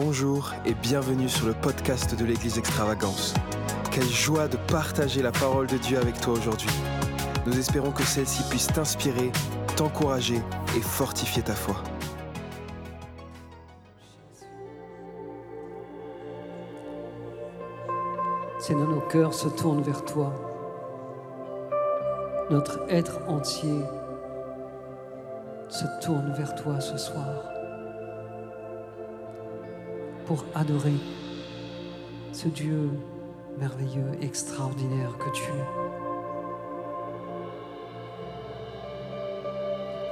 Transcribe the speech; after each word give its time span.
Bonjour 0.00 0.54
et 0.64 0.74
bienvenue 0.74 1.28
sur 1.28 1.48
le 1.48 1.54
podcast 1.54 2.14
de 2.14 2.24
l'Église 2.24 2.56
Extravagance. 2.56 3.34
Quelle 3.90 4.04
joie 4.04 4.46
de 4.46 4.56
partager 4.56 5.22
la 5.22 5.32
parole 5.32 5.66
de 5.66 5.76
Dieu 5.76 5.98
avec 5.98 6.20
toi 6.20 6.34
aujourd'hui. 6.34 6.70
Nous 7.46 7.58
espérons 7.58 7.90
que 7.90 8.04
celle-ci 8.04 8.44
puisse 8.48 8.68
t'inspirer, 8.68 9.32
t'encourager 9.76 10.40
et 10.76 10.80
fortifier 10.80 11.42
ta 11.42 11.52
foi. 11.52 11.82
Seigneur, 18.60 18.86
nos 18.86 19.00
cœurs 19.00 19.34
se 19.34 19.48
tournent 19.48 19.82
vers 19.82 20.04
toi. 20.04 20.32
Notre 22.50 22.82
être 22.88 23.18
entier 23.26 23.80
se 25.68 25.86
tourne 26.00 26.32
vers 26.34 26.54
toi 26.54 26.80
ce 26.80 26.96
soir 26.96 27.57
pour 30.28 30.44
adorer 30.54 30.92
ce 32.32 32.48
Dieu 32.48 32.90
merveilleux, 33.58 34.12
extraordinaire 34.20 35.16
que 35.18 35.30
tu 35.30 35.42
es. 35.44 35.64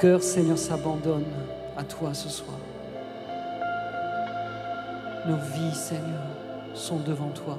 Cœur, 0.01 0.23
Seigneur, 0.23 0.57
s'abandonne 0.57 1.27
à 1.77 1.85
toi 1.85 2.15
ce 2.15 2.31
soir. 2.31 2.57
Nos 5.29 5.37
vies, 5.37 5.75
Seigneur, 5.75 6.25
sont 6.73 7.01
devant 7.01 7.29
toi. 7.29 7.59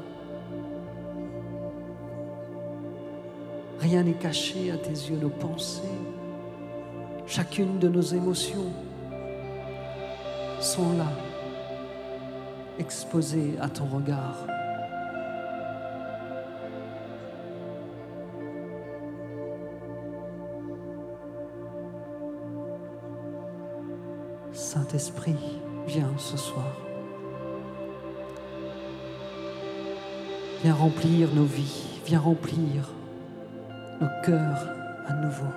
Rien 3.79 4.01
n'est 4.01 4.13
caché 4.13 4.71
à 4.71 4.77
tes 4.77 4.89
yeux, 4.89 5.17
nos 5.21 5.29
pensées, 5.29 5.83
chacune 7.27 7.77
de 7.77 7.87
nos 7.87 8.01
émotions 8.01 8.71
sont 10.59 10.97
là, 10.97 11.05
exposées 12.79 13.55
à 13.59 13.69
ton 13.69 13.85
regard. 13.85 14.45
Saint-Esprit, 24.53 25.35
viens 25.85 26.11
ce 26.17 26.37
soir. 26.37 26.75
Viens 30.63 30.73
remplir 30.73 31.33
nos 31.35 31.45
vies, 31.45 32.01
viens 32.05 32.19
remplir 32.19 32.89
nos 34.01 34.07
cœurs 34.25 34.67
à 35.07 35.13
nouveau. 35.13 35.53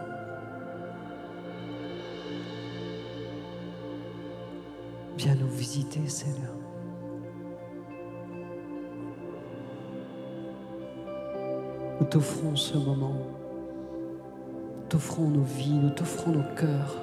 Viens 5.17 5.35
nous 5.35 5.49
visiter, 5.49 6.07
Seigneur. 6.09 6.55
Nous 12.01 12.07
t'offrons 12.07 12.57
ce 12.57 12.77
moment. 12.77 13.15
Nous 14.77 14.89
t'offrons 14.89 15.29
nos 15.29 15.43
vies, 15.43 15.75
nous 15.75 15.91
t'offrons 15.91 16.33
nos 16.33 16.55
cœurs. 16.57 16.97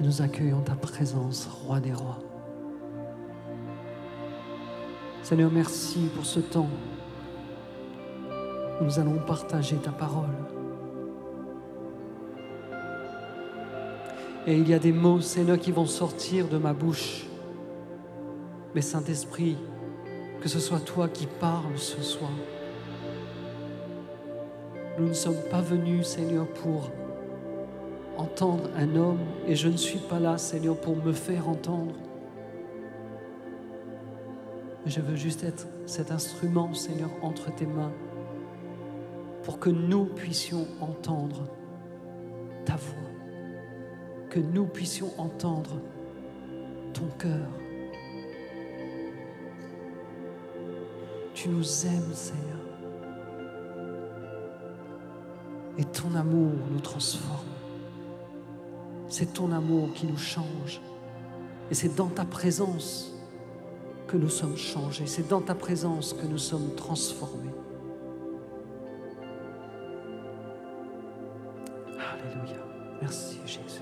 Et 0.00 0.04
nous 0.04 0.22
accueillons 0.22 0.62
ta 0.62 0.74
présence, 0.74 1.46
Roi 1.46 1.80
des 1.80 1.92
rois. 1.92 2.18
Seigneur, 5.22 5.50
merci 5.52 6.08
pour 6.14 6.24
ce 6.24 6.40
temps 6.40 6.70
nous 8.80 8.98
allons 8.98 9.18
partager 9.18 9.76
ta 9.76 9.90
parole. 9.90 10.28
Et 14.46 14.56
il 14.56 14.68
y 14.68 14.74
a 14.74 14.78
des 14.78 14.92
mots, 14.92 15.20
Seigneur, 15.20 15.58
qui 15.58 15.70
vont 15.70 15.86
sortir 15.86 16.48
de 16.48 16.56
ma 16.56 16.72
bouche. 16.72 17.26
Mais 18.74 18.82
Saint-Esprit, 18.82 19.56
que 20.40 20.48
ce 20.48 20.58
soit 20.58 20.80
toi 20.80 21.08
qui 21.08 21.26
parles 21.26 21.76
ce 21.76 22.02
soir. 22.02 22.30
Nous 24.98 25.08
ne 25.08 25.12
sommes 25.12 25.42
pas 25.50 25.60
venus, 25.60 26.06
Seigneur, 26.06 26.46
pour 26.46 26.90
entendre 28.16 28.70
un 28.76 28.96
homme, 28.96 29.20
et 29.46 29.56
je 29.56 29.68
ne 29.68 29.76
suis 29.76 29.98
pas 29.98 30.20
là, 30.20 30.36
Seigneur, 30.38 30.76
pour 30.76 30.96
me 30.96 31.12
faire 31.12 31.48
entendre. 31.48 31.94
Je 34.86 35.00
veux 35.00 35.16
juste 35.16 35.44
être 35.44 35.66
cet 35.86 36.10
instrument, 36.10 36.72
Seigneur, 36.74 37.10
entre 37.22 37.54
tes 37.54 37.66
mains, 37.66 37.92
pour 39.42 39.58
que 39.58 39.70
nous 39.70 40.04
puissions 40.04 40.66
entendre 40.80 41.46
ta 42.64 42.76
voix 42.76 43.10
que 44.30 44.38
nous 44.38 44.64
puissions 44.64 45.10
entendre 45.18 45.80
ton 46.94 47.06
cœur. 47.18 47.48
Tu 51.42 51.48
nous 51.48 51.86
aimes, 51.86 52.12
Seigneur. 52.12 52.58
Et 55.78 55.84
ton 55.86 56.14
amour 56.14 56.52
nous 56.70 56.80
transforme. 56.80 57.46
C'est 59.08 59.32
ton 59.32 59.50
amour 59.50 59.94
qui 59.94 60.06
nous 60.06 60.18
change. 60.18 60.82
Et 61.70 61.74
c'est 61.74 61.96
dans 61.96 62.08
ta 62.08 62.26
présence 62.26 63.14
que 64.06 64.18
nous 64.18 64.28
sommes 64.28 64.58
changés. 64.58 65.06
C'est 65.06 65.28
dans 65.28 65.40
ta 65.40 65.54
présence 65.54 66.12
que 66.12 66.26
nous 66.26 66.36
sommes 66.36 66.74
transformés. 66.74 67.54
Alléluia. 71.98 72.58
Merci 73.00 73.38
Jésus. 73.46 73.80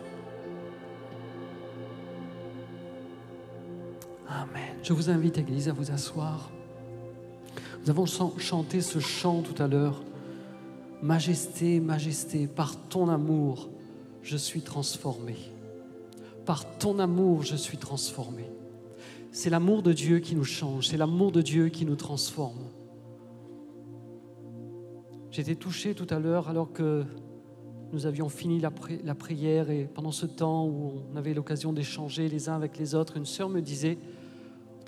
Amen. 4.28 4.76
Je 4.80 4.92
vous 4.92 5.10
invite, 5.10 5.38
Église, 5.38 5.68
à 5.68 5.72
vous 5.72 5.90
asseoir. 5.90 6.52
Nous 7.88 7.92
avons 7.92 8.36
chanté 8.36 8.82
ce 8.82 8.98
chant 8.98 9.40
tout 9.40 9.62
à 9.62 9.66
l'heure. 9.66 10.02
Majesté, 11.00 11.80
majesté, 11.80 12.46
par 12.46 12.76
ton 12.90 13.08
amour, 13.08 13.70
je 14.20 14.36
suis 14.36 14.60
transformé. 14.60 15.36
Par 16.44 16.76
ton 16.76 16.98
amour, 16.98 17.44
je 17.44 17.56
suis 17.56 17.78
transformé. 17.78 18.44
C'est 19.32 19.48
l'amour 19.48 19.82
de 19.82 19.94
Dieu 19.94 20.18
qui 20.18 20.36
nous 20.36 20.44
change, 20.44 20.88
c'est 20.88 20.98
l'amour 20.98 21.32
de 21.32 21.40
Dieu 21.40 21.70
qui 21.70 21.86
nous 21.86 21.96
transforme. 21.96 22.66
J'étais 25.30 25.54
touché 25.54 25.94
tout 25.94 26.08
à 26.10 26.18
l'heure 26.18 26.50
alors 26.50 26.70
que 26.74 27.06
nous 27.94 28.04
avions 28.04 28.28
fini 28.28 28.60
la, 28.60 28.70
la, 29.02 29.14
prière 29.14 29.70
et 29.70 29.88
pendant 29.94 30.12
ce 30.12 30.26
temps 30.26 30.66
où 30.66 30.92
on 31.10 31.16
avait 31.16 31.32
l'occasion 31.32 31.72
d'échanger 31.72 32.28
les 32.28 32.50
uns 32.50 32.54
avec 32.54 32.76
les 32.76 32.94
autres, 32.94 33.16
une 33.16 33.24
sœur 33.24 33.48
me 33.48 33.62
disait, 33.62 33.96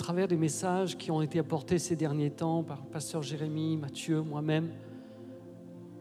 travers 0.00 0.28
des 0.28 0.36
messages 0.38 0.96
qui 0.96 1.10
ont 1.10 1.20
été 1.20 1.38
apportés 1.38 1.78
ces 1.78 1.94
derniers 1.94 2.30
temps 2.30 2.62
par 2.62 2.86
pasteur 2.86 3.22
Jérémie, 3.22 3.76
Mathieu, 3.76 4.22
moi-même, 4.22 4.70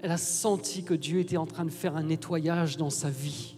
elle 0.01 0.11
a 0.11 0.17
senti 0.17 0.83
que 0.83 0.93
Dieu 0.93 1.19
était 1.19 1.35
en 1.35 1.45
train 1.45 1.65
de 1.65 1.69
faire 1.69 1.97
un 1.97 2.03
nettoyage 2.03 2.77
dans 2.77 2.89
sa 2.89 3.09
vie. 3.09 3.57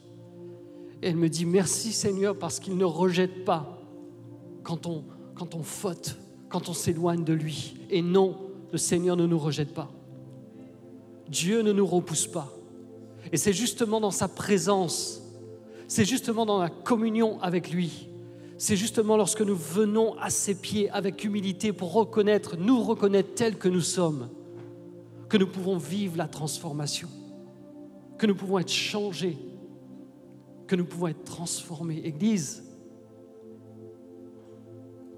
Et 1.03 1.09
elle 1.09 1.15
me 1.15 1.29
dit, 1.29 1.45
merci 1.45 1.91
Seigneur 1.91 2.39
parce 2.39 2.59
qu'il 2.59 2.75
ne 2.75 2.83
rejette 2.83 3.45
pas 3.45 3.77
quand 4.63 4.87
on, 4.87 5.03
quand 5.35 5.53
on 5.53 5.61
faute, 5.61 6.17
quand 6.49 6.69
on 6.69 6.73
s'éloigne 6.73 7.23
de 7.23 7.33
lui. 7.33 7.75
Et 7.91 8.01
non, 8.01 8.35
le 8.71 8.79
Seigneur 8.79 9.15
ne 9.15 9.27
nous 9.27 9.39
rejette 9.39 9.75
pas. 9.75 9.91
Dieu 11.29 11.61
ne 11.61 11.71
nous 11.71 11.85
repousse 11.85 12.25
pas. 12.25 12.51
Et 13.31 13.37
c'est 13.37 13.53
justement 13.53 14.01
dans 14.01 14.09
sa 14.09 14.27
présence, 14.27 15.21
c'est 15.87 16.05
justement 16.05 16.47
dans 16.47 16.57
la 16.57 16.69
communion 16.69 17.39
avec 17.41 17.69
lui, 17.71 18.07
c'est 18.61 18.75
justement 18.75 19.17
lorsque 19.17 19.41
nous 19.41 19.55
venons 19.55 20.15
à 20.19 20.29
ses 20.29 20.53
pieds 20.53 20.87
avec 20.91 21.23
humilité 21.23 21.73
pour 21.73 21.93
reconnaître, 21.93 22.57
nous 22.57 22.83
reconnaître 22.83 23.33
tels 23.33 23.57
que 23.57 23.67
nous 23.67 23.81
sommes, 23.81 24.29
que 25.29 25.37
nous 25.37 25.47
pouvons 25.47 25.77
vivre 25.77 26.15
la 26.15 26.27
transformation, 26.27 27.09
que 28.19 28.27
nous 28.27 28.35
pouvons 28.35 28.59
être 28.59 28.71
changés, 28.71 29.35
que 30.67 30.75
nous 30.75 30.85
pouvons 30.85 31.07
être 31.07 31.23
transformés. 31.23 32.03
Église, 32.03 32.63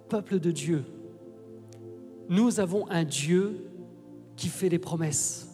peuple 0.07 0.39
de 0.39 0.51
Dieu, 0.51 0.85
nous 2.29 2.61
avons 2.61 2.89
un 2.89 3.03
Dieu 3.03 3.65
qui 4.37 4.47
fait 4.47 4.69
des 4.69 4.79
promesses. 4.79 5.49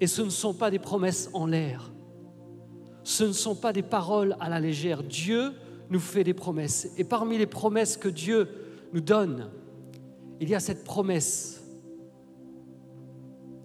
Et 0.00 0.06
ce 0.06 0.20
ne 0.20 0.28
sont 0.28 0.52
pas 0.52 0.70
des 0.70 0.78
promesses 0.78 1.30
en 1.32 1.46
l'air. 1.46 1.90
Ce 3.04 3.24
ne 3.24 3.32
sont 3.32 3.54
pas 3.54 3.72
des 3.72 3.80
paroles 3.82 4.36
à 4.38 4.50
la 4.50 4.60
légère. 4.60 5.02
Dieu 5.02 5.54
nous 5.90 6.00
fait 6.00 6.24
des 6.24 6.34
promesses. 6.34 6.88
Et 6.96 7.04
parmi 7.04 7.36
les 7.36 7.46
promesses 7.46 7.96
que 7.96 8.08
Dieu 8.08 8.48
nous 8.92 9.00
donne, 9.00 9.50
il 10.40 10.48
y 10.48 10.54
a 10.54 10.60
cette 10.60 10.84
promesse 10.84 11.62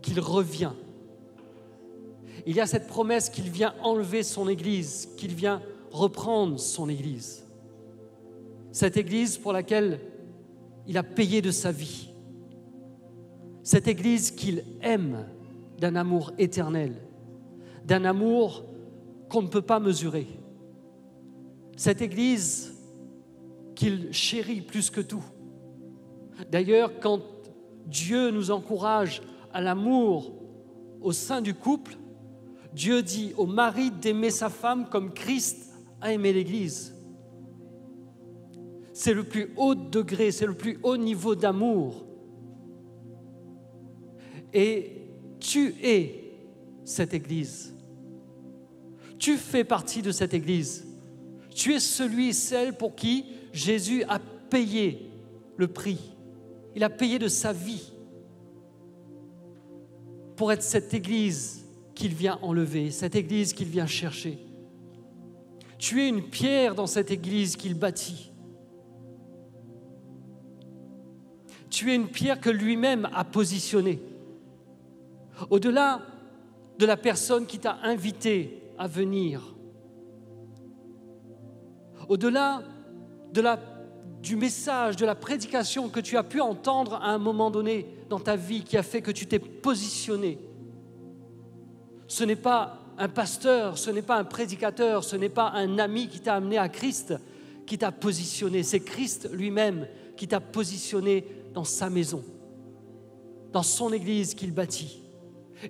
qu'il 0.02 0.20
revient. 0.20 0.74
Il 2.46 2.56
y 2.56 2.62
a 2.62 2.68
cette 2.68 2.88
promesse 2.88 3.30
qu'il 3.30 3.50
vient 3.50 3.74
enlever 3.82 4.24
son 4.24 4.50
Église, 4.50 5.10
qu'il 5.18 5.34
vient 5.34 5.62
reprendre 5.92 6.60
son 6.60 6.90
Église. 6.90 7.44
Cette 8.72 8.98
Église 8.98 9.38
pour 9.38 9.54
laquelle 9.54 10.00
il 10.88 10.98
a 10.98 11.04
payé 11.04 11.42
de 11.42 11.52
sa 11.52 11.72
vie. 11.72 12.10
Cette 13.64 13.88
Église 13.88 14.32
qu'il 14.32 14.64
aime 14.82 15.26
d'un 15.80 15.96
amour 15.96 16.34
éternel, 16.38 16.94
d'un 17.86 18.06
amour 18.06 18.64
qu'on 19.30 19.42
ne 19.42 19.48
peut 19.48 19.62
pas 19.62 19.80
mesurer, 19.80 20.28
cette 21.76 22.02
Église 22.02 22.74
qu'il 23.76 24.14
chérit 24.14 24.62
plus 24.62 24.90
que 24.90 25.02
tout. 25.02 25.24
D'ailleurs, 26.52 27.00
quand 27.00 27.22
Dieu 27.86 28.32
nous 28.32 28.52
encourage 28.52 29.22
à 29.54 29.62
l'amour 29.62 30.34
au 31.02 31.12
sein 31.12 31.42
du 31.42 31.54
couple, 31.54 31.98
Dieu 32.74 33.02
dit 33.02 33.34
au 33.38 33.46
mari 33.46 33.92
d'aimer 33.92 34.32
sa 34.32 34.50
femme 34.50 34.90
comme 34.90 35.14
Christ 35.14 35.72
a 36.02 36.12
aimé 36.12 36.34
l'Église. 36.34 36.94
C'est 38.94 39.14
le 39.14 39.24
plus 39.24 39.52
haut 39.58 39.76
degré, 39.76 40.32
c'est 40.32 40.46
le 40.46 40.56
plus 40.56 40.80
haut 40.84 40.98
niveau 40.98 41.36
d'amour. 41.36 42.06
Et 44.54 45.10
tu 45.40 45.76
es 45.84 46.34
cette 46.86 47.14
Église. 47.14 47.76
Tu 49.18 49.38
fais 49.38 49.64
partie 49.64 50.02
de 50.02 50.12
cette 50.12 50.34
Église. 50.34 50.86
Tu 51.56 51.74
es 51.74 51.80
celui 51.80 52.28
et 52.28 52.34
celle 52.34 52.74
pour 52.74 52.96
qui 52.96 53.26
Jésus 53.54 54.04
a 54.04 54.20
payé 54.20 55.10
le 55.56 55.68
prix. 55.70 56.12
Il 56.76 56.84
a 56.84 56.90
payé 56.90 57.18
de 57.18 57.30
sa 57.30 57.54
vie 57.54 57.94
pour 60.36 60.52
être 60.52 60.62
cette 60.62 60.94
Église 60.94 61.66
qu'il 61.96 62.14
vient 62.14 62.38
enlever, 62.42 62.92
cette 62.92 63.16
Église 63.16 63.54
qu'il 63.54 63.70
vient 63.70 63.88
chercher. 63.88 64.38
Tu 65.80 66.04
es 66.04 66.10
une 66.10 66.24
pierre 66.24 66.76
dans 66.76 66.88
cette 66.88 67.10
Église 67.10 67.56
qu'il 67.56 67.74
bâtit. 67.74 68.34
Tu 71.70 71.90
es 71.90 71.96
une 71.96 72.10
pierre 72.10 72.42
que 72.42 72.50
lui-même 72.50 73.08
a 73.14 73.24
positionnée. 73.24 74.02
Au-delà 75.50 76.02
de 76.78 76.86
la 76.86 76.98
personne 76.98 77.46
qui 77.46 77.60
t'a 77.60 77.78
invité 77.82 78.62
à 78.78 78.88
venir, 78.88 79.55
au-delà 82.10 82.64
de 83.34 83.42
la, 83.42 83.60
du 84.22 84.36
message, 84.36 84.96
de 84.96 85.06
la 85.06 85.16
prédication 85.16 85.90
que 85.90 86.00
tu 86.00 86.18
as 86.18 86.24
pu 86.24 86.42
entendre 86.42 86.96
à 86.96 87.10
un 87.10 87.18
moment 87.18 87.52
donné 87.52 87.86
dans 88.10 88.20
ta 88.20 88.36
vie 88.36 88.64
qui 88.64 88.78
a 88.78 88.84
fait 88.84 89.02
que 89.02 89.12
tu 89.12 89.26
t'es 89.26 89.40
positionné. 89.40 90.40
Ce 92.08 92.24
n'est 92.24 92.36
pas 92.36 92.80
un 92.98 93.10
pasteur, 93.10 93.78
ce 93.78 93.90
n'est 93.90 94.02
pas 94.02 94.18
un 94.18 94.24
prédicateur, 94.24 95.04
ce 95.04 95.16
n'est 95.16 95.30
pas 95.30 95.52
un 95.52 95.80
ami 95.80 96.08
qui 96.08 96.20
t'a 96.20 96.36
amené 96.36 96.58
à 96.58 96.70
Christ 96.70 97.14
qui 97.66 97.78
t'a 97.78 97.92
positionné, 97.92 98.64
c'est 98.64 98.80
Christ 98.80 99.30
lui-même 99.32 99.88
qui 100.16 100.28
t'a 100.28 100.40
positionné 100.40 101.26
dans 101.54 101.64
sa 101.64 101.90
maison, 101.90 102.24
dans 103.52 103.64
son 103.64 103.92
église 103.92 104.36
qu'il 104.36 104.54
bâtit. 104.54 105.02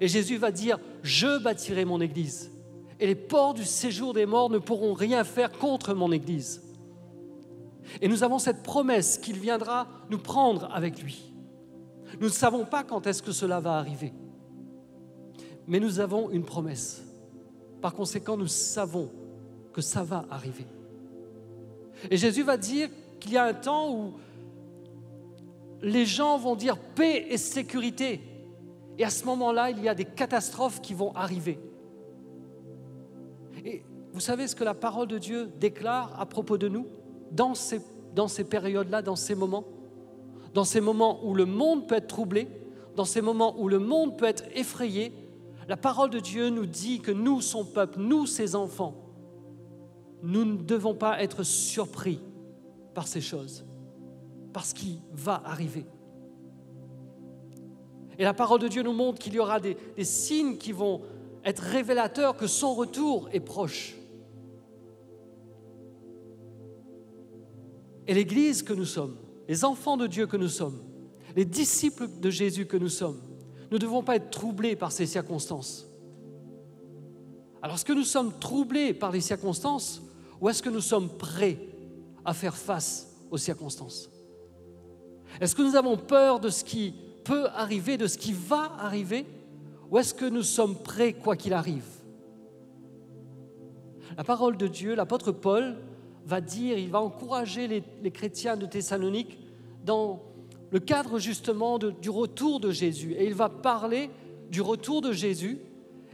Et 0.02 0.08
Jésus 0.08 0.38
va 0.38 0.52
dire, 0.52 0.78
je 1.04 1.42
bâtirai 1.42 1.86
mon 1.86 2.02
église, 2.02 2.52
et 3.00 3.08
les 3.08 3.16
ports 3.16 3.54
du 3.54 3.66
séjour 3.66 4.14
des 4.14 4.26
morts 4.26 4.50
ne 4.50 4.58
pourront 4.58 4.94
rien 4.94 5.24
faire 5.24 5.52
contre 5.52 5.94
mon 5.94 6.12
église. 6.12 6.62
Et 8.02 8.08
nous 8.08 8.24
avons 8.24 8.40
cette 8.40 8.64
promesse 8.64 9.18
qu'il 9.18 9.38
viendra 9.38 9.88
nous 10.10 10.18
prendre 10.18 10.70
avec 10.74 11.02
lui. 11.02 11.32
Nous 12.20 12.28
ne 12.28 12.34
savons 12.34 12.66
pas 12.66 12.84
quand 12.84 13.08
est-ce 13.08 13.22
que 13.22 13.32
cela 13.32 13.60
va 13.60 13.78
arriver, 13.78 14.14
mais 15.68 15.80
nous 15.80 16.00
avons 16.00 16.30
une 16.30 16.46
promesse. 16.46 17.04
Par 17.82 17.94
conséquent, 17.94 18.38
nous 18.38 18.48
savons 18.48 19.12
que 19.74 19.82
ça 19.82 20.04
va 20.04 20.26
arriver. 20.30 20.66
Et 22.10 22.18
Jésus 22.18 22.44
va 22.44 22.58
dire 22.58 22.90
qu'il 23.20 23.34
y 23.34 23.38
a 23.38 23.46
un 23.46 23.54
temps 23.54 23.94
où 23.94 24.14
les 25.82 26.06
gens 26.06 26.38
vont 26.38 26.56
dire 26.56 26.78
paix 26.78 27.28
et 27.30 27.38
sécurité. 27.38 28.22
Et 28.98 29.04
à 29.04 29.10
ce 29.10 29.26
moment-là, 29.26 29.72
il 29.72 29.84
y 29.84 29.90
a 29.90 29.96
des 29.96 30.06
catastrophes 30.06 30.82
qui 30.82 30.94
vont 30.94 31.14
arriver. 31.14 31.60
Et 33.66 33.84
vous 34.14 34.20
savez 34.20 34.48
ce 34.48 34.56
que 34.56 34.64
la 34.64 34.76
parole 34.76 35.08
de 35.08 35.18
Dieu 35.18 35.52
déclare 35.60 36.18
à 36.20 36.26
propos 36.26 36.58
de 36.58 36.70
nous 36.70 36.88
dans 37.32 37.56
ces, 37.56 37.82
périodes-là, 38.44 39.02
dans 39.02 39.16
ces 39.16 39.36
moments? 39.36 39.66
Dans 40.54 40.64
ces 40.64 40.80
moments 40.80 41.26
où 41.26 41.34
le 41.34 41.46
monde 41.46 41.88
peut 41.88 41.96
être 41.96 42.08
troublé, 42.08 42.48
dans 42.96 43.04
ces 43.04 43.22
moments 43.22 43.60
où 43.60 43.68
le 43.68 43.80
monde 43.80 44.18
peut 44.18 44.26
être 44.26 44.46
effrayé, 44.56 45.12
la 45.68 45.76
parole 45.76 46.12
de 46.12 46.20
Dieu 46.20 46.50
nous 46.50 46.68
dit 46.68 47.00
que 47.00 47.12
nous, 47.12 47.42
son 47.42 47.66
peuple, 47.66 48.00
nous, 48.00 48.26
ses 48.26 48.56
enfants, 48.56 48.94
nous 50.22 50.46
ne 50.46 50.58
devons 50.58 50.94
pas 50.94 51.22
être 51.22 51.44
surpris 51.44 52.22
par 52.94 53.08
ces 53.08 53.22
choses, 53.22 53.66
parce 54.54 54.74
qu'il 54.74 55.00
va 55.12 55.42
arriver. 55.44 55.86
Et 58.18 58.24
la 58.24 58.34
parole 58.34 58.60
de 58.62 58.68
Dieu 58.68 58.82
nous 58.82 58.94
montre 58.94 59.20
qu'il 59.20 59.34
y 59.34 59.40
aura 59.40 59.60
des, 59.60 59.78
signes 60.04 60.58
qui 60.58 60.72
vont 60.72 61.02
être 61.46 61.60
révélateurs 61.60 62.36
que 62.36 62.48
son 62.48 62.74
retour 62.74 63.30
est 63.32 63.40
proche. 63.40 63.96
Et 68.08 68.14
l'Église 68.14 68.64
que 68.64 68.74
nous 68.74 68.86
sommes, 68.86 69.16
les 69.48 69.64
enfants 69.64 69.98
de 69.98 70.08
Dieu 70.08 70.28
que 70.28 70.38
nous 70.38 70.50
sommes, 70.50 70.82
les 71.36 71.46
disciples 71.46 72.08
de 72.20 72.30
Jésus 72.30 72.66
que 72.66 72.78
nous 72.78 72.90
sommes, 72.90 73.22
ne 73.72 73.78
devons 73.78 74.04
pas 74.04 74.16
être 74.16 74.30
troublés 74.30 74.76
par 74.76 74.92
ces 74.92 75.06
circonstances. 75.06 75.88
Alors, 77.62 77.76
est-ce 77.76 77.86
que 77.86 77.94
nous 77.94 78.04
sommes 78.04 78.38
troublés 78.40 78.94
par 78.94 79.12
les 79.12 79.22
circonstances 79.22 80.02
ou 80.40 80.50
est-ce 80.50 80.62
que 80.62 80.70
nous 80.70 80.82
sommes 80.82 81.10
prêts 81.10 81.58
à 82.24 82.34
faire 82.34 82.56
face 82.56 83.16
aux 83.32 83.38
circonstances? 83.38 84.10
Est-ce 85.42 85.56
que 85.56 85.64
nous 85.64 85.76
avons 85.76 85.98
peur 85.98 86.40
de 86.40 86.50
ce 86.50 86.64
qui 86.64 86.94
peut 87.24 87.48
arriver, 87.48 87.98
de 87.98 88.08
ce 88.08 88.18
qui 88.18 88.34
va 88.34 88.72
arriver? 88.80 89.26
Ou 89.92 89.98
est-ce 89.98 90.14
que 90.14 90.26
nous 90.26 90.44
sommes 90.44 90.76
prêts 90.76 91.14
quoi 91.14 91.36
qu'il 91.36 91.54
arrive? 91.54 91.88
La 94.18 94.24
parole 94.24 94.58
de 94.58 94.68
Dieu, 94.68 94.96
l'apôtre 94.96 95.32
Paul 95.32 95.78
va 96.26 96.42
dire, 96.42 96.78
il 96.78 96.90
va 96.90 97.02
encourager 97.02 97.68
les, 97.68 98.12
chrétiens 98.12 98.58
de 98.58 98.66
Thessalonique 98.66 99.38
dans 99.84 100.22
le 100.72 100.80
cadre 100.80 101.20
justement 101.20 101.78
du 101.78 102.10
retour 102.10 102.60
de 102.60 102.72
Jésus. 102.72 103.14
Et 103.14 103.26
il 103.26 103.34
va 103.34 103.50
parler 103.50 104.10
du 104.50 104.62
retour 104.62 105.02
de 105.02 105.12
Jésus 105.12 105.60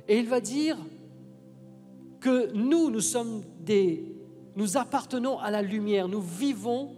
et 0.07 0.18
il 0.18 0.27
va 0.27 0.41
dire 0.41 0.77
que 2.19 2.51
nous, 2.53 2.89
nous 2.89 3.01
sommes 3.01 3.44
des, 3.59 4.15
nous 4.56 4.77
appartenons 4.77 5.39
à 5.39 5.51
la 5.51 5.62
lumière, 5.62 6.07
nous 6.07 6.21
vivons 6.21 6.95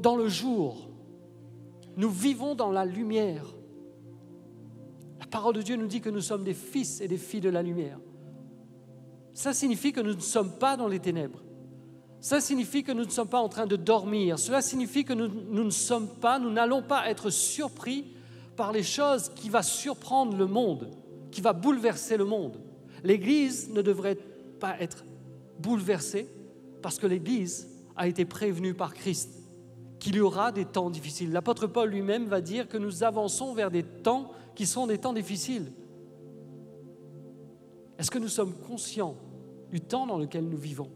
dans 0.00 0.16
le 0.16 0.28
jour, 0.28 0.88
nous 1.96 2.10
vivons 2.10 2.54
dans 2.54 2.70
la 2.70 2.84
lumière. 2.84 3.44
Parole 5.32 5.54
de 5.54 5.62
Dieu 5.62 5.76
nous 5.76 5.86
dit 5.86 6.02
que 6.02 6.10
nous 6.10 6.20
sommes 6.20 6.44
des 6.44 6.52
fils 6.52 7.00
et 7.00 7.08
des 7.08 7.16
filles 7.16 7.40
de 7.40 7.48
la 7.48 7.62
lumière. 7.62 7.98
Ça 9.32 9.54
signifie 9.54 9.90
que 9.90 10.00
nous 10.02 10.14
ne 10.14 10.20
sommes 10.20 10.58
pas 10.58 10.76
dans 10.76 10.88
les 10.88 11.00
ténèbres. 11.00 11.42
Ça 12.20 12.38
signifie 12.38 12.84
que 12.84 12.92
nous 12.92 13.06
ne 13.06 13.10
sommes 13.10 13.30
pas 13.30 13.40
en 13.40 13.48
train 13.48 13.66
de 13.66 13.76
dormir. 13.76 14.38
Cela 14.38 14.60
signifie 14.60 15.06
que 15.06 15.14
nous, 15.14 15.28
nous 15.28 15.64
ne 15.64 15.70
sommes 15.70 16.06
pas, 16.20 16.38
nous 16.38 16.50
n'allons 16.50 16.82
pas 16.82 17.08
être 17.08 17.30
surpris 17.30 18.04
par 18.56 18.72
les 18.72 18.82
choses 18.82 19.30
qui 19.34 19.48
vont 19.48 19.62
surprendre 19.62 20.36
le 20.36 20.46
monde, 20.46 20.90
qui 21.30 21.40
va 21.40 21.54
bouleverser 21.54 22.18
le 22.18 22.26
monde. 22.26 22.60
L'Église 23.02 23.70
ne 23.70 23.80
devrait 23.80 24.18
pas 24.60 24.78
être 24.80 25.02
bouleversée 25.58 26.28
parce 26.82 26.98
que 26.98 27.06
l'Église 27.06 27.70
a 27.96 28.06
été 28.06 28.26
prévenue 28.26 28.74
par 28.74 28.92
Christ 28.92 29.30
qu'il 29.98 30.16
y 30.16 30.20
aura 30.20 30.52
des 30.52 30.66
temps 30.66 30.90
difficiles. 30.90 31.32
L'apôtre 31.32 31.68
Paul 31.68 31.88
lui-même 31.88 32.26
va 32.26 32.42
dire 32.42 32.68
que 32.68 32.76
nous 32.76 33.02
avançons 33.02 33.54
vers 33.54 33.70
des 33.70 33.82
temps 33.82 34.32
qui 34.54 34.66
sont 34.66 34.86
des 34.86 34.98
temps 34.98 35.12
difficiles. 35.12 35.72
Est-ce 37.98 38.10
que 38.10 38.18
nous 38.18 38.28
sommes 38.28 38.54
conscients 38.54 39.16
du 39.70 39.80
temps 39.80 40.06
dans 40.06 40.18
lequel 40.18 40.48
nous 40.48 40.56
vivons? 40.56 40.90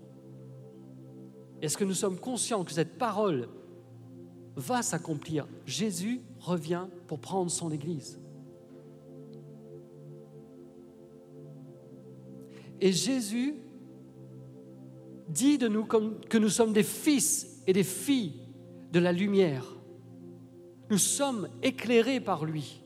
Est-ce 1.63 1.77
que 1.77 1.85
nous 1.85 1.95
sommes 1.95 2.19
conscients 2.19 2.65
que 2.65 2.73
cette 2.73 2.99
parole 2.99 3.49
va 4.57 4.83
s'accomplir? 4.83 5.47
Jésus 5.65 6.21
revient 6.39 6.87
pour 7.07 7.19
prendre 7.21 7.51
son 7.51 7.71
Église. 7.71 8.21
Et 12.81 12.93
Jésus 12.93 13.55
dit 15.29 15.59
de 15.59 15.69
nous 15.69 15.85
que 15.85 16.39
nous 16.39 16.49
sommes 16.51 16.73
des 16.73 16.83
fils 16.83 17.63
et 17.67 17.73
des 17.73 17.85
filles 17.85 18.35
de 18.93 18.99
la 18.99 19.13
lumière. 19.13 19.77
Nous 20.91 20.99
sommes 20.99 21.49
éclairés 21.63 22.21
par 22.21 22.45
lui. 22.45 22.83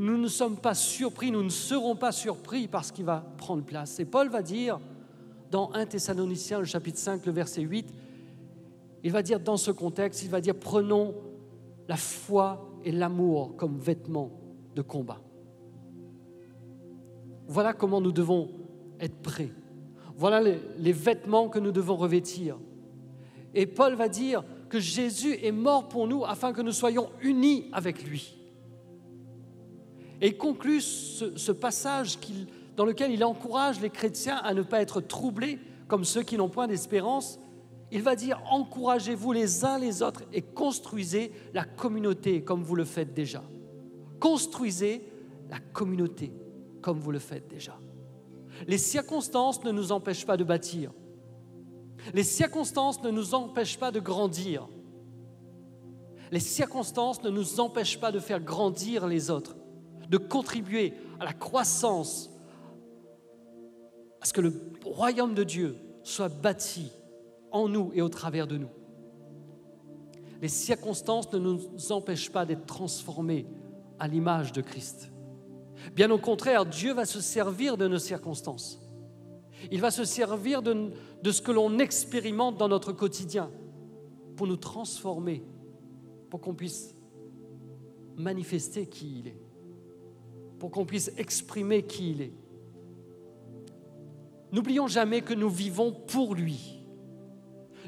Nous 0.00 0.16
ne 0.16 0.28
sommes 0.28 0.56
pas 0.56 0.72
surpris, 0.72 1.30
nous 1.30 1.42
ne 1.42 1.50
serons 1.50 1.94
pas 1.94 2.10
surpris 2.10 2.66
par 2.68 2.86
ce 2.86 2.90
qui 2.90 3.02
va 3.02 3.22
prendre 3.36 3.62
place. 3.62 4.00
Et 4.00 4.06
Paul 4.06 4.30
va 4.30 4.40
dire 4.40 4.80
dans 5.50 5.70
1 5.74 5.84
Thessaloniciens, 5.84 6.60
le 6.60 6.64
chapitre 6.64 6.98
5, 6.98 7.26
le 7.26 7.32
verset 7.32 7.60
8, 7.60 7.92
il 9.04 9.12
va 9.12 9.20
dire 9.20 9.38
dans 9.38 9.58
ce 9.58 9.70
contexte, 9.70 10.22
il 10.22 10.30
va 10.30 10.40
dire 10.40 10.54
prenons 10.54 11.14
la 11.86 11.98
foi 11.98 12.66
et 12.82 12.92
l'amour 12.92 13.56
comme 13.58 13.78
vêtements 13.78 14.30
de 14.74 14.80
combat. 14.80 15.20
Voilà 17.46 17.74
comment 17.74 18.00
nous 18.00 18.12
devons 18.12 18.48
être 19.00 19.20
prêts. 19.20 19.52
Voilà 20.16 20.40
les, 20.40 20.58
les, 20.78 20.92
vêtements 20.92 21.50
que 21.50 21.58
nous 21.58 21.72
devons 21.72 21.96
revêtir. 21.96 22.56
Et 23.54 23.66
Paul 23.66 23.96
va 23.96 24.08
dire 24.08 24.44
que 24.70 24.80
Jésus 24.80 25.36
est 25.42 25.52
mort 25.52 25.88
pour 25.90 26.08
nous 26.08 26.24
afin 26.24 26.54
que 26.54 26.62
nous 26.62 26.72
soyons 26.72 27.10
unis 27.20 27.66
avec 27.74 28.02
lui. 28.02 28.39
Et 30.20 30.28
il 30.28 30.36
conclut 30.36 30.80
ce, 30.80 31.36
ce 31.36 31.52
passage 31.52 32.18
dans 32.76 32.84
lequel 32.84 33.12
il 33.12 33.24
encourage 33.24 33.80
les 33.80 33.90
chrétiens 33.90 34.36
à 34.36 34.54
ne 34.54 34.62
pas 34.62 34.80
être 34.80 35.00
troublés 35.00 35.58
comme 35.88 36.04
ceux 36.04 36.22
qui 36.22 36.36
n'ont 36.36 36.48
point 36.48 36.66
d'espérance. 36.66 37.40
Il 37.92 38.02
va 38.02 38.14
dire 38.14 38.40
encouragez-vous 38.50 39.32
les 39.32 39.64
uns 39.64 39.78
les 39.78 40.02
autres 40.02 40.22
et 40.32 40.42
construisez 40.42 41.32
la 41.52 41.64
communauté 41.64 42.42
comme 42.42 42.62
vous 42.62 42.76
le 42.76 42.84
faites 42.84 43.14
déjà. 43.14 43.42
Construisez 44.20 45.02
la 45.50 45.58
communauté 45.58 46.32
comme 46.80 47.00
vous 47.00 47.10
le 47.10 47.18
faites 47.18 47.48
déjà. 47.48 47.76
Les 48.66 48.78
circonstances 48.78 49.64
ne 49.64 49.72
nous 49.72 49.92
empêchent 49.92 50.26
pas 50.26 50.36
de 50.36 50.44
bâtir. 50.44 50.92
Les 52.14 52.24
circonstances 52.24 53.02
ne 53.02 53.10
nous 53.10 53.34
empêchent 53.34 53.78
pas 53.78 53.90
de 53.90 54.00
grandir. 54.00 54.68
Les 56.30 56.40
circonstances 56.40 57.22
ne 57.22 57.30
nous 57.30 57.60
empêchent 57.60 57.98
pas 57.98 58.12
de 58.12 58.20
faire 58.20 58.40
grandir 58.40 59.06
les 59.06 59.30
autres, 59.30 59.56
de 60.10 60.18
contribuer 60.18 60.92
à 61.20 61.24
la 61.24 61.32
croissance, 61.32 62.30
à 64.20 64.26
ce 64.26 64.32
que 64.32 64.40
le 64.40 64.52
royaume 64.84 65.34
de 65.34 65.44
Dieu 65.44 65.76
soit 66.02 66.28
bâti 66.28 66.90
en 67.52 67.68
nous 67.68 67.90
et 67.94 68.02
au 68.02 68.08
travers 68.08 68.46
de 68.46 68.58
nous. 68.58 68.68
Les 70.42 70.48
circonstances 70.48 71.32
ne 71.32 71.38
nous 71.38 71.92
empêchent 71.92 72.30
pas 72.30 72.44
d'être 72.44 72.66
transformés 72.66 73.46
à 73.98 74.08
l'image 74.08 74.52
de 74.52 74.62
Christ. 74.62 75.10
Bien 75.94 76.10
au 76.10 76.18
contraire, 76.18 76.66
Dieu 76.66 76.92
va 76.92 77.04
se 77.04 77.20
servir 77.20 77.76
de 77.76 77.86
nos 77.86 77.98
circonstances. 77.98 78.80
Il 79.70 79.80
va 79.80 79.90
se 79.90 80.04
servir 80.04 80.62
de, 80.62 80.90
de 81.22 81.30
ce 81.30 81.40
que 81.40 81.52
l'on 81.52 81.78
expérimente 81.78 82.56
dans 82.56 82.68
notre 82.68 82.92
quotidien 82.92 83.50
pour 84.36 84.46
nous 84.46 84.56
transformer, 84.56 85.44
pour 86.30 86.40
qu'on 86.40 86.54
puisse 86.54 86.94
manifester 88.16 88.86
qui 88.86 89.20
il 89.20 89.28
est, 89.28 89.49
pour 90.60 90.70
qu'on 90.70 90.84
puisse 90.84 91.10
exprimer 91.16 91.82
qui 91.82 92.10
il 92.10 92.22
est. 92.22 92.32
N'oublions 94.52 94.86
jamais 94.86 95.22
que 95.22 95.34
nous 95.34 95.48
vivons 95.48 95.90
pour 95.90 96.34
lui. 96.34 96.84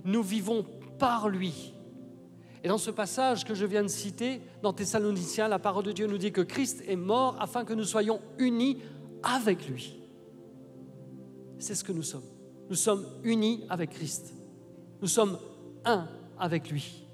Nous 0.04 0.22
vivons 0.22 0.64
par 0.98 1.28
lui. 1.28 1.74
Et 2.64 2.68
dans 2.68 2.78
ce 2.78 2.90
passage 2.90 3.44
que 3.44 3.54
je 3.54 3.66
viens 3.66 3.82
de 3.82 3.88
citer, 3.88 4.40
dans 4.62 4.72
Thessaloniciens, 4.72 5.48
la 5.48 5.58
parole 5.58 5.84
de 5.84 5.92
Dieu 5.92 6.06
nous 6.06 6.18
dit 6.18 6.32
que 6.32 6.40
Christ 6.40 6.82
est 6.88 6.96
mort 6.96 7.36
afin 7.40 7.64
que 7.64 7.74
nous 7.74 7.84
soyons 7.84 8.20
unis 8.38 8.78
avec 9.22 9.68
lui. 9.68 10.00
C'est 11.58 11.74
ce 11.74 11.84
que 11.84 11.92
nous 11.92 12.02
sommes. 12.02 12.24
Nous 12.70 12.76
sommes 12.76 13.04
unis 13.22 13.64
avec 13.68 13.90
Christ. 13.90 14.32
Nous 15.02 15.08
sommes 15.08 15.38
un 15.84 16.08
avec 16.38 16.70
lui. 16.70 17.04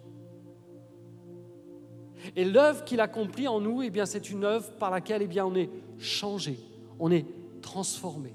Et 2.37 2.45
l'œuvre 2.45 2.85
qu'il 2.85 3.01
accomplit 3.01 3.49
en 3.49 3.61
nous, 3.61 3.83
eh 3.83 3.91
bien, 3.91 4.07
c'est 4.07 4.31
une 4.31 4.45
œuvre 4.45 4.71
par 4.73 4.91
laquelle 4.91 5.23
eh 5.23 5.27
bien, 5.27 5.47
on 5.47 5.55
est 5.55 5.71
changé, 5.99 6.59
on 6.99 7.11
est 7.11 7.27
transformé. 7.63 8.35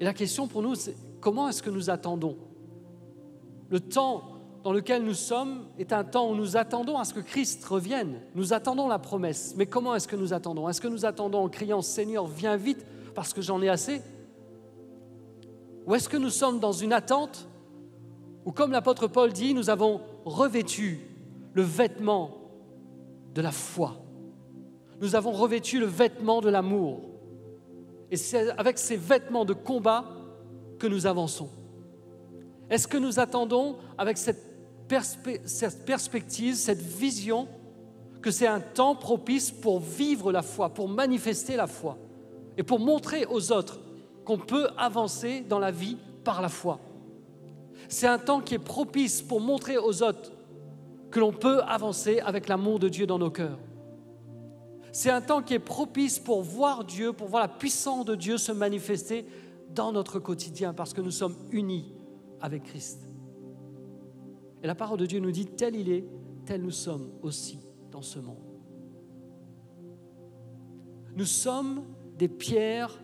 Et 0.00 0.04
la 0.04 0.14
question 0.14 0.48
pour 0.48 0.62
nous, 0.62 0.74
c'est 0.74 0.96
comment 1.20 1.48
est-ce 1.48 1.62
que 1.62 1.70
nous 1.70 1.90
attendons? 1.90 2.36
Le 3.70 3.80
temps 3.80 4.24
dans 4.62 4.72
lequel 4.72 5.02
nous 5.02 5.14
sommes 5.14 5.64
est 5.78 5.92
un 5.92 6.04
temps 6.04 6.30
où 6.30 6.34
nous 6.34 6.56
attendons 6.56 6.98
à 6.98 7.04
ce 7.04 7.14
que 7.14 7.20
Christ 7.20 7.64
revienne. 7.64 8.20
Nous 8.34 8.52
attendons 8.52 8.88
la 8.88 8.98
promesse. 8.98 9.54
Mais 9.56 9.66
comment 9.66 9.94
est-ce 9.94 10.08
que 10.08 10.16
nous 10.16 10.32
attendons? 10.32 10.68
Est-ce 10.68 10.80
que 10.80 10.88
nous 10.88 11.04
attendons 11.04 11.44
en 11.44 11.48
criant 11.48 11.82
Seigneur, 11.82 12.26
viens 12.26 12.56
vite 12.56 12.84
parce 13.14 13.32
que 13.32 13.42
j'en 13.42 13.60
ai 13.62 13.68
assez? 13.68 14.02
Ou 15.86 15.94
est-ce 15.94 16.08
que 16.08 16.16
nous 16.16 16.30
sommes 16.30 16.60
dans 16.60 16.72
une 16.72 16.92
attente 16.92 17.48
où, 18.44 18.52
comme 18.52 18.72
l'apôtre 18.72 19.08
Paul 19.08 19.32
dit, 19.32 19.54
nous 19.54 19.70
avons 19.70 20.00
revêtu 20.24 21.00
le 21.54 21.62
vêtement 21.62 22.38
de 23.34 23.42
la 23.42 23.52
foi 23.52 23.96
Nous 25.00 25.14
avons 25.14 25.32
revêtu 25.32 25.80
le 25.80 25.86
vêtement 25.86 26.40
de 26.40 26.48
l'amour. 26.48 27.00
Et 28.10 28.16
c'est 28.16 28.50
avec 28.50 28.78
ces 28.78 28.96
vêtements 28.96 29.44
de 29.44 29.52
combat 29.52 30.04
que 30.78 30.86
nous 30.86 31.06
avançons. 31.06 31.48
Est-ce 32.70 32.86
que 32.86 32.98
nous 32.98 33.18
attendons 33.18 33.76
avec 33.98 34.18
cette 34.18 34.42
perspective, 34.88 36.54
cette 36.54 36.80
vision 36.80 37.48
que 38.20 38.30
c'est 38.30 38.46
un 38.46 38.60
temps 38.60 38.94
propice 38.94 39.50
pour 39.50 39.80
vivre 39.80 40.30
la 40.30 40.42
foi, 40.42 40.68
pour 40.68 40.88
manifester 40.88 41.56
la 41.56 41.66
foi 41.66 41.98
et 42.56 42.62
pour 42.62 42.78
montrer 42.78 43.26
aux 43.26 43.50
autres 43.50 43.80
qu'on 44.24 44.38
peut 44.38 44.68
avancer 44.76 45.40
dans 45.48 45.58
la 45.58 45.70
vie 45.70 45.96
par 46.22 46.42
la 46.42 46.48
foi? 46.48 46.78
C'est 47.88 48.06
un 48.06 48.18
temps 48.18 48.40
qui 48.40 48.54
est 48.54 48.58
propice 48.58 49.22
pour 49.22 49.40
montrer 49.40 49.78
aux 49.78 50.02
autres 50.02 50.32
que 51.12 51.20
l'on 51.20 51.32
peut 51.32 51.60
avancer 51.62 52.18
avec 52.20 52.48
l'amour 52.48 52.80
de 52.80 52.88
Dieu 52.88 53.06
dans 53.06 53.18
nos 53.18 53.30
cœurs. 53.30 53.60
C'est 54.90 55.10
un 55.10 55.20
temps 55.20 55.42
qui 55.42 55.54
est 55.54 55.58
propice 55.58 56.18
pour 56.18 56.42
voir 56.42 56.84
Dieu, 56.84 57.12
pour 57.12 57.28
voir 57.28 57.42
la 57.42 57.48
puissance 57.48 58.04
de 58.04 58.14
Dieu 58.14 58.36
se 58.36 58.50
manifester 58.50 59.26
dans 59.70 59.92
notre 59.92 60.18
quotidien 60.18 60.74
parce 60.74 60.92
que 60.92 61.00
nous 61.00 61.10
sommes 61.10 61.36
unis 61.50 61.94
avec 62.40 62.64
Christ. 62.64 63.08
Et 64.62 64.66
la 64.66 64.74
parole 64.74 64.98
de 64.98 65.06
Dieu 65.06 65.20
nous 65.20 65.30
dit, 65.30 65.46
tel 65.46 65.76
il 65.76 65.90
est, 65.90 66.04
tel 66.44 66.62
nous 66.62 66.70
sommes 66.70 67.10
aussi 67.22 67.58
dans 67.90 68.02
ce 68.02 68.18
monde. 68.18 68.36
Nous 71.14 71.24
sommes 71.24 71.84
des 72.16 72.28
pierres 72.28 73.02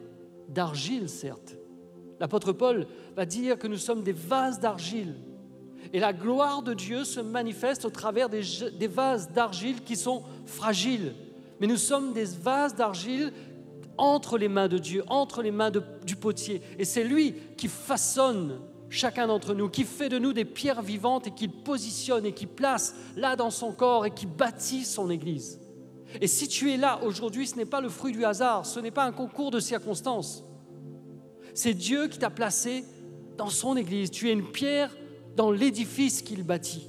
d'argile, 0.48 1.08
certes. 1.08 1.56
L'apôtre 2.20 2.52
Paul 2.52 2.86
va 3.14 3.26
dire 3.26 3.58
que 3.58 3.66
nous 3.66 3.76
sommes 3.76 4.02
des 4.02 4.12
vases 4.12 4.60
d'argile. 4.60 5.14
Et 5.92 6.00
la 6.00 6.12
gloire 6.12 6.62
de 6.62 6.74
Dieu 6.74 7.04
se 7.04 7.20
manifeste 7.20 7.84
au 7.84 7.90
travers 7.90 8.28
des, 8.28 8.42
vases 8.88 9.30
d'argile 9.30 9.82
qui 9.82 9.96
sont 9.96 10.22
fragiles. 10.46 11.14
Mais 11.60 11.66
nous 11.66 11.76
sommes 11.76 12.12
des 12.12 12.24
vases 12.24 12.74
d'argile 12.74 13.32
entre 13.96 14.38
les 14.38 14.48
mains 14.48 14.68
de 14.68 14.78
Dieu, 14.78 15.02
entre 15.08 15.42
les 15.42 15.50
mains 15.50 15.72
du 16.04 16.16
potier. 16.16 16.62
Et 16.78 16.84
c'est 16.84 17.04
lui 17.04 17.34
qui 17.56 17.68
façonne 17.68 18.60
chacun 18.90 19.26
d'entre 19.26 19.54
nous, 19.54 19.68
qui 19.68 19.84
fait 19.84 20.08
de 20.08 20.18
nous 20.18 20.32
des 20.32 20.44
pierres 20.44 20.82
vivantes 20.82 21.26
et 21.26 21.30
qui 21.30 21.48
positionne 21.48 22.26
et 22.26 22.32
qui 22.32 22.46
place 22.46 22.94
là 23.16 23.36
dans 23.36 23.50
son 23.50 23.72
corps 23.72 24.06
et 24.06 24.10
qui 24.10 24.26
bâtit 24.26 24.84
son 24.84 25.10
Église. 25.10 25.60
Et 26.20 26.26
si 26.26 26.48
tu 26.48 26.72
es 26.72 26.76
là 26.76 27.00
aujourd'hui, 27.02 27.46
ce 27.46 27.56
n'est 27.56 27.66
pas 27.66 27.80
le 27.80 27.88
fruit 27.88 28.12
du 28.12 28.24
hasard, 28.24 28.64
ce 28.64 28.80
n'est 28.80 28.90
pas 28.90 29.04
un 29.04 29.12
concours 29.12 29.50
de 29.50 29.60
circonstances. 29.60 30.44
C'est 31.54 31.74
Dieu 31.74 32.08
qui 32.08 32.18
t'a 32.18 32.30
placé 32.30 32.84
dans 33.36 33.50
son 33.50 33.76
Église. 33.76 34.10
Tu 34.10 34.28
es 34.28 34.32
une 34.32 34.50
pierre 34.50 34.96
dans 35.38 35.52
l'édifice 35.52 36.20
qu'il 36.20 36.42
bâtit. 36.42 36.88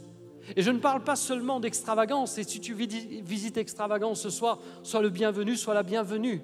Et 0.55 0.63
je 0.63 0.71
ne 0.71 0.79
parle 0.79 1.03
pas 1.03 1.15
seulement 1.15 1.59
d'extravagance, 1.59 2.39
et 2.39 2.43
si 2.43 2.59
tu 2.59 2.73
visites 2.73 3.57
extravagance 3.57 4.21
ce 4.21 4.31
soir, 4.31 4.59
sois 4.81 5.03
le 5.03 5.11
bienvenu, 5.11 5.55
sois 5.55 5.75
la 5.75 5.83
bienvenue. 5.83 6.41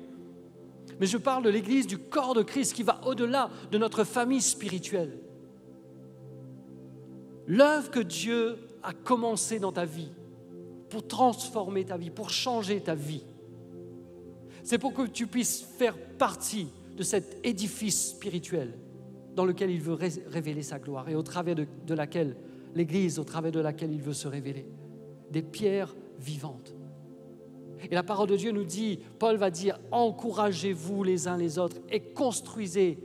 Mais 0.99 1.07
je 1.07 1.17
parle 1.17 1.43
de 1.43 1.49
l'Église, 1.49 1.87
du 1.87 1.97
corps 1.97 2.35
de 2.35 2.43
Christ 2.43 2.73
qui 2.73 2.83
va 2.83 3.01
au-delà 3.07 3.49
de 3.71 3.79
notre 3.79 4.03
famille 4.03 4.41
spirituelle 4.41 5.19
l'œuvre 7.47 7.91
que 7.91 7.99
Dieu 7.99 8.57
a 8.83 8.93
commencé 8.93 9.59
dans 9.59 9.71
ta 9.71 9.85
vie 9.85 10.09
pour 10.89 11.07
transformer 11.07 11.85
ta 11.85 11.97
vie, 11.97 12.09
pour 12.09 12.29
changer 12.29 12.81
ta 12.81 12.95
vie. 12.95 13.23
C'est 14.63 14.77
pour 14.77 14.93
que 14.93 15.07
tu 15.07 15.27
puisses 15.27 15.61
faire 15.77 15.97
partie 16.17 16.67
de 16.95 17.03
cet 17.03 17.45
édifice 17.45 18.11
spirituel 18.11 18.73
dans 19.35 19.45
lequel 19.45 19.69
il 19.69 19.81
veut 19.81 19.97
révéler 20.27 20.63
sa 20.63 20.79
gloire 20.79 21.09
et 21.09 21.15
au 21.15 21.23
travers 21.23 21.55
de, 21.55 21.93
laquelle 21.93 22.35
l'Église, 22.73 23.19
au 23.19 23.23
travers 23.23 23.51
de 23.51 23.59
laquelle 23.59 23.91
il 23.91 24.01
veut 24.01 24.13
se 24.13 24.27
révéler. 24.27 24.65
Des 25.31 25.41
pierres 25.41 25.95
vivantes. 26.19 26.75
Et 27.89 27.93
la 27.93 28.03
parole 28.03 28.29
de 28.29 28.37
Dieu 28.37 28.51
nous 28.51 28.63
dit, 28.63 28.99
Paul 29.19 29.35
va 29.37 29.51
dire, 29.51 29.79
encouragez-vous 29.91 31.03
les 31.03 31.27
uns 31.27 31.37
les 31.37 31.59
autres 31.59 31.77
et 31.89 31.99
construisez 31.99 32.97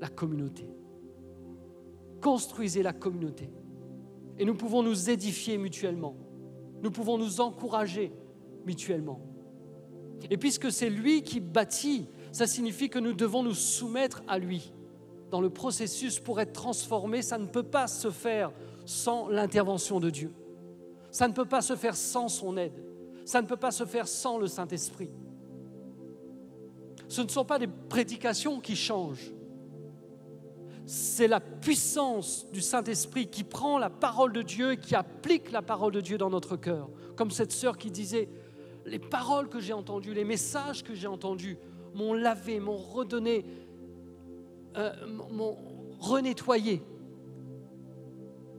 la 0.00 0.08
communauté. 0.08 0.68
Construisez 2.20 2.82
la 2.82 2.92
communauté. 2.92 3.48
Et 4.38 4.44
nous 4.44 4.54
pouvons 4.54 4.82
nous 4.82 5.08
édifier 5.08 5.56
mutuellement. 5.56 6.16
Nous 6.82 6.90
pouvons 6.90 7.16
nous 7.16 7.40
encourager 7.40 8.12
mutuellement. 8.66 9.20
Et 10.30 10.36
puisque 10.36 10.72
c'est 10.72 10.90
lui 10.90 11.22
qui 11.22 11.40
bâtit, 11.40 12.08
ça 12.32 12.46
signifie 12.46 12.90
que 12.90 12.98
nous 12.98 13.12
devons 13.12 13.42
nous 13.42 13.54
soumettre 13.54 14.22
à 14.26 14.38
lui. 14.38 14.72
Dans 15.30 15.40
le 15.40 15.50
processus 15.50 16.20
pour 16.20 16.40
être 16.40 16.52
transformé, 16.52 17.22
ça 17.22 17.38
ne 17.38 17.46
peut 17.46 17.62
pas 17.62 17.86
se 17.86 18.10
faire 18.10 18.52
sans 18.84 19.28
l'intervention 19.28 20.00
de 20.00 20.10
Dieu. 20.10 20.32
Ça 21.10 21.26
ne 21.28 21.32
peut 21.32 21.44
pas 21.44 21.62
se 21.62 21.74
faire 21.74 21.96
sans 21.96 22.28
son 22.28 22.56
aide. 22.56 22.84
Ça 23.24 23.42
ne 23.42 23.46
peut 23.46 23.56
pas 23.56 23.72
se 23.72 23.84
faire 23.84 24.06
sans 24.06 24.38
le 24.38 24.46
Saint-Esprit. 24.46 25.10
Ce 27.08 27.22
ne 27.22 27.28
sont 27.28 27.44
pas 27.44 27.58
des 27.58 27.66
prédications 27.66 28.60
qui 28.60 28.76
changent 28.76 29.32
c'est 30.86 31.26
la 31.26 31.40
puissance 31.40 32.46
du 32.52 32.60
Saint-Esprit 32.60 33.26
qui 33.26 33.42
prend 33.42 33.76
la 33.78 33.90
parole 33.90 34.32
de 34.32 34.42
Dieu 34.42 34.72
et 34.72 34.76
qui 34.76 34.94
applique 34.94 35.50
la 35.50 35.60
parole 35.60 35.92
de 35.92 36.00
Dieu 36.00 36.16
dans 36.16 36.30
notre 36.30 36.56
cœur. 36.56 36.88
Comme 37.16 37.32
cette 37.32 37.50
sœur 37.50 37.76
qui 37.76 37.90
disait, 37.90 38.28
les 38.84 39.00
paroles 39.00 39.48
que 39.48 39.58
j'ai 39.58 39.72
entendues, 39.72 40.14
les 40.14 40.24
messages 40.24 40.84
que 40.84 40.94
j'ai 40.94 41.08
entendus 41.08 41.58
m'ont 41.92 42.14
lavé, 42.14 42.60
m'ont 42.60 42.76
redonné, 42.76 43.44
euh, 44.76 44.92
m'ont. 45.06 45.56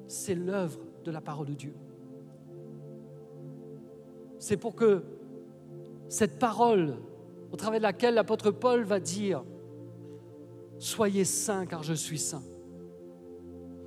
C'est 0.08 0.36
l'œuvre 0.36 0.80
de 1.06 1.12
la 1.12 1.22
parole 1.22 1.48
de 1.48 1.54
Dieu. 1.54 1.74
C'est 4.40 4.58
pour 4.58 4.76
que 4.76 5.04
cette 6.10 6.40
parole, 6.40 6.96
au 7.52 7.56
travers 7.56 7.80
de 7.80 7.84
laquelle 7.84 8.16
l'apôtre 8.16 8.52
Paul 8.52 8.84
va 8.84 9.00
dire, 9.00 9.44
Soyez 10.80 11.26
saints 11.26 11.66
car 11.66 11.84
je 11.84 11.94
suis 11.94 12.20
saint. 12.20 12.44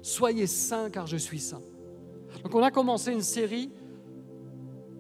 Soyez 0.03 0.47
saints 0.47 0.91
car 0.91 1.07
je 1.07 1.17
suis 1.17 1.39
saint. 1.39 1.63
Donc 2.43 2.55
on 2.55 2.63
a 2.63 2.71
commencé 2.71 3.13
une 3.13 3.23
série 3.23 3.71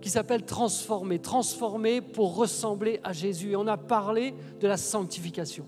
qui 0.01 0.09
s'appelle 0.09 0.45
Transformer, 0.45 1.19
transformer 1.19 2.01
pour 2.01 2.37
ressembler 2.37 3.01
à 3.03 3.13
Jésus. 3.13 3.51
Et 3.51 3.57
on 3.57 3.67
a 3.67 3.77
parlé 3.77 4.35
de 4.61 4.69
la 4.69 4.77
sanctification. 4.77 5.67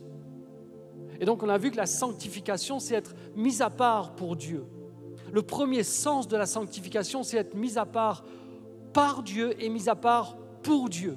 Et 1.22 1.24
donc 1.24 1.44
on 1.44 1.48
a 1.48 1.56
vu 1.56 1.70
que 1.70 1.76
la 1.76 1.86
sanctification, 1.86 2.80
c'est 2.80 2.96
être 2.96 3.14
mis 3.36 3.62
à 3.62 3.70
part 3.70 4.16
pour 4.16 4.34
Dieu. 4.34 4.66
Le 5.32 5.40
premier 5.42 5.84
sens 5.84 6.26
de 6.26 6.36
la 6.36 6.46
sanctification, 6.46 7.22
c'est 7.22 7.36
être 7.36 7.54
mis 7.54 7.78
à 7.78 7.86
part 7.86 8.24
par 8.92 9.22
Dieu 9.22 9.54
et 9.62 9.68
mis 9.68 9.88
à 9.88 9.94
part 9.94 10.36
pour 10.64 10.88
Dieu. 10.88 11.16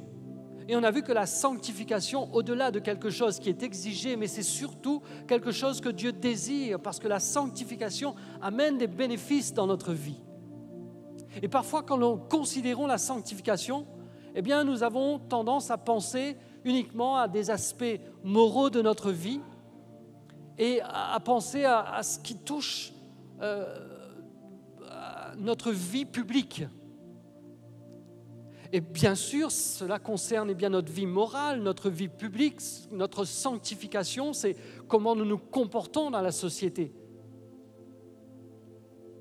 Et 0.67 0.75
on 0.75 0.83
a 0.83 0.91
vu 0.91 1.01
que 1.01 1.11
la 1.11 1.25
sanctification, 1.25 2.31
au-delà 2.35 2.69
de 2.69 2.77
quelque 2.77 3.09
chose 3.09 3.39
qui 3.39 3.49
est 3.49 3.63
exigé, 3.63 4.15
mais 4.15 4.27
c'est 4.27 4.43
surtout 4.43 5.01
quelque 5.27 5.51
chose 5.51 5.81
que 5.81 5.89
Dieu 5.89 6.11
désire, 6.11 6.79
parce 6.79 6.99
que 6.99 7.07
la 7.07 7.19
sanctification 7.19 8.13
amène 8.43 8.77
des 8.77 8.87
bénéfices 8.87 9.55
dans 9.55 9.65
notre 9.65 9.91
vie. 9.91 10.21
Et 11.41 11.47
parfois, 11.47 11.81
quand 11.81 11.97
nous 11.97 12.17
considérons 12.17 12.85
la 12.85 12.99
sanctification, 12.99 13.87
eh 14.35 14.43
bien, 14.43 14.63
nous 14.65 14.83
avons 14.83 15.17
tendance 15.17 15.71
à 15.71 15.79
penser 15.79 16.37
uniquement 16.63 17.17
à 17.17 17.27
des 17.27 17.49
aspects 17.49 17.99
moraux 18.23 18.69
de 18.69 18.83
notre 18.83 19.11
vie 19.11 19.41
et 20.57 20.81
à, 20.81 21.19
penser 21.19 21.65
à, 21.65 22.01
ce 22.03 22.19
qui 22.19 22.35
touche 22.35 22.93
euh, 23.41 23.65
notre 25.37 25.71
vie 25.71 26.05
publique. 26.05 26.63
Et 28.71 28.81
bien 28.81 29.15
sûr, 29.15 29.51
cela 29.51 29.99
concerne 29.99 30.53
bien 30.53 30.69
notre 30.69 30.91
vie 30.91 31.05
morale, 31.05 31.61
notre 31.61 31.89
vie 31.89 32.07
publique, 32.07 32.59
notre 32.91 33.25
sanctification, 33.25 34.33
c'est 34.33 34.55
comment 34.87 35.15
nous 35.15 35.25
nous 35.25 35.37
comportons 35.37 36.09
dans 36.11 36.21
la 36.21 36.31
société. 36.31 36.93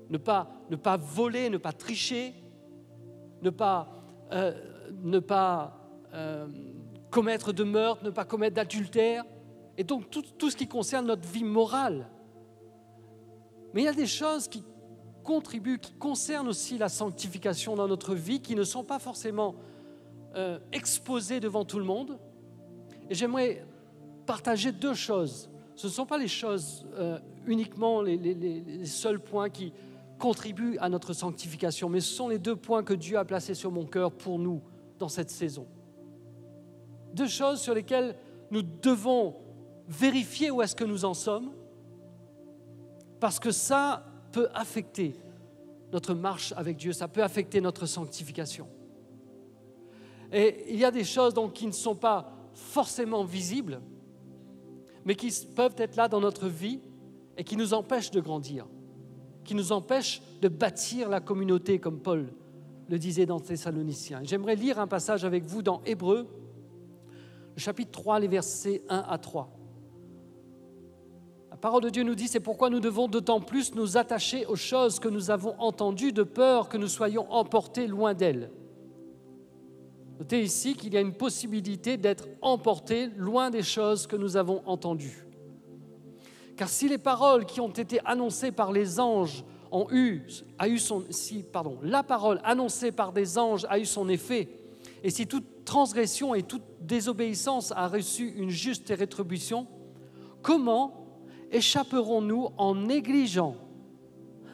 Ne 0.09 0.17
pas, 0.17 0.49
ne 0.69 0.75
pas 0.75 0.97
voler, 0.97 1.49
ne 1.49 1.57
pas 1.57 1.73
tricher, 1.73 2.33
ne 3.41 3.49
pas, 3.49 3.87
euh, 4.31 4.53
ne 5.03 5.19
pas 5.19 5.79
euh, 6.13 6.47
commettre 7.09 7.53
de 7.53 7.63
meurtre, 7.63 8.03
ne 8.03 8.09
pas 8.09 8.25
commettre 8.25 8.55
d'adultère, 8.55 9.23
et 9.77 9.83
donc 9.83 10.09
tout, 10.09 10.49
ce 10.49 10.55
qui 10.55 10.67
concerne 10.67 11.07
notre 11.07 11.27
vie 11.27 11.43
morale. 11.43 12.07
Mais 13.73 13.81
il 13.81 13.85
y 13.85 13.89
a 13.89 13.93
des 13.93 14.07
choses 14.07 14.47
qui 14.47 14.63
contribuent, 15.23 15.79
qui 15.79 15.93
concernent 15.93 16.47
aussi 16.47 16.77
la 16.77 16.87
sanctification 16.87 17.75
dans 17.75 17.87
notre 17.87 18.15
vie, 18.15 18.39
qui 18.39 18.55
ne 18.55 18.63
sont 18.63 18.83
pas 18.83 18.99
forcément 18.99 19.55
euh, 20.35 20.59
exposées 20.71 21.39
devant 21.39 21.65
tout 21.65 21.79
le 21.79 21.85
monde. 21.85 22.17
Et 23.09 23.15
j'aimerais 23.15 23.65
partager 24.25 24.71
deux 24.71 24.93
choses. 24.93 25.49
Ce 25.75 25.87
ne 25.87 25.91
sont 25.91 26.05
pas 26.05 26.17
les 26.17 26.27
choses 26.27 26.85
euh, 26.93 27.19
uniquement 27.45 28.01
les, 28.01 28.85
seuls 28.85 29.19
points 29.19 29.49
qui 29.49 29.73
contribuent 30.17 30.77
à 30.79 30.87
notre 30.87 31.11
sanctification, 31.11 31.89
mais 31.89 31.99
ce 31.99 32.13
sont 32.13 32.29
les 32.29 32.39
deux 32.39 32.55
points 32.55 32.83
que 32.83 32.93
Dieu 32.93 33.17
a 33.17 33.25
placés 33.25 33.53
sur 33.53 33.71
mon 33.71 33.85
cœur 33.85 34.11
pour 34.11 34.39
nous 34.39 34.61
dans 34.97 35.09
cette 35.09 35.29
saison. 35.29 35.67
Deux 37.13 37.27
choses 37.27 37.59
sur 37.59 37.73
lesquelles 37.73 38.15
nous 38.51 38.61
devons 38.61 39.35
vérifier 39.87 40.51
où 40.51 40.61
est-ce 40.61 40.75
que 40.75 40.83
nous 40.83 41.05
en 41.05 41.13
sommes, 41.13 41.51
parce 43.19 43.39
que 43.39 43.51
ça, 43.51 44.05
peut 44.35 44.49
affecter 44.53 45.15
notre 45.93 46.13
marche 46.13 46.53
avec 46.57 46.75
Dieu, 46.75 46.91
ça 46.91 47.07
peut 47.07 47.23
affecter 47.23 47.61
notre 47.61 47.85
sanctification. 47.85 48.67
Et 50.33 50.73
il 50.73 50.75
y 50.75 50.83
a 50.83 50.91
des 50.91 51.05
choses 51.05 51.33
donc 51.33 51.53
qui 51.53 51.65
ne 51.65 51.71
sont 51.71 51.95
pas 51.95 52.33
forcément 52.53 53.23
visibles, 53.23 53.79
mais 55.05 55.15
qui 55.15 55.33
peuvent 55.55 55.75
être 55.77 55.95
là 55.95 56.09
dans 56.09 56.19
notre 56.19 56.49
vie 56.49 56.81
et 57.37 57.45
qui 57.45 57.55
nous 57.55 57.73
empêchent 57.73 58.11
de 58.11 58.19
grandir, 58.19 58.67
qui 59.45 59.55
nous 59.55 59.71
empêchent 59.71 60.21
de 60.41 60.49
bâtir 60.49 61.07
la 61.07 61.21
communauté, 61.21 61.79
comme 61.79 62.01
Paul 62.01 62.33
le 62.89 62.99
disait 62.99 63.25
dans 63.25 63.39
Thessaloniciens. 63.39 64.19
J'aimerais 64.23 64.57
lire 64.57 64.79
un 64.79 64.87
passage 64.87 65.23
avec 65.23 65.45
vous 65.45 65.61
dans 65.61 65.81
Hébreu, 65.85 66.27
le 67.55 67.61
chapitre 67.61 67.91
3, 67.91 68.19
les 68.19 68.27
versets 68.27 68.83
1 68.89 69.05
à 69.07 69.17
3. 69.17 69.49
Parole 71.65 71.81
de 71.81 71.89
Dieu 71.89 72.03
nous 72.03 72.13
dit, 72.13 72.27
c'est 72.27 72.39
pourquoi 72.39 72.69
nous 72.69 72.79
devons 72.79 73.07
d'autant 73.07 73.41
plus 73.41 73.73
nous 73.73 73.97
attacher 73.97 74.45
aux 74.45 74.55
choses 74.55 74.99
que 74.99 75.07
nous 75.07 75.31
avons 75.31 75.59
entendues 75.59 76.13
de 76.13 76.21
peur 76.21 76.69
que 76.69 76.77
nous 76.77 76.87
soyons 76.87 77.25
emportés 77.33 77.87
loin 77.87 78.13
d'elles. 78.13 78.51
Notez 80.19 80.43
ici 80.43 80.75
qu'il 80.75 80.93
y 80.93 80.97
a 80.97 81.01
une 81.01 81.15
possibilité 81.15 81.97
d'être 81.97 82.27
emporté 82.43 83.07
loin 83.17 83.49
des 83.49 83.63
choses 83.63 84.05
que 84.05 84.15
nous 84.15 84.37
avons 84.37 84.61
entendues. 84.67 85.25
Car 86.55 86.69
si 86.69 86.87
les 86.87 86.99
paroles 86.99 87.47
qui 87.47 87.59
ont 87.59 87.69
été 87.69 87.99
annoncées 88.05 88.51
par 88.51 88.71
les 88.71 88.99
anges 88.99 89.43
ont 89.71 89.87
eu, 89.89 90.21
a 90.59 90.67
eu 90.67 90.77
son, 90.77 91.03
si, 91.09 91.41
pardon, 91.41 91.79
la 91.81 92.03
parole 92.03 92.41
annoncée 92.43 92.91
par 92.91 93.11
des 93.11 93.39
anges 93.39 93.65
a 93.71 93.79
eu 93.79 93.85
son 93.85 94.07
effet, 94.07 94.49
et 95.03 95.09
si 95.09 95.25
toute 95.25 95.65
transgression 95.65 96.35
et 96.35 96.43
toute 96.43 96.61
désobéissance 96.81 97.71
a 97.71 97.87
reçu 97.87 98.35
une 98.37 98.51
juste 98.51 98.93
rétribution, 98.95 99.65
comment 100.43 101.04
échapperons-nous 101.51 102.49
en 102.57 102.75
négligeant 102.75 103.55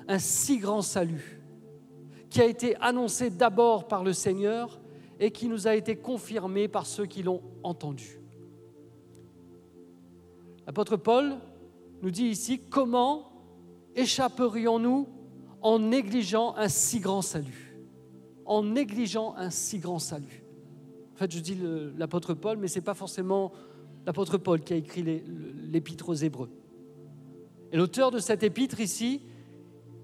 un 0.08 0.20
si 0.20 0.58
grand 0.58 0.82
salut 0.82 1.42
qui 2.30 2.42
a 2.42 2.46
été 2.46 2.76
annoncé 2.78 3.30
d'abord 3.30 3.88
par 3.88 4.04
le 4.04 4.14
Seigneur 4.14 4.80
et 5.20 5.32
qui 5.32 5.48
nous 5.48 5.68
a 5.68 5.76
été 5.76 5.96
confirmé 5.96 6.68
par 6.68 6.86
ceux 6.86 7.06
qui 7.06 7.24
l'ont 7.24 7.42
entendu 7.64 8.22
L'apôtre 10.66 10.98
Paul 10.98 11.38
nous 12.02 12.12
dit 12.12 12.26
ici 12.26 12.60
comment 12.70 13.32
échapperions-nous 13.96 15.08
en 15.62 15.80
négligeant 15.80 16.56
un 16.56 16.70
si 16.70 17.00
grand 17.00 17.22
salut? 17.22 17.78
En 18.46 18.64
négligeant 18.64 19.36
un 19.38 19.50
si 19.50 19.80
grand 19.80 20.00
salut. 20.00 20.44
En 21.14 21.18
fait, 21.18 21.32
je 21.32 21.40
dis 21.40 21.58
l'apôtre 21.98 22.34
Paul, 22.34 22.58
mais 22.58 22.68
ce 22.68 22.80
n'est 22.80 22.86
pas 22.86 22.94
forcément 22.94 23.52
l'apôtre 24.06 24.38
Paul 24.38 24.62
qui 24.62 24.74
a 24.74 24.78
écrit 24.78 25.04
l'épître 25.04 26.10
aux 26.10 26.16
Hébreux. 26.16 26.50
Et 27.72 27.78
l'auteur 27.78 28.12
de 28.12 28.20
cette 28.20 28.44
épître 28.44 28.80
ici, 28.80 29.22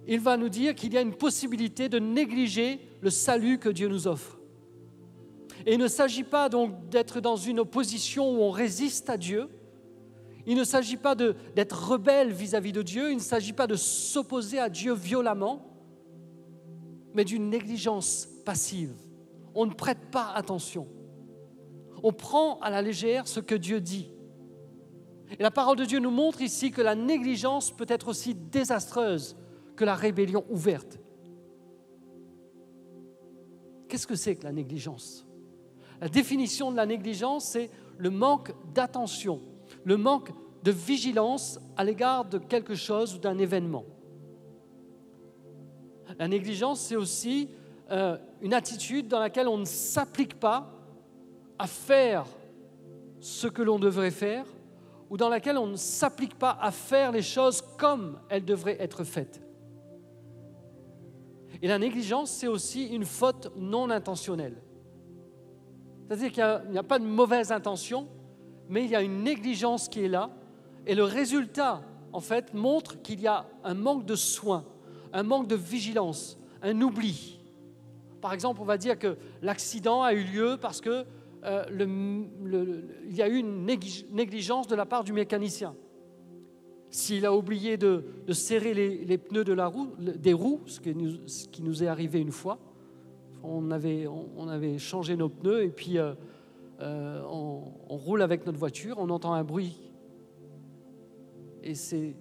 il 0.07 0.19
va 0.19 0.37
nous 0.37 0.49
dire 0.49 0.73
qu'il 0.73 0.93
y 0.93 0.97
a 0.97 1.01
une 1.01 1.15
possibilité 1.15 1.89
de 1.89 1.99
négliger 1.99 2.79
le 3.01 3.09
salut 3.09 3.59
que 3.59 3.69
Dieu 3.69 3.89
nous 3.89 4.07
offre. 4.07 4.39
Et 5.65 5.73
il 5.73 5.79
ne 5.79 5.87
s'agit 5.87 6.23
pas 6.23 6.47
donc 6.47 6.87
d'être 6.89 7.19
dans 7.19 7.35
une 7.35 7.59
opposition 7.59 8.31
où 8.31 8.41
on 8.41 8.51
résiste 8.51 9.09
à 9.09 9.17
Dieu. 9.17 9.49
Il 10.45 10.55
ne 10.55 10.63
s'agit 10.63 10.95
pas 10.95 11.13
d'être 11.13 11.89
rebelle 11.89 12.31
vis-à-vis 12.31 12.71
de 12.71 12.81
Dieu. 12.81 13.11
Il 13.11 13.17
ne 13.17 13.21
s'agit 13.21 13.51
pas 13.51 13.67
de 13.67 13.75
s'opposer 13.75 14.59
à 14.59 14.69
Dieu 14.69 14.93
violemment, 14.93 15.65
mais 17.13 17.25
d'une 17.25 17.49
négligence 17.49 18.29
passive. 18.45 18.93
On 19.53 19.65
ne 19.65 19.73
prête 19.73 20.09
pas 20.09 20.31
attention. 20.33 20.87
On 22.01 22.13
prend 22.13 22.59
à 22.59 22.69
la 22.69 22.81
légère 22.81 23.27
ce 23.27 23.41
que 23.41 23.55
Dieu 23.55 23.81
dit. 23.81 24.09
Et 25.31 25.43
la 25.43 25.51
parole 25.51 25.77
de 25.77 25.85
Dieu 25.85 25.99
nous 25.99 26.11
montre 26.11 26.41
ici 26.41 26.71
que 26.71 26.81
la 26.81 26.95
négligence 26.95 27.71
peut 27.71 27.85
être 27.89 28.07
aussi 28.07 28.33
désastreuse 28.33 29.35
que 29.75 29.83
la 29.85 29.95
rébellion 29.95 30.45
ouverte. 30.49 30.99
Qu'est-ce 33.87 34.07
que 34.07 34.15
c'est 34.15 34.35
que 34.35 34.43
la 34.43 34.51
négligence? 34.51 35.25
La 36.01 36.09
définition 36.09 36.71
de 36.71 36.77
la 36.77 36.85
négligence, 36.85 37.45
c'est 37.45 37.69
le 37.97 38.09
manque 38.09 38.53
d'attention, 38.73 39.41
le 39.83 39.97
manque 39.97 40.31
de 40.63 40.71
vigilance 40.71 41.59
à 41.75 41.83
l'égard 41.83 42.25
de 42.25 42.37
quelque 42.37 42.75
chose 42.75 43.15
ou 43.15 43.17
d'un 43.17 43.37
événement. 43.37 43.85
La 46.17 46.27
négligence, 46.27 46.81
c'est 46.81 46.95
aussi 46.95 47.49
euh, 47.91 48.17
une 48.41 48.53
attitude 48.53 49.07
dans 49.07 49.19
laquelle 49.19 49.47
on 49.47 49.57
ne 49.57 49.65
s'applique 49.65 50.39
pas 50.39 50.71
à 51.59 51.67
faire 51.67 52.25
ce 53.19 53.47
que 53.47 53.61
l'on 53.61 53.79
devrait 53.79 54.11
faire 54.11 54.45
ou 55.09 55.17
dans 55.17 55.29
laquelle 55.29 55.57
on 55.57 55.67
ne 55.67 55.75
s'applique 55.75 56.35
pas 56.35 56.57
à 56.61 56.71
faire 56.71 57.11
les 57.11 57.21
choses 57.21 57.61
comme 57.77 58.19
elles 58.29 58.45
devraient 58.45 58.77
être 58.79 59.03
faites. 59.03 59.41
Et 61.61 61.67
la 61.67 61.79
négligence, 61.79 62.31
c'est 62.31 62.47
aussi 62.47 62.87
une 62.87 63.05
faute 63.05 63.51
non 63.55 63.89
intentionnelle. 63.89 64.61
C'est-à-dire 66.07 66.31
qu'il 66.31 66.71
n'y 66.71 66.77
a, 66.77 66.83
pas 66.83 66.99
de 66.99 67.05
mauvaise 67.05 67.51
intention, 67.51 68.07
mais 68.69 68.83
il 68.83 68.91
y 68.91 68.95
a 68.95 69.01
une 69.01 69.23
négligence 69.23 69.89
qui 69.89 70.03
est 70.03 70.09
là, 70.09 70.29
et 70.85 70.95
le 70.95 71.03
résultat, 71.03 71.81
en 72.13 72.19
fait, 72.19 72.53
montre 72.53 73.01
qu'il 73.01 73.19
y 73.19 73.27
a 73.27 73.45
un 73.63 73.73
manque 73.73 74.05
de 74.05 74.15
soin, 74.15 74.65
un 75.13 75.23
manque 75.23 75.47
de 75.47 75.55
vigilance, 75.55 76.37
un 76.61 76.79
oubli. 76.81 77.39
Par 78.21 78.33
exemple, 78.33 78.61
on 78.61 78.65
va 78.65 78.77
dire 78.77 78.97
que 78.97 79.17
l'accident 79.41 80.03
a 80.03 80.13
eu 80.13 80.23
lieu 80.23 80.57
parce 80.59 80.79
que 80.79 81.05
euh, 81.43 81.63
il 83.07 83.15
y 83.15 83.21
a 83.21 83.27
eu 83.27 83.37
une 83.37 83.65
négligence 83.65 84.67
de 84.67 84.75
la 84.75 84.85
part 84.85 85.03
du 85.03 85.13
mécanicien. 85.13 85.75
S'il 86.89 87.25
a 87.25 87.33
oublié 87.33 87.77
de, 87.77 88.03
serrer 88.31 88.73
les, 88.73 89.17
pneus 89.17 89.43
des 89.43 90.33
roues, 90.33 90.61
ce, 90.65 90.79
qui 90.79 91.61
nous 91.61 91.83
est 91.83 91.87
arrivé 91.87 92.19
une 92.19 92.31
fois, 92.31 92.59
on 93.43 93.71
avait, 93.71 94.77
changé 94.77 95.15
nos 95.15 95.29
pneus 95.29 95.63
et 95.63 95.69
puis 95.69 95.97
euh, 95.97 96.13
euh, 96.81 97.21
on, 97.29 97.61
roule 97.89 98.21
avec 98.21 98.45
notre 98.45 98.59
voiture, 98.59 98.97
on 98.99 99.09
entend 99.09 99.33
un 99.33 99.43
bruit 99.43 99.81
et 101.63 101.75
c'est 101.75 102.15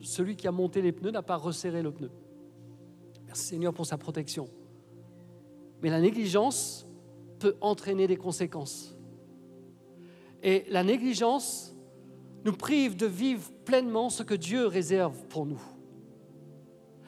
celui 0.00 0.34
qui 0.34 0.48
a 0.48 0.52
monté 0.52 0.82
les 0.82 0.92
pneus 0.92 1.12
n'a 1.12 1.22
pas 1.22 1.36
resserré 1.36 1.82
le 1.82 1.92
pneu. 1.92 2.10
Merci 3.26 3.46
Seigneur 3.48 3.72
pour 3.72 3.86
sa 3.86 3.96
protection. 3.96 4.48
Mais 5.82 5.90
la 5.90 6.00
négligence 6.00 6.86
entraîner 7.60 8.06
des 8.06 8.16
conséquences. 8.16 8.96
Et 10.42 10.64
la 10.68 10.84
négligence 10.84 11.74
nous 12.44 12.52
prive 12.52 12.96
de 12.96 13.06
vivre 13.06 13.50
pleinement 13.64 14.10
ce 14.10 14.22
que 14.22 14.34
Dieu 14.34 14.66
réserve 14.66 15.26
pour 15.28 15.46
nous. 15.46 15.62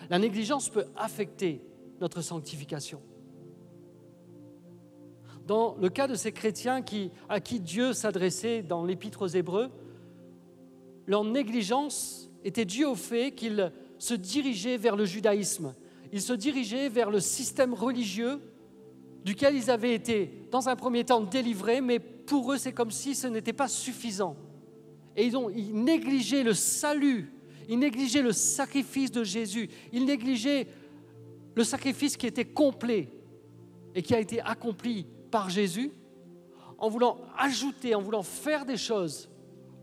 La 0.08 0.18
négligence 0.18 0.68
peut 0.68 0.86
affecter 0.96 1.60
notre 2.00 2.22
sanctification. 2.22 3.02
Dans 5.46 5.76
le 5.76 5.88
cas 5.90 6.08
de 6.08 6.14
ces 6.14 6.32
chrétiens 6.32 6.82
à 7.28 7.40
qui 7.40 7.60
Dieu 7.60 7.92
s'adressait 7.92 8.62
dans 8.62 8.84
l'Épître 8.84 9.22
aux 9.22 9.28
Hébreux, 9.28 9.70
leur 11.06 11.22
négligence 11.22 12.30
était 12.44 12.64
due 12.64 12.84
au 12.84 12.94
fait 12.94 13.32
qu'ils 13.32 13.72
se 13.98 14.14
dirigeaient 14.14 14.76
vers 14.76 14.96
le 14.96 15.04
judaïsme. 15.04 15.74
Ils 16.12 16.22
se 16.22 16.32
dirigeaient 16.32 16.88
vers 16.88 17.10
le 17.10 17.20
système 17.20 17.74
religieux 17.74 18.40
duquel 19.26 19.56
ils 19.56 19.72
avaient 19.72 19.92
été, 19.92 20.30
dans 20.52 20.68
un 20.68 20.76
premier 20.76 21.02
temps, 21.02 21.20
délivrés, 21.20 21.80
mais 21.80 21.98
pour 21.98 22.52
eux, 22.52 22.58
c'est 22.58 22.72
comme 22.72 22.92
si 22.92 23.16
ce 23.16 23.26
n'était 23.26 23.52
pas 23.52 23.66
suffisant. 23.66 24.36
Et 25.16 25.26
ils 25.26 25.36
ont 25.36 25.50
ils 25.50 25.74
négligeaient 25.74 26.44
le 26.44 26.54
salut, 26.54 27.32
ils 27.68 27.76
négligeaient 27.76 28.22
le 28.22 28.30
sacrifice 28.30 29.10
de 29.10 29.24
Jésus, 29.24 29.68
ils 29.92 30.04
négligeaient 30.04 30.68
le 31.56 31.64
sacrifice 31.64 32.16
qui 32.16 32.28
était 32.28 32.44
complet 32.44 33.08
et 33.96 34.02
qui 34.02 34.14
a 34.14 34.20
été 34.20 34.40
accompli 34.40 35.06
par 35.32 35.50
Jésus, 35.50 35.90
en 36.78 36.88
voulant 36.88 37.18
ajouter, 37.36 37.96
en 37.96 38.02
voulant 38.02 38.22
faire 38.22 38.64
des 38.64 38.76
choses 38.76 39.28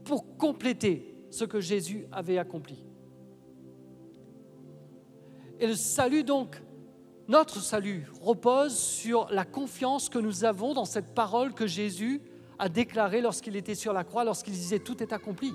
pour 0.05 0.37
compléter 0.37 1.15
ce 1.31 1.43
que 1.43 1.59
Jésus 1.59 2.05
avait 2.13 2.37
accompli. 2.37 2.77
Et 5.59 5.67
le 5.67 5.75
salut 5.75 6.23
donc, 6.23 6.61
notre 7.33 7.61
salut 7.61 8.05
repose 8.21 8.77
sur 8.77 9.27
la 9.31 9.43
confiance 9.43 10.07
que 10.07 10.19
nous 10.19 10.45
avons 10.45 10.75
dans 10.75 10.85
cette 10.85 11.15
parole 11.15 11.55
que 11.55 11.65
Jésus 11.65 12.21
a 12.59 12.69
déclarée 12.69 13.21
lorsqu'il 13.21 13.55
était 13.55 13.73
sur 13.73 13.91
la 13.91 14.03
croix, 14.03 14.23
lorsqu'il 14.23 14.53
disait 14.53 14.77
tout 14.77 15.01
est 15.01 15.13
accompli. 15.13 15.51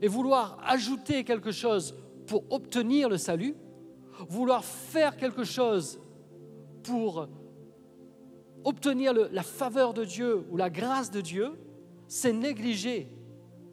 Et 0.00 0.06
vouloir 0.06 0.60
ajouter 0.64 1.24
quelque 1.24 1.50
chose 1.50 1.96
pour 2.28 2.44
obtenir 2.50 3.08
le 3.08 3.18
salut, 3.18 3.56
vouloir 4.28 4.64
faire 4.64 5.16
quelque 5.16 5.42
chose 5.42 5.98
pour 6.84 7.28
obtenir 8.62 9.12
la 9.12 9.42
faveur 9.42 9.92
de 9.92 10.04
Dieu 10.04 10.44
ou 10.50 10.56
la 10.56 10.70
grâce 10.70 11.10
de 11.10 11.20
Dieu, 11.20 11.58
c'est 12.06 12.32
négliger 12.32 13.08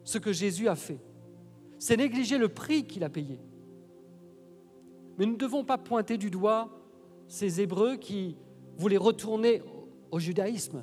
ce 0.02 0.18
que 0.18 0.32
Jésus 0.32 0.66
a 0.66 0.74
fait. 0.74 0.98
C'est 1.78 1.96
négliger 1.96 2.38
le 2.38 2.48
prix 2.48 2.88
qu'il 2.88 3.04
a 3.04 3.08
payé. 3.08 3.38
Mais 5.20 5.26
nous 5.26 5.32
ne 5.32 5.38
devons 5.38 5.64
pas 5.64 5.76
pointer 5.76 6.16
du 6.16 6.30
doigt 6.30 6.70
ces 7.28 7.60
Hébreux 7.60 7.96
qui 7.96 8.38
voulaient 8.78 8.96
retourner 8.96 9.62
au 10.10 10.18
judaïsme, 10.18 10.82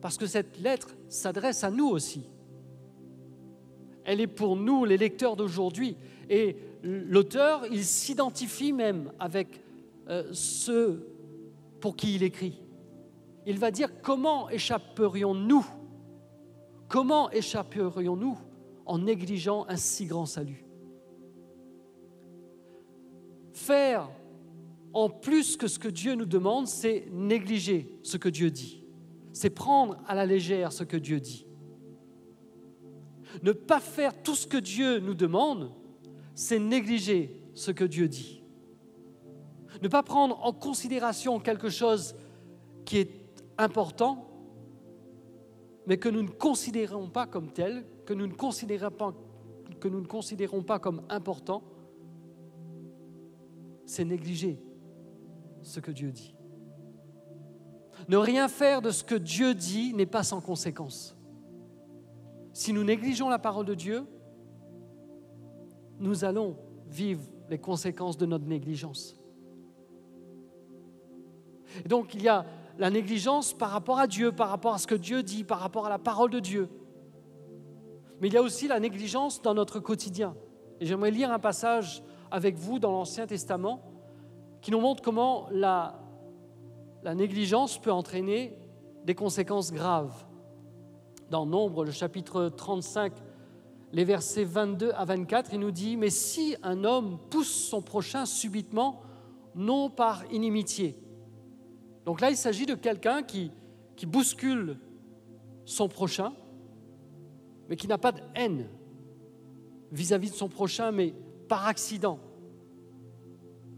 parce 0.00 0.16
que 0.16 0.24
cette 0.24 0.58
lettre 0.58 0.96
s'adresse 1.10 1.64
à 1.64 1.70
nous 1.70 1.88
aussi. 1.88 2.22
Elle 4.04 4.22
est 4.22 4.26
pour 4.26 4.56
nous, 4.56 4.86
les 4.86 4.96
lecteurs 4.96 5.36
d'aujourd'hui. 5.36 5.98
Et 6.30 6.56
l'auteur, 6.82 7.66
il 7.70 7.84
s'identifie 7.84 8.72
même 8.72 9.12
avec 9.18 9.60
euh, 10.08 10.24
ceux 10.32 11.06
pour 11.82 11.94
qui 11.94 12.14
il 12.14 12.22
écrit. 12.22 12.62
Il 13.44 13.58
va 13.58 13.70
dire 13.70 14.00
comment 14.00 14.48
échapperions-nous? 14.48 15.66
Comment 16.88 17.30
échapperions-nous 17.30 18.38
en 18.86 18.98
négligeant 18.98 19.66
un 19.68 19.76
si 19.76 20.06
grand 20.06 20.24
salut? 20.24 20.63
Faire 23.54 24.10
en 24.92 25.08
plus 25.08 25.56
que 25.56 25.68
ce 25.68 25.78
que 25.78 25.88
Dieu 25.88 26.14
nous 26.14 26.26
demande, 26.26 26.66
c'est 26.66 27.06
négliger 27.10 27.88
ce 28.02 28.16
que 28.16 28.28
Dieu 28.28 28.50
dit. 28.50 28.84
C'est 29.32 29.50
prendre 29.50 29.96
à 30.06 30.14
la 30.14 30.26
légère 30.26 30.72
ce 30.72 30.84
que 30.84 30.96
Dieu 30.96 31.20
dit. 31.20 31.46
Ne 33.42 33.52
pas 33.52 33.80
faire 33.80 34.22
tout 34.22 34.34
ce 34.34 34.46
que 34.46 34.56
Dieu 34.56 34.98
nous 34.98 35.14
demande, 35.14 35.72
c'est 36.34 36.58
négliger 36.58 37.40
ce 37.54 37.70
que 37.70 37.84
Dieu 37.84 38.08
dit. 38.08 38.42
Ne 39.82 39.88
pas 39.88 40.02
prendre 40.02 40.44
en 40.44 40.52
considération 40.52 41.40
quelque 41.40 41.68
chose 41.68 42.14
qui 42.84 42.98
est 42.98 43.10
important, 43.58 44.28
mais 45.86 45.96
que 45.96 46.08
nous 46.08 46.22
ne 46.22 46.28
considérons 46.28 47.08
pas 47.08 47.26
comme 47.26 47.52
tel, 47.52 47.84
que 48.04 48.14
nous 48.14 48.26
ne 48.26 48.34
considérons 48.34 48.90
pas, 48.90 49.14
que 49.80 49.88
nous 49.88 50.00
ne 50.00 50.06
considérons 50.06 50.62
pas 50.62 50.78
comme 50.78 51.02
important, 51.08 51.62
c'est 53.86 54.04
négliger 54.04 54.58
ce 55.62 55.80
que 55.80 55.90
Dieu 55.90 56.10
dit. 56.10 56.34
Ne 58.08 58.16
rien 58.16 58.48
faire 58.48 58.82
de 58.82 58.90
ce 58.90 59.04
que 59.04 59.14
Dieu 59.14 59.54
dit 59.54 59.94
n'est 59.94 60.06
pas 60.06 60.22
sans 60.22 60.40
conséquence. 60.40 61.16
Si 62.52 62.72
nous 62.72 62.84
négligeons 62.84 63.28
la 63.28 63.38
parole 63.38 63.66
de 63.66 63.74
Dieu, 63.74 64.06
nous 65.98 66.24
allons 66.24 66.56
vivre 66.88 67.22
les 67.48 67.58
conséquences 67.58 68.16
de 68.16 68.26
notre 68.26 68.46
négligence. 68.46 69.16
Et 71.84 71.88
donc 71.88 72.14
il 72.14 72.22
y 72.22 72.28
a 72.28 72.44
la 72.78 72.90
négligence 72.90 73.52
par 73.52 73.70
rapport 73.70 73.98
à 73.98 74.06
Dieu, 74.06 74.32
par 74.32 74.48
rapport 74.48 74.74
à 74.74 74.78
ce 74.78 74.86
que 74.86 74.94
Dieu 74.94 75.22
dit, 75.22 75.44
par 75.44 75.60
rapport 75.60 75.86
à 75.86 75.88
la 75.88 75.98
parole 75.98 76.30
de 76.30 76.40
Dieu. 76.40 76.68
Mais 78.20 78.28
il 78.28 78.34
y 78.34 78.36
a 78.36 78.42
aussi 78.42 78.68
la 78.68 78.80
négligence 78.80 79.42
dans 79.42 79.54
notre 79.54 79.80
quotidien. 79.80 80.36
Et 80.80 80.86
j'aimerais 80.86 81.10
lire 81.10 81.32
un 81.32 81.38
passage 81.38 82.02
avec 82.34 82.56
vous 82.56 82.80
dans 82.80 82.90
l'Ancien 82.90 83.28
Testament 83.28 83.80
qui 84.60 84.72
nous 84.72 84.80
montre 84.80 85.02
comment 85.02 85.46
la, 85.52 86.00
négligence 87.14 87.80
peut 87.80 87.92
entraîner 87.92 88.58
des 89.04 89.14
conséquences 89.14 89.72
graves. 89.72 90.26
Dans 91.30 91.46
Nombre, 91.46 91.84
le 91.84 91.92
chapitre 91.92 92.48
35, 92.48 93.12
les 93.92 94.02
versets 94.02 94.42
22 94.42 94.90
à 94.96 95.04
24, 95.04 95.54
il 95.54 95.60
nous 95.60 95.70
dit, 95.70 95.96
Mais 95.96 96.10
si 96.10 96.56
un 96.64 96.82
homme 96.82 97.18
pousse 97.30 97.68
son 97.68 97.80
prochain 97.80 98.26
subitement, 98.26 99.02
non 99.54 99.88
par 99.88 100.24
inimitié, 100.32 100.98
donc 102.04 102.20
là, 102.20 102.30
il 102.30 102.36
s'agit 102.36 102.66
de 102.66 102.74
quelqu'un 102.74 103.22
qui, 103.22 103.52
qui 103.94 104.06
bouscule 104.06 104.80
son 105.64 105.88
prochain, 105.88 106.32
mais 107.68 107.76
qui 107.76 107.86
n'a 107.86 107.96
pas 107.96 108.10
de 108.10 108.20
haine 108.34 108.68
vis-à-vis 109.92 110.30
de 110.30 110.34
son 110.34 110.48
prochain, 110.48 110.90
mais 110.90 111.14
par 111.48 111.66
accident. 111.66 112.18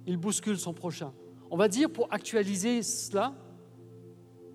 Il 0.07 0.17
bouscule 0.17 0.59
son 0.59 0.73
prochain. 0.73 1.13
On 1.51 1.57
va 1.57 1.69
dire, 1.69 1.91
pour 1.91 2.13
actualiser 2.13 2.83
cela, 2.83 3.35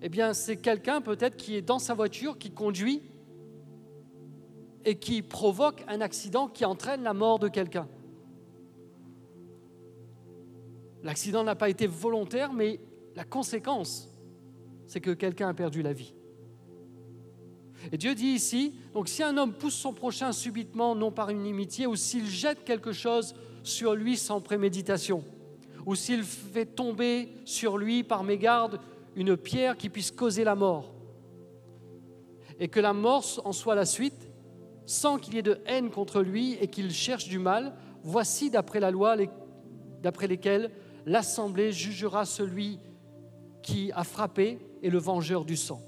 eh 0.02 0.08
bien, 0.08 0.32
c'est 0.32 0.56
quelqu'un 0.56 1.00
peut-être 1.00 1.36
qui 1.36 1.56
est 1.56 1.62
dans 1.62 1.78
sa 1.78 1.94
voiture, 1.94 2.38
qui 2.38 2.50
conduit 2.50 3.02
et 4.84 4.96
qui 4.96 5.22
provoque 5.22 5.84
un 5.86 6.00
accident 6.00 6.48
qui 6.48 6.64
entraîne 6.64 7.02
la 7.02 7.14
mort 7.14 7.38
de 7.38 7.48
quelqu'un. 7.48 7.88
L'accident 11.02 11.44
n'a 11.44 11.54
pas 11.54 11.68
été 11.68 11.86
volontaire, 11.86 12.52
mais 12.52 12.80
la 13.14 13.24
conséquence, 13.24 14.08
c'est 14.86 15.00
que 15.00 15.10
quelqu'un 15.10 15.48
a 15.48 15.54
perdu 15.54 15.82
la 15.82 15.92
vie. 15.92 16.14
Et 17.90 17.98
Dieu 17.98 18.14
dit 18.14 18.26
ici, 18.26 18.74
donc 18.92 19.08
si 19.08 19.22
un 19.22 19.36
homme 19.36 19.52
pousse 19.52 19.74
son 19.74 19.92
prochain 19.92 20.32
subitement, 20.32 20.94
non 20.94 21.10
par 21.10 21.30
une 21.30 21.40
inimitié, 21.40 21.86
ou 21.86 21.96
s'il 21.96 22.26
jette 22.26 22.64
quelque 22.64 22.92
chose 22.92 23.34
sur 23.64 23.94
lui 23.94 24.16
sans 24.16 24.40
préméditation, 24.40 25.24
ou 25.86 25.94
s'il 25.94 26.22
fait 26.22 26.66
tomber 26.66 27.28
sur 27.44 27.78
lui 27.78 28.02
par 28.02 28.24
mégarde 28.24 28.80
une 29.16 29.36
pierre 29.36 29.76
qui 29.76 29.88
puisse 29.88 30.10
causer 30.10 30.44
la 30.44 30.54
mort, 30.54 30.92
et 32.58 32.68
que 32.68 32.80
la 32.80 32.92
mort 32.92 33.24
en 33.44 33.52
soit 33.52 33.74
la 33.74 33.84
suite, 33.84 34.28
sans 34.86 35.18
qu'il 35.18 35.34
y 35.34 35.38
ait 35.38 35.42
de 35.42 35.60
haine 35.66 35.90
contre 35.90 36.22
lui 36.22 36.54
et 36.60 36.68
qu'il 36.68 36.90
cherche 36.90 37.28
du 37.28 37.38
mal, 37.38 37.74
voici 38.02 38.50
d'après 38.50 38.80
la 38.80 38.90
loi 38.90 39.16
d'après 40.02 40.26
lesquelles 40.26 40.70
l'Assemblée 41.06 41.72
jugera 41.72 42.24
celui 42.24 42.78
qui 43.62 43.92
a 43.92 44.04
frappé 44.04 44.58
et 44.82 44.90
le 44.90 44.98
vengeur 44.98 45.44
du 45.44 45.56
sang. 45.56 45.80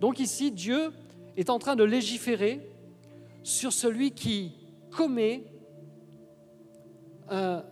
Donc 0.00 0.20
ici, 0.20 0.52
Dieu 0.52 0.92
est 1.36 1.50
en 1.50 1.58
train 1.58 1.76
de 1.76 1.84
légiférer 1.84 2.60
sur 3.42 3.72
celui 3.72 4.12
qui 4.12 4.52
commet 4.90 5.44
un, 7.28 7.64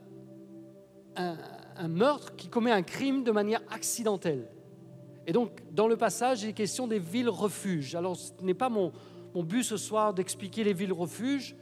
meurtre, 1.88 2.36
qui 2.36 2.48
commet 2.48 2.72
un 2.72 2.82
crime 2.82 3.24
de 3.24 3.30
manière 3.30 3.62
accidentelle. 3.70 4.48
Et 5.26 5.32
donc, 5.32 5.50
dans 5.72 5.88
le 5.88 5.96
passage, 5.96 6.42
il 6.42 6.50
est 6.50 6.52
question 6.52 6.86
des 6.86 6.98
villes 6.98 7.28
refuges. 7.28 7.94
Alors, 7.94 8.16
ce 8.16 8.32
n'est 8.42 8.54
pas 8.54 8.68
mon, 8.68 8.92
mon 9.34 9.42
but 9.42 9.62
ce 9.62 9.76
soir 9.76 10.14
d'expliquer 10.14 10.64
les 10.64 10.72
villes 10.72 10.92
refuges, 10.92 11.56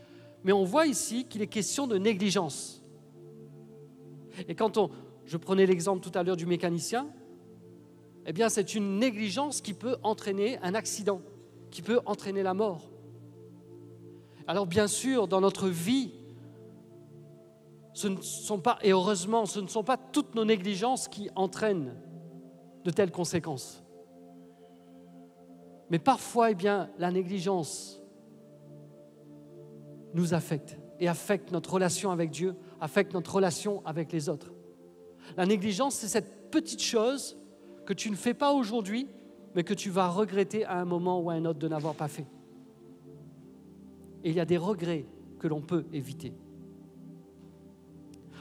mais 0.44 0.52
on 0.52 0.64
voit 0.64 0.86
ici 0.86 1.24
qu'il 1.24 1.42
est 1.42 1.46
question 1.46 1.86
de 1.86 1.98
négligence. 1.98 2.82
Et 4.48 4.54
quand 4.54 4.76
on, 4.76 4.90
je 5.24 5.36
prenais 5.36 5.66
l'exemple 5.66 6.00
tout 6.08 6.16
à 6.16 6.22
l'heure 6.22 6.36
du 6.36 6.46
mécanicien, 6.46 7.08
eh 8.26 8.32
bien 8.32 8.48
c'est 8.48 8.74
une 8.74 8.98
négligence 8.98 9.60
qui 9.60 9.74
peut 9.74 9.96
entraîner 10.02 10.58
un 10.58 10.74
accident, 10.74 11.20
qui 11.70 11.82
peut 11.82 12.00
entraîner 12.06 12.42
la 12.42 12.54
mort. 12.54 12.90
Alors 14.46 14.66
bien 14.66 14.86
sûr, 14.86 15.26
dans 15.26 15.40
notre 15.40 15.68
vie, 15.68 16.12
ce 17.94 18.08
ne 18.08 18.20
sont 18.20 18.58
pas, 18.58 18.78
et 18.82 18.90
heureusement, 18.90 19.46
ce 19.46 19.60
ne 19.60 19.68
sont 19.68 19.84
pas 19.84 19.96
toutes 19.96 20.34
nos 20.34 20.44
négligences 20.44 21.06
qui 21.06 21.30
entraînent 21.36 21.94
de 22.84 22.90
telles 22.90 23.12
conséquences. 23.12 23.82
Mais 25.90 26.00
parfois, 26.00 26.50
eh 26.50 26.54
bien, 26.56 26.90
la 26.98 27.12
négligence 27.12 28.00
nous 30.12 30.34
affecte 30.34 30.76
et 30.98 31.06
affecte 31.06 31.52
notre 31.52 31.72
relation 31.72 32.10
avec 32.10 32.30
Dieu, 32.30 32.56
affecte 32.80 33.14
notre 33.14 33.36
relation 33.36 33.80
avec 33.86 34.10
les 34.10 34.28
autres. 34.28 34.52
La 35.36 35.46
négligence, 35.46 35.94
c'est 35.94 36.08
cette 36.08 36.50
petite 36.50 36.82
chose 36.82 37.38
que 37.86 37.92
tu 37.92 38.10
ne 38.10 38.16
fais 38.16 38.34
pas 38.34 38.52
aujourd'hui, 38.52 39.08
mais 39.54 39.62
que 39.62 39.74
tu 39.74 39.90
vas 39.90 40.08
regretter 40.08 40.64
à 40.64 40.80
un 40.80 40.84
moment 40.84 41.20
ou 41.20 41.30
à 41.30 41.34
un 41.34 41.44
autre 41.44 41.60
de 41.60 41.68
n'avoir 41.68 41.94
pas 41.94 42.08
fait. 42.08 42.26
Et 44.24 44.30
il 44.30 44.36
y 44.36 44.40
a 44.40 44.44
des 44.44 44.56
regrets 44.56 45.06
que 45.38 45.46
l'on 45.46 45.60
peut 45.60 45.84
éviter. 45.92 46.32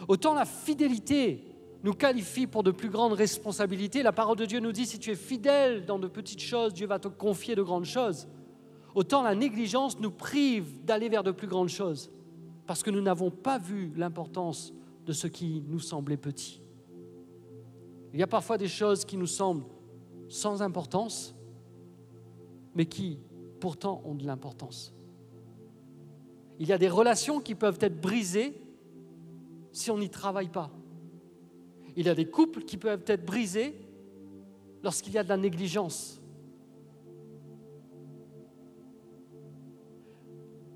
Autant 0.08 0.34
la 0.34 0.46
fidélité 0.46 1.44
nous 1.84 1.94
qualifie 1.94 2.48
pour 2.48 2.63
de 2.63 2.72
plus 2.72 2.89
grandes 2.89 3.13
responsabilités. 3.13 4.04
La 4.04 4.13
parole 4.13 4.38
de 4.38 4.46
Dieu 4.46 4.60
nous 4.60 4.72
dit, 4.72 4.86
si 4.86 5.00
tu 5.00 5.12
es 5.12 5.16
fidèle 5.16 5.86
dans 5.86 6.00
de 6.00 6.08
petites 6.08 6.42
choses, 6.42 6.74
Dieu 6.74 6.88
va 6.88 6.98
te 6.98 7.10
confier 7.10 7.56
de 7.56 7.62
grandes 7.62 7.86
choses. 7.86 8.28
Autant 8.96 9.22
la 9.22 9.36
négligence 9.36 10.00
nous 10.00 10.12
prive 10.12 10.84
d'aller 10.86 11.10
vers 11.10 11.24
de 11.24 11.32
plus 11.32 11.48
grandes 11.48 11.70
choses, 11.70 12.10
parce 12.66 12.84
que 12.84 12.92
nous 12.92 13.02
n'avons 13.02 13.32
pas 13.32 13.58
vu 13.58 13.92
l'importance 13.98 14.74
de 15.06 15.12
ce 15.12 15.28
qui 15.28 15.63
nous 15.68 15.80
semblait 15.80 16.18
petit. 16.18 16.62
Il 18.13 18.20
y 18.20 18.24
a 18.24 18.28
parfois 18.28 18.58
des 18.58 18.68
choses 18.68 19.04
qui 19.04 19.18
nous 19.18 19.28
semblent 19.28 19.66
sans 20.30 20.62
importance, 20.62 21.36
mais 22.76 22.86
qui 22.86 23.20
pourtant 23.60 24.02
ont 24.06 24.16
de 24.16 24.26
l'importance. 24.26 24.94
Il 26.60 26.68
y 26.68 26.74
a 26.74 26.78
des 26.78 26.89
relations 26.89 27.42
qui 27.42 27.56
peuvent 27.56 27.80
être 27.82 28.00
brisées 28.00 28.62
si 29.73 29.91
on 29.91 29.97
n'y 29.97 30.09
travaille 30.09 30.47
pas. 30.47 30.71
Il 31.97 32.05
y 32.05 32.09
a 32.09 32.15
des 32.15 32.29
couples 32.29 32.63
qui 32.63 32.77
peuvent 32.77 33.03
être 33.07 33.25
brisés 33.25 33.75
lorsqu'il 34.83 35.13
y 35.13 35.17
a 35.17 35.23
de 35.23 35.29
la 35.29 35.38
négligence. 35.38 36.21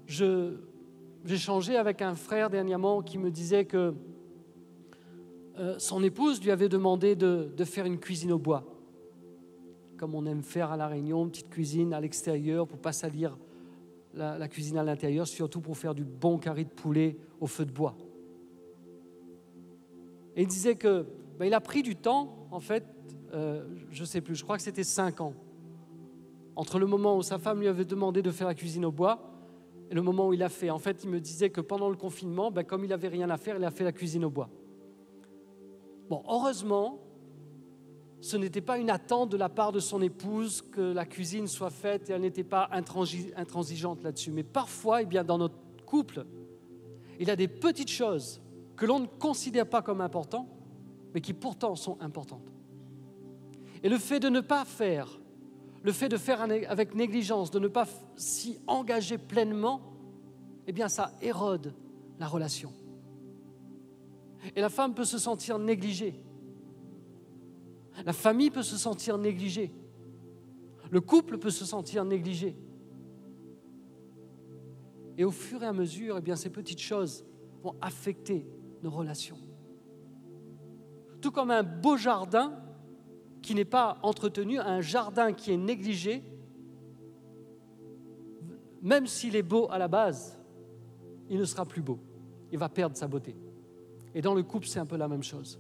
J'ai 0.08 1.38
changé 1.38 1.78
avec 1.78 2.02
un 2.02 2.16
frère 2.16 2.50
dernièrement 2.50 3.02
qui 3.02 3.18
me 3.18 3.30
disait 3.30 3.66
que 3.66 3.94
euh, 5.60 5.76
son 5.78 6.04
épouse 6.04 6.42
lui 6.42 6.52
avait 6.52 6.70
demandé 6.70 7.16
de, 7.16 7.52
faire 7.66 7.86
une 7.86 8.00
cuisine 8.00 8.32
au 8.32 8.40
bois, 8.40 8.64
comme 9.98 10.16
on 10.16 10.26
aime 10.26 10.44
faire 10.44 10.72
à 10.72 10.78
La 10.78 10.88
Réunion, 10.88 11.26
une 11.26 11.32
petite 11.32 11.50
cuisine 11.50 11.94
à 11.94 12.00
l'extérieur 12.00 12.68
pour 12.68 12.80
pas 12.80 12.94
salir 12.94 13.38
la 14.14 14.48
cuisine 14.48 14.78
à 14.78 14.84
l'intérieur, 14.84 15.28
surtout 15.28 15.62
pour 15.62 15.78
faire 15.78 15.94
du 15.94 16.04
bon 16.04 16.40
carré 16.40 16.64
de 16.64 16.70
poulet 16.70 17.18
au 17.40 17.46
feu 17.46 17.66
de 17.66 17.72
bois. 17.72 17.96
Et 20.38 20.44
il 20.44 20.48
disait 20.48 20.76
que 20.76 21.06
ben, 21.40 21.46
il 21.46 21.54
a 21.56 21.60
pris 21.60 21.82
du 21.82 21.96
temps, 21.96 22.48
en 22.52 22.60
fait, 22.60 22.86
euh, 23.34 23.66
je 23.90 24.02
ne 24.02 24.06
sais 24.06 24.22
plus, 24.22 24.36
je 24.36 24.44
crois 24.44 24.56
que 24.56 24.64
c'était 24.64 24.84
cinq 24.84 25.20
ans, 25.20 25.34
entre 26.56 26.78
le 26.78 26.86
moment 26.86 27.18
où 27.18 27.24
sa 27.24 27.40
femme 27.40 27.60
lui 27.60 27.68
avait 27.68 27.86
demandé 27.86 28.22
de 28.22 28.30
faire 28.30 28.48
la 28.48 28.54
cuisine 28.54 28.86
au 28.86 28.92
bois 28.92 29.34
et 29.90 29.96
le 29.96 30.02
moment 30.04 30.28
où 30.28 30.34
il 30.34 30.44
a 30.44 30.50
fait. 30.50 30.70
En 30.70 30.78
fait, 30.78 31.04
il 31.04 31.10
me 31.10 31.20
disait 31.20 31.50
que 31.50 31.60
pendant 31.60 31.90
le 31.90 31.96
confinement, 31.96 32.52
ben, 32.52 32.64
comme 32.64 32.84
il 32.84 32.90
n'avait 32.90 33.08
rien 33.08 33.30
à 33.32 33.38
faire, 33.38 33.58
il 33.58 33.64
a 33.66 33.72
fait 33.72 33.84
la 33.84 33.92
cuisine 33.92 34.26
au 34.26 34.30
bois. 34.30 34.50
Bon, 36.08 36.22
heureusement, 36.30 37.00
ce 38.22 38.38
n'était 38.38 38.62
pas 38.62 38.78
une 38.78 38.92
attente 38.92 39.32
de 39.32 39.38
la 39.38 39.50
part 39.50 39.72
de 39.72 39.80
son 39.80 40.04
épouse 40.04 40.62
que 40.62 40.94
la 40.94 41.06
cuisine 41.06 41.48
soit 41.48 41.72
faite 41.72 42.12
et 42.12 42.14
elle 42.14 42.22
n'était 42.22 42.44
pas 42.44 42.70
intransigeante 42.72 44.04
là-dessus. 44.04 44.32
Mais 44.32 44.44
parfois, 44.44 45.02
eh 45.02 45.06
bien, 45.06 45.24
dans 45.24 45.40
notre 45.40 45.58
couple, 45.88 46.26
il 47.20 47.28
y 47.28 47.32
a 47.32 47.36
des 47.36 47.48
petites 47.48 47.90
choses 47.90 48.40
que 48.78 48.86
l'on 48.86 49.00
ne 49.00 49.08
considère 49.08 49.68
pas 49.68 49.82
comme 49.82 50.00
importantes, 50.00 50.48
mais 51.14 51.20
qui 51.20 51.34
pourtant 51.34 51.76
sont 51.76 51.98
importantes. 52.00 52.54
Et 53.84 53.90
le 53.90 53.98
fait 53.98 54.20
de 54.20 54.30
ne 54.30 54.40
pas 54.40 54.64
faire, 54.64 55.20
le 55.84 55.92
fait 55.92 56.10
de 56.10 56.18
faire 56.18 56.42
avec 56.42 56.96
négligence, 56.96 57.52
de 57.52 57.60
ne 57.60 57.68
pas 57.68 57.88
s'y 58.16 58.60
engager 58.68 59.18
pleinement, 59.18 59.82
eh 60.68 60.72
bien 60.72 60.88
ça 60.88 61.12
érode 61.22 61.74
la 62.20 62.28
relation. 62.28 62.72
Et 64.56 64.62
la 64.62 64.70
femme 64.70 64.94
peut 64.94 65.06
se 65.06 65.18
sentir 65.18 65.60
négligée. 65.60 66.20
La 68.06 68.14
famille 68.14 68.52
peut 68.52 68.64
se 68.64 68.78
sentir 68.78 69.18
négligée. 69.18 69.74
Le 70.92 71.02
couple 71.02 71.38
peut 71.38 71.50
se 71.50 71.66
sentir 71.66 72.06
négligé. 72.06 72.56
Et 75.18 75.26
au 75.26 75.32
fur 75.32 75.64
et 75.64 75.66
à 75.66 75.74
mesure, 75.74 76.18
eh 76.20 76.22
bien, 76.22 76.36
ces 76.36 76.52
petites 76.52 76.80
choses 76.80 77.26
vont 77.64 77.76
affecter 77.82 78.46
nos 78.84 78.92
relations. 78.92 79.38
Tout 81.22 81.32
comme 81.32 81.52
un 81.52 81.64
beau 81.64 81.98
jardin 81.98 82.54
qui 83.42 83.56
n'est 83.56 83.66
pas 83.66 83.98
entretenu, 84.04 84.60
un 84.60 84.82
jardin 84.82 85.34
qui 85.34 85.52
est 85.52 85.58
négligé, 85.58 86.24
même 88.82 89.08
s'il 89.08 89.36
est 89.36 89.44
beau 89.44 89.68
à 89.72 89.78
la 89.78 89.88
base, 89.88 90.40
il 91.30 91.40
ne 91.40 91.46
sera 91.46 91.66
plus 91.66 91.82
beau. 91.82 92.00
Il 92.52 92.58
va 92.58 92.70
perdre 92.70 92.96
sa 92.96 93.08
beauté. 93.08 93.36
Et 94.14 94.22
dans 94.22 94.34
le 94.34 94.44
couple, 94.44 94.68
c'est 94.68 94.80
un 94.80 94.86
peu 94.86 94.98
la 94.98 95.08
même 95.08 95.24
chose. 95.24 95.60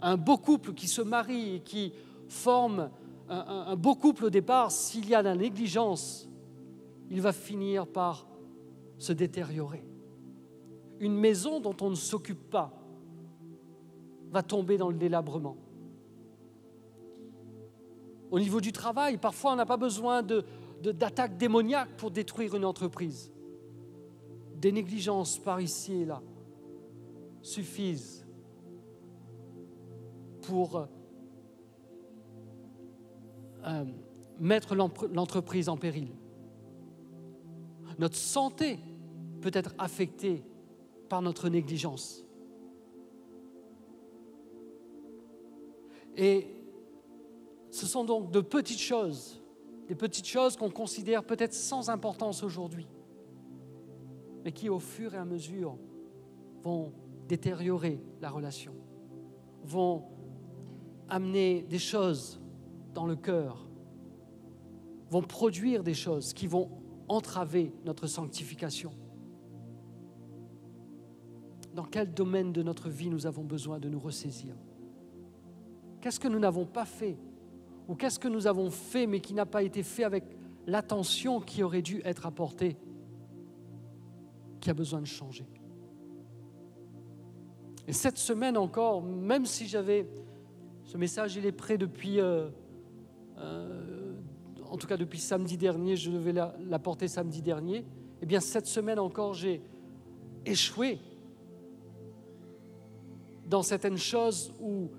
Un 0.00 0.16
beau 0.16 0.38
couple 0.38 0.74
qui 0.74 0.86
se 0.86 1.02
marie 1.02 1.56
et 1.56 1.60
qui 1.60 1.92
forme 2.28 2.90
un, 3.28 3.76
beau 3.76 3.94
couple 3.94 4.26
au 4.26 4.30
départ, 4.30 4.70
s'il 4.70 5.08
y 5.08 5.14
a 5.14 5.22
de 5.22 5.28
la 5.28 5.34
négligence, 5.34 6.28
il 7.10 7.20
va 7.20 7.32
finir 7.32 7.86
par 7.86 8.26
se 8.98 9.12
détériorer 9.12 9.84
une 11.00 11.14
maison 11.14 11.60
dont 11.60 11.76
on 11.80 11.90
ne 11.90 11.94
s'occupe 11.94 12.50
pas 12.50 12.72
va 14.30 14.42
tomber 14.42 14.76
dans 14.76 14.90
le 14.90 14.96
délabrement. 14.96 15.56
Au 18.30 18.38
niveau 18.38 18.60
du 18.60 18.72
travail, 18.72 19.16
parfois 19.16 19.52
on 19.52 19.56
n'a 19.56 19.66
pas 19.66 19.76
besoin 19.76 20.22
d'attaques 20.22 21.34
de, 21.34 21.38
démoniaques 21.38 21.96
pour 21.96 22.10
détruire 22.10 22.54
une 22.54 22.64
entreprise. 22.64 23.32
Des 24.56 24.72
négligences 24.72 25.38
par 25.38 25.60
ici 25.60 26.02
et 26.02 26.04
là 26.04 26.20
suffisent 27.40 28.26
pour 30.42 30.88
euh, 33.64 33.84
mettre 34.38 34.74
l'entreprise 34.74 35.68
en 35.68 35.76
péril. 35.76 36.08
Notre 37.98 38.16
santé 38.16 38.78
peut 39.40 39.50
être 39.52 39.74
affectée 39.78 40.44
par 41.08 41.22
notre 41.22 41.48
négligence. 41.48 42.24
Et 46.16 46.46
ce 47.70 47.86
sont 47.86 48.04
donc 48.04 48.30
de 48.30 48.40
petites 48.40 48.80
choses, 48.80 49.40
des 49.86 49.94
petites 49.94 50.26
choses 50.26 50.56
qu'on 50.56 50.70
considère 50.70 51.24
peut-être 51.24 51.54
sans 51.54 51.90
importance 51.90 52.42
aujourd'hui, 52.42 52.88
mais 54.44 54.52
qui 54.52 54.68
au 54.68 54.78
fur 54.78 55.14
et 55.14 55.18
à 55.18 55.24
mesure 55.24 55.76
vont 56.62 56.92
détériorer 57.28 58.02
la 58.20 58.30
relation, 58.30 58.74
vont 59.64 60.04
amener 61.08 61.62
des 61.62 61.78
choses 61.78 62.40
dans 62.94 63.06
le 63.06 63.16
cœur, 63.16 63.68
vont 65.10 65.22
produire 65.22 65.82
des 65.82 65.94
choses 65.94 66.32
qui 66.32 66.46
vont 66.46 66.70
entraver 67.06 67.72
notre 67.84 68.06
sanctification 68.06 68.92
dans 71.78 71.84
quel 71.84 72.12
domaine 72.12 72.52
de 72.52 72.60
notre 72.60 72.88
vie 72.88 73.08
nous 73.08 73.24
avons 73.24 73.44
besoin 73.44 73.78
de 73.78 73.88
nous 73.88 74.00
ressaisir. 74.00 74.52
Qu'est-ce 76.00 76.18
que 76.18 76.26
nous 76.26 76.40
n'avons 76.40 76.66
pas 76.66 76.84
fait 76.84 77.16
Ou 77.86 77.94
qu'est-ce 77.94 78.18
que 78.18 78.26
nous 78.26 78.48
avons 78.48 78.68
fait 78.68 79.06
mais 79.06 79.20
qui 79.20 79.32
n'a 79.32 79.46
pas 79.46 79.62
été 79.62 79.84
fait 79.84 80.02
avec 80.02 80.24
l'attention 80.66 81.40
qui 81.40 81.62
aurait 81.62 81.82
dû 81.82 82.02
être 82.04 82.26
apportée, 82.26 82.76
qui 84.60 84.70
a 84.70 84.74
besoin 84.74 85.00
de 85.00 85.06
changer 85.06 85.46
Et 87.86 87.92
cette 87.92 88.18
semaine 88.18 88.56
encore, 88.56 89.00
même 89.00 89.46
si 89.46 89.68
j'avais... 89.68 90.08
Ce 90.82 90.96
message, 90.96 91.36
il 91.36 91.46
est 91.46 91.52
prêt 91.52 91.78
depuis... 91.78 92.18
Euh, 92.18 92.48
euh, 93.38 94.14
en 94.68 94.78
tout 94.78 94.88
cas 94.88 94.96
depuis 94.96 95.20
samedi 95.20 95.56
dernier, 95.56 95.94
je 95.94 96.10
devais 96.10 96.32
l'apporter 96.32 97.06
samedi 97.06 97.40
dernier. 97.40 97.84
Eh 98.20 98.26
bien, 98.26 98.40
cette 98.40 98.66
semaine 98.66 98.98
encore, 98.98 99.32
j'ai 99.32 99.62
échoué 100.44 100.98
dans 103.48 103.62
certaines 103.62 103.98
choses 103.98 104.52
où 104.60 104.90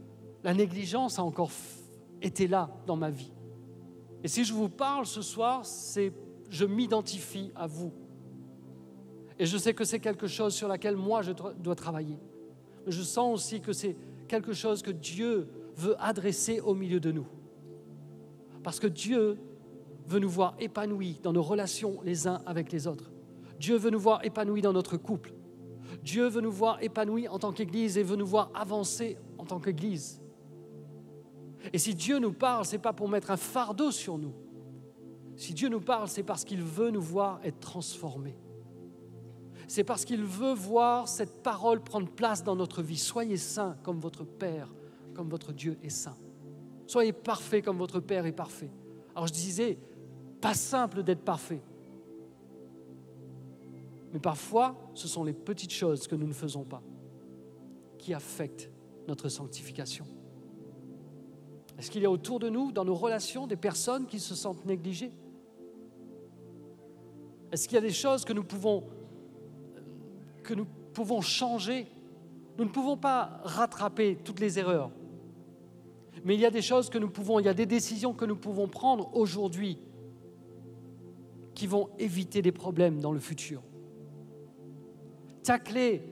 la 0.44 0.54
négligence 0.54 1.20
a 1.20 1.24
encore 1.24 1.52
été 2.22 2.48
là 2.48 2.70
dans 2.86 2.96
ma 2.96 3.10
vie. 3.10 3.32
Et 4.24 4.28
si 4.28 4.44
je 4.44 4.54
vous 4.54 4.70
parle 4.70 5.06
ce 5.06 5.22
soir, 5.22 5.66
c'est 5.66 6.12
je 6.50 6.66
m'identifie 6.66 7.52
à 7.56 7.68
vous. 7.68 7.94
Et 9.38 9.46
je 9.46 9.58
sais 9.58 9.74
que 9.74 9.86
c'est 9.86 10.00
quelque 10.00 10.28
chose 10.28 10.54
sur 10.54 10.68
laquelle 10.68 10.98
moi 10.98 11.22
je 11.22 11.32
dois 11.32 11.76
travailler. 11.76 12.20
Mais 12.86 12.92
je 12.92 13.02
sens 13.02 13.34
aussi 13.34 13.62
que 13.62 13.72
c'est 13.72 13.96
quelque 14.28 14.54
chose 14.54 14.82
que 14.82 14.92
Dieu 14.92 15.48
veut 15.76 15.96
adresser 16.00 16.60
au 16.60 16.74
milieu 16.74 17.00
de 17.00 17.12
nous. 17.12 17.28
Parce 18.64 18.80
que 18.80 18.88
Dieu 18.88 19.38
veut 20.08 20.20
nous 20.20 20.30
voir 20.30 20.56
épanouis 20.60 21.20
dans 21.24 21.32
nos 21.32 21.44
relations 21.44 22.02
les 22.04 22.28
uns 22.28 22.42
avec 22.46 22.72
les 22.72 22.88
autres. 22.88 23.12
Dieu 23.60 23.78
veut 23.78 23.92
nous 23.92 24.00
voir 24.00 24.26
épanouis 24.26 24.62
dans 24.62 24.74
notre 24.74 24.98
couple. 24.98 25.34
Dieu 26.04 26.28
veut 26.28 26.42
nous 26.42 26.52
voir 26.52 26.82
épanouis 26.82 27.28
en 27.28 27.40
tant 27.40 27.52
qu'Église 27.52 27.98
et 27.98 28.04
veut 28.04 28.16
nous 28.16 28.26
voir 28.26 28.52
avancer 28.54 29.18
en 29.38 29.46
tant 29.46 29.60
qu'Église. 29.60 30.22
Et 31.74 31.78
si 31.78 31.94
Dieu 31.94 32.20
nous 32.20 32.34
parle, 32.34 32.66
ce 32.66 32.74
n'est 32.74 32.82
pas 32.82 32.94
pour 32.94 33.10
mettre 33.10 33.32
un 33.32 33.38
fardeau 33.38 33.92
sur 33.92 34.18
nous. 34.18 34.34
Si 35.36 35.54
Dieu 35.54 35.70
nous 35.70 35.82
parle, 35.82 36.08
c'est 36.08 36.24
parce 36.24 36.44
qu'il 36.44 36.62
veut 36.62 36.92
nous 36.92 37.02
voir 37.02 37.40
être 37.44 37.60
transformés. 37.60 38.38
C'est 39.68 39.84
parce 39.84 40.04
qu'il 40.04 40.24
veut 40.24 40.54
voir 40.54 41.08
cette 41.08 41.44
parole 41.44 41.82
prendre 41.82 42.10
place 42.10 42.44
dans 42.44 42.56
notre 42.56 42.82
vie. 42.82 42.98
Soyez 42.98 43.38
saints 43.38 43.78
comme 43.84 44.00
votre 44.00 44.24
Père, 44.24 44.74
comme 45.14 45.30
votre 45.30 45.54
Dieu 45.54 45.78
est 45.84 45.90
saint. 45.90 46.18
Soyez 46.88 47.14
parfaits 47.14 47.64
comme 47.64 47.78
votre 47.78 48.00
Père 48.00 48.26
est 48.26 48.32
parfait. 48.32 48.72
Alors 49.16 49.28
je 49.28 49.34
disais, 49.34 49.78
pas 50.42 50.54
simple 50.56 51.04
d'être 51.04 51.24
parfait. 51.24 51.62
Mais 54.14 54.20
parfois, 54.20 54.76
ce 54.94 55.08
sont 55.08 55.24
les 55.24 55.34
petites 55.34 55.74
choses 55.74 56.08
que 56.08 56.16
nous 56.16 56.28
ne 56.28 56.34
faisons 56.34 56.64
pas 56.64 56.82
qui 57.98 58.14
affectent 58.14 58.72
notre 59.08 59.30
sanctification. 59.30 60.06
Est-ce 61.78 61.92
qu'il 61.92 62.02
y 62.02 62.06
a 62.06 62.12
autour 62.12 62.40
de 62.40 62.50
nous, 62.50 62.72
dans 62.72 62.86
nos 62.86 62.96
relations, 62.96 63.48
des 63.48 63.56
personnes 63.56 64.06
qui 64.06 64.20
se 64.20 64.36
sentent 64.36 64.66
négligées? 64.66 65.12
Est-ce 67.52 67.68
qu'il 67.68 67.76
y 67.76 67.78
a 67.78 67.82
des 67.82 67.94
choses 67.94 68.26
que 68.26 68.34
nous 68.34 68.44
pouvons, 68.44 68.84
que 70.44 70.54
nous 70.54 70.66
pouvons 70.94 71.22
changer? 71.22 71.88
Nous 72.58 72.66
ne 72.66 72.70
pouvons 72.70 72.98
pas 72.98 73.40
rattraper 73.44 74.18
toutes 74.24 74.40
les 74.40 74.60
erreurs. 74.60 74.92
Mais 76.26 76.36
il 76.36 76.42
y 76.42 76.46
a 76.46 76.52
des 76.52 76.62
choses 76.62 76.90
que 76.90 76.98
nous 76.98 77.10
pouvons, 77.10 77.40
il 77.40 77.46
y 77.46 77.50
a 77.50 77.54
des 77.54 77.66
décisions 77.66 78.14
que 78.14 78.26
nous 78.26 78.36
pouvons 78.36 78.68
prendre 78.68 79.16
aujourd'hui 79.16 79.80
qui 81.56 81.68
vont 81.68 81.90
éviter 81.98 82.42
des 82.42 82.52
problèmes 82.52 83.00
dans 83.00 83.12
le 83.12 83.20
futur. 83.20 83.62
Tacler 85.50 86.04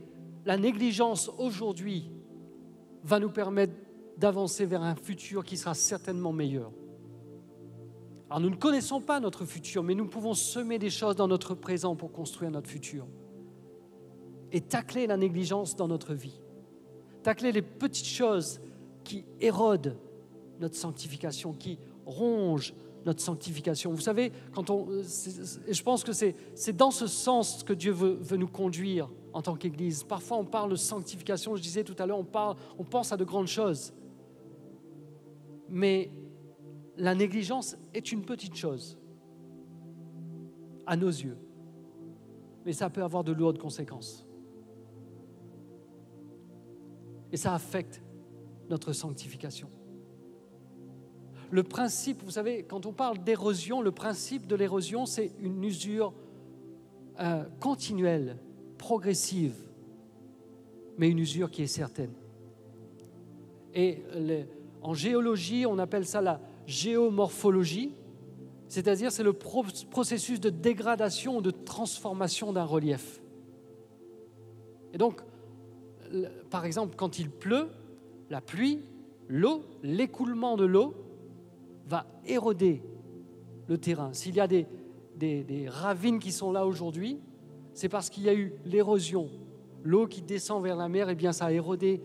la 0.48 0.58
négligence 0.58 1.30
aujourd'hui 1.38 2.10
va 3.04 3.20
nous 3.20 3.30
permettre 3.30 3.76
d'avancer 4.18 4.66
vers 4.66 4.82
un 4.82 4.96
futur 4.96 5.44
qui 5.44 5.58
sera 5.58 5.76
certainement 5.76 6.34
meilleur. 6.34 6.72
Alors 8.32 8.40
nous 8.40 8.50
ne 8.50 8.56
connaissons 8.56 9.00
pas 9.00 9.20
notre 9.20 9.46
futur, 9.46 9.84
mais 9.84 9.94
nous 9.94 10.08
pouvons 10.08 10.34
semer 10.34 10.80
des 10.80 10.90
choses 10.90 11.16
dans 11.16 11.28
notre 11.28 11.54
présent 11.54 11.96
pour 11.96 12.12
construire 12.12 12.50
notre 12.50 12.68
futur. 12.68 13.06
Et 14.52 14.60
tacler 14.60 15.06
la 15.06 15.18
négligence 15.18 15.76
dans 15.76 15.88
notre 15.88 16.16
vie. 16.16 16.42
Tacler 17.22 17.52
les 17.52 17.62
petites 17.62 18.08
choses 18.08 18.60
qui 19.04 19.24
érodent 19.40 20.00
notre 20.60 20.76
sanctification, 20.76 21.54
qui 21.54 21.78
rongent 22.08 22.74
notre 23.06 23.22
sanctification. 23.22 23.92
Vous 23.92 24.02
savez, 24.02 24.32
quand 24.56 24.72
on, 24.72 24.88
je 25.04 25.84
pense 25.84 26.04
que 26.04 26.12
c'est 26.12 26.76
dans 26.76 26.90
ce 26.90 27.06
sens 27.06 27.62
que 27.62 27.74
Dieu 27.74 27.92
veut, 27.92 28.18
veut 28.20 28.38
nous 28.38 28.48
conduire 28.48 29.08
en 29.34 29.42
tant 29.42 29.56
qu'Église. 29.56 30.04
Parfois, 30.04 30.38
on 30.38 30.46
parle 30.46 30.72
de 30.72 30.76
sanctification, 30.76 31.56
je 31.56 31.62
disais 31.62 31.84
tout 31.84 31.96
à 32.00 32.06
l'heure, 32.06 32.20
on, 32.20 32.84
pense 32.84 33.12
à 33.12 33.18
de 33.18 33.24
grandes 33.24 33.48
choses. 33.48 33.94
Mais 35.70 36.10
la 36.98 37.14
négligence 37.14 37.76
est 37.94 38.12
une 38.12 38.24
petite 38.24 38.56
chose 38.56 38.98
à 40.86 40.96
nos 40.96 41.10
yeux. 41.10 41.38
Mais 42.66 42.74
ça 42.74 42.90
peut 42.90 43.04
avoir 43.04 43.24
de 43.24 43.32
lourdes 43.32 43.60
conséquences. 43.60 44.26
Et 47.32 47.38
ça 47.38 47.54
affecte 47.54 48.02
notre 48.70 48.94
sanctification. 48.94 49.70
Le 51.50 51.64
principe, 51.64 52.24
vous 52.24 52.32
savez, 52.32 52.64
quand 52.64 52.86
on 52.86 52.92
parle 52.92 53.20
d'érosion, 53.20 53.82
le 53.82 53.92
principe 53.92 54.48
de 54.48 54.56
l'érosion, 54.56 55.06
c'est 55.06 55.32
une 55.40 55.64
usure 55.64 56.14
euh, 57.20 57.46
continuelle, 57.60 58.38
progressive, 58.78 59.56
mais 60.98 61.10
une 61.10 61.20
usure 61.20 61.52
qui 61.52 61.64
est 61.64 61.68
certaine. 61.68 62.14
Et 63.74 64.02
en 64.82 64.94
géologie, 64.94 65.66
on 65.66 65.78
appelle 65.78 66.06
ça 66.06 66.22
la 66.22 66.40
géomorphologie, 66.66 67.92
c'est-à-dire 68.68 69.12
c'est 69.12 69.24
le 69.24 69.34
processus 69.34 70.40
de 70.40 70.50
dégradation, 70.50 71.42
de 71.42 71.52
transformation 71.52 72.54
d'un 72.54 72.66
relief. 72.66 73.22
Et 74.94 74.98
donc, 74.98 75.22
par 76.50 76.66
exemple, 76.66 76.96
quand 76.96 77.20
il 77.20 77.30
pleut, 77.30 77.70
la 78.30 78.42
pluie, 78.42 78.82
l'eau, 79.28 79.64
l'écoulement 79.84 80.58
de 80.58 80.66
l'eau 80.66 80.96
va 81.86 82.06
éroder 82.26 82.82
le 83.68 83.78
terrain. 83.78 84.14
S'il 84.14 84.36
y 84.36 84.40
a 84.40 84.48
des, 84.48 84.66
ravines 85.68 86.20
qui 86.20 86.32
sont 86.32 86.52
là 86.52 86.66
aujourd'hui, 86.66 87.20
c'est 87.78 87.90
parce 87.90 88.10
qu'il 88.10 88.24
y 88.24 88.30
a 88.30 88.34
eu 88.34 88.56
l'érosion. 88.66 89.30
L'eau 89.84 90.08
qui 90.08 90.24
descend 90.24 90.64
vers 90.64 90.76
la 90.76 90.90
mer, 90.90 91.10
eh 91.10 91.16
bien, 91.16 91.32
ça 91.32 91.46
a 91.46 91.52
érodé, 91.52 92.02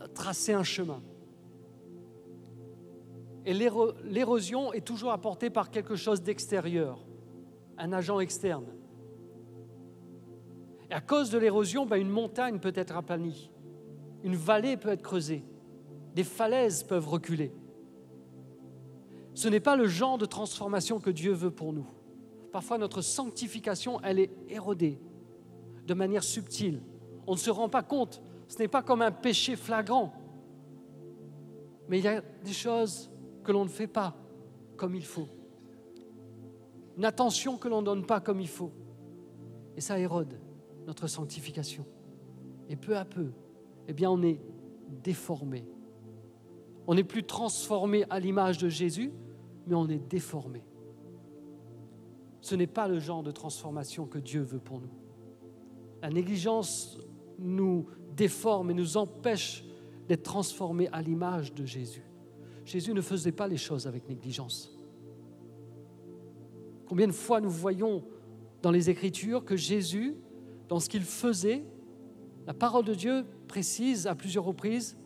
euh, 0.00 0.06
tracé 0.14 0.54
un 0.54 0.62
chemin. 0.62 1.02
Et 3.44 3.52
l'érosion 3.52 4.72
est 4.72 4.80
toujours 4.80 5.12
apportée 5.12 5.50
par 5.50 5.70
quelque 5.70 5.94
chose 5.94 6.22
d'extérieur, 6.22 7.04
un 7.76 7.92
agent 7.92 8.18
externe. 8.18 8.64
Et 10.90 10.94
à 10.94 11.02
cause 11.02 11.28
de 11.28 11.36
l'érosion, 11.36 11.84
ben, 11.84 11.98
une 11.98 12.08
montagne 12.08 12.58
peut 12.58 12.72
être 12.74 12.96
aplanie, 12.96 13.50
une 14.24 14.36
vallée 14.36 14.78
peut 14.78 14.88
être 14.88 15.02
creusée, 15.02 15.44
des 16.14 16.24
falaises 16.24 16.82
peuvent 16.82 17.08
reculer. 17.08 17.52
Ce 19.34 19.48
n'est 19.48 19.60
pas 19.60 19.76
le 19.76 19.86
genre 19.86 20.16
de 20.16 20.24
transformation 20.24 20.98
que 20.98 21.10
Dieu 21.10 21.32
veut 21.32 21.50
pour 21.50 21.74
nous. 21.74 21.86
Parfois, 22.52 22.76
notre 22.76 23.00
sanctification, 23.00 23.98
elle 24.02 24.18
est 24.18 24.30
érodée 24.48 25.00
de 25.86 25.94
manière 25.94 26.22
subtile. 26.22 26.82
On 27.26 27.32
ne 27.32 27.38
se 27.38 27.50
rend 27.50 27.68
pas 27.68 27.82
compte. 27.82 28.22
Ce 28.46 28.58
n'est 28.58 28.68
pas 28.68 28.82
comme 28.82 29.00
un 29.00 29.10
péché 29.10 29.56
flagrant. 29.56 30.12
Mais 31.88 31.98
il 31.98 32.04
y 32.04 32.08
a 32.08 32.20
des 32.20 32.52
choses 32.52 33.10
que 33.42 33.52
l'on 33.52 33.64
ne 33.64 33.70
fait 33.70 33.86
pas 33.86 34.14
comme 34.76 34.94
il 34.94 35.04
faut. 35.04 35.28
Une 36.98 37.06
attention 37.06 37.56
que 37.56 37.68
l'on 37.68 37.80
ne 37.80 37.86
donne 37.86 38.04
pas 38.04 38.20
comme 38.20 38.40
il 38.40 38.48
faut. 38.48 38.72
Et 39.76 39.80
ça 39.80 39.98
érode 39.98 40.38
notre 40.86 41.06
sanctification. 41.06 41.86
Et 42.68 42.76
peu 42.76 42.96
à 42.96 43.06
peu, 43.06 43.32
eh 43.88 43.94
bien, 43.94 44.10
on 44.10 44.22
est 44.22 44.40
déformé. 45.02 45.64
On 46.86 46.94
n'est 46.94 47.04
plus 47.04 47.24
transformé 47.24 48.04
à 48.10 48.20
l'image 48.20 48.58
de 48.58 48.68
Jésus, 48.68 49.10
mais 49.66 49.74
on 49.74 49.88
est 49.88 49.98
déformé. 49.98 50.62
Ce 52.42 52.54
n'est 52.54 52.66
pas 52.66 52.88
le 52.88 52.98
genre 52.98 53.22
de 53.22 53.30
transformation 53.30 54.04
que 54.04 54.18
Dieu 54.18 54.42
veut 54.42 54.58
pour 54.58 54.80
nous. 54.80 54.90
La 56.02 56.10
négligence 56.10 56.98
nous 57.38 57.86
déforme 58.16 58.72
et 58.72 58.74
nous 58.74 58.96
empêche 58.96 59.64
d'être 60.08 60.24
transformés 60.24 60.88
à 60.92 61.00
l'image 61.00 61.54
de 61.54 61.64
Jésus. 61.64 62.04
Jésus 62.64 62.92
ne 62.92 63.00
faisait 63.00 63.32
pas 63.32 63.46
les 63.46 63.56
choses 63.56 63.86
avec 63.86 64.08
négligence. 64.08 64.76
Combien 66.86 67.06
de 67.06 67.12
fois 67.12 67.40
nous 67.40 67.50
voyons 67.50 68.04
dans 68.60 68.72
les 68.72 68.90
Écritures 68.90 69.44
que 69.44 69.56
Jésus, 69.56 70.16
dans 70.68 70.80
ce 70.80 70.88
qu'il 70.88 71.02
faisait, 71.02 71.64
la 72.46 72.54
parole 72.54 72.84
de 72.84 72.94
Dieu 72.94 73.24
précise 73.46 74.08
à 74.08 74.16
plusieurs 74.16 74.44
reprises 74.44 74.96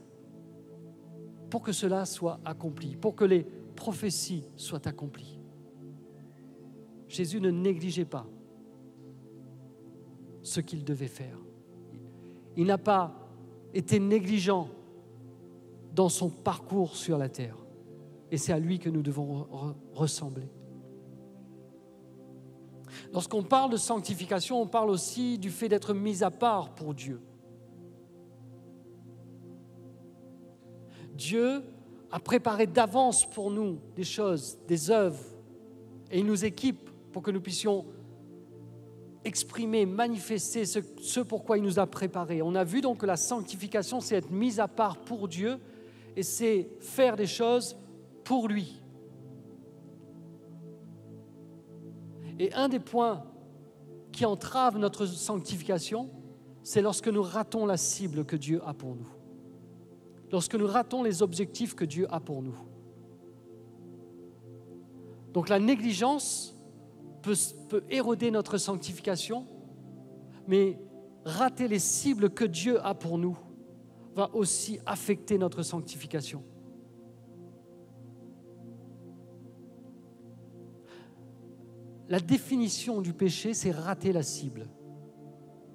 pour 1.51 1.63
que 1.63 1.73
cela 1.73 2.07
soit 2.07 2.41
accompli, 2.45 2.97
pour 2.97 3.15
que 3.15 3.25
les 3.25 3.47
prophéties 3.77 4.45
soient 4.57 4.89
accomplies. 4.89 5.36
Jésus 7.17 7.41
ne 7.41 7.51
négligeait 7.51 8.05
pas 8.05 8.27
ce 10.43 10.61
qu'il 10.61 10.85
devait 10.85 11.09
faire. 11.09 11.39
Il 12.59 12.67
n'a 12.67 12.77
pas 12.77 13.15
été 13.73 13.99
négligent 13.99 14.69
dans 15.95 16.11
son 16.11 16.29
parcours 16.29 16.95
sur 16.95 17.17
la 17.17 17.31
terre. 17.31 17.57
Et 18.31 18.37
c'est 18.37 18.53
à 18.53 18.59
lui 18.59 18.79
que 18.79 18.91
nous 18.91 19.01
devons 19.01 19.47
ressembler. 19.95 20.51
Lorsqu'on 23.15 23.43
parle 23.43 23.71
de 23.71 23.79
sanctification, 23.79 24.61
on 24.61 24.67
parle 24.67 24.91
aussi 24.91 25.39
du 25.39 25.51
fait 25.51 25.71
d'être 25.71 25.95
mis 25.95 26.23
à 26.23 26.31
part 26.31 26.75
pour 26.75 26.93
Dieu. 26.93 27.23
Dieu 31.15 31.63
a 32.11 32.21
préparé 32.21 32.67
d'avance 32.67 33.25
pour 33.25 33.51
nous 33.51 33.79
des 33.95 34.05
choses, 34.05 34.59
des 34.69 34.91
œuvres, 34.91 35.25
et 36.11 36.19
il 36.19 36.27
nous 36.27 36.45
équipe 36.45 36.91
pour 37.17 37.23
que 37.23 37.31
nous 37.31 37.41
puissions 37.41 37.87
exprimer, 39.25 39.87
manifester 39.87 40.67
ce, 40.67 40.81
ce 41.01 41.21
pourquoi 41.21 41.57
il 41.57 41.63
nous 41.63 41.79
a 41.79 41.87
préparés. 41.87 42.43
On 42.43 42.55
a 42.55 42.63
vu 42.63 42.83
donc 42.83 42.99
que 42.99 43.07
la 43.07 43.17
sanctification, 43.17 44.03
c'est 44.03 44.17
être 44.17 44.31
mis 44.31 44.61
à 44.61 44.69
part 44.69 44.99
pour 44.99 45.27
Dieu 45.27 45.59
et 46.15 46.23
c'est 46.23 46.69
faire 46.79 47.17
des 47.17 47.27
choses 47.27 47.79
pour 48.23 48.49
lui. 48.49 48.83
Et 52.39 52.53
un 52.53 52.69
des 52.69 52.81
points 52.81 53.25
qui 54.13 54.27
entrave 54.27 54.77
notre 54.77 55.07
sanctification, 55.07 56.11
c'est 56.63 56.83
lorsque 56.83 57.09
nous 57.09 57.23
ratons 57.23 57.65
la 57.65 57.79
cible 57.79 58.27
que 58.27 58.37
Dieu 58.37 58.61
a 58.67 58.75
pour 58.75 58.95
nous. 58.95 59.09
Lorsque 60.31 60.55
nous 60.55 60.67
ratons 60.67 61.03
les 61.03 61.23
objectifs 61.23 61.75
que 61.75 61.87
Dieu 61.87 62.07
a 62.11 62.21
pour 62.21 62.43
nous. 62.43 62.59
Donc 65.33 65.49
la 65.49 65.59
négligence 65.59 66.53
peut, 67.69 67.85
éroder 67.91 68.31
notre 68.31 68.59
sanctification, 68.59 69.47
mais 70.47 70.79
rater 71.25 71.69
les 71.69 71.79
cibles 71.79 72.31
que 72.31 72.45
Dieu 72.45 72.85
a 72.85 72.95
pour 72.95 73.19
nous 73.19 73.37
va 74.15 74.35
aussi 74.35 74.79
affecter 74.87 75.39
notre 75.39 75.63
sanctification. 75.63 76.43
La 82.09 82.21
définition 82.21 83.03
du 83.03 83.13
péché, 83.13 83.53
c'est 83.53 83.73
rater 83.73 84.13
la 84.13 84.23
cible. 84.23 84.69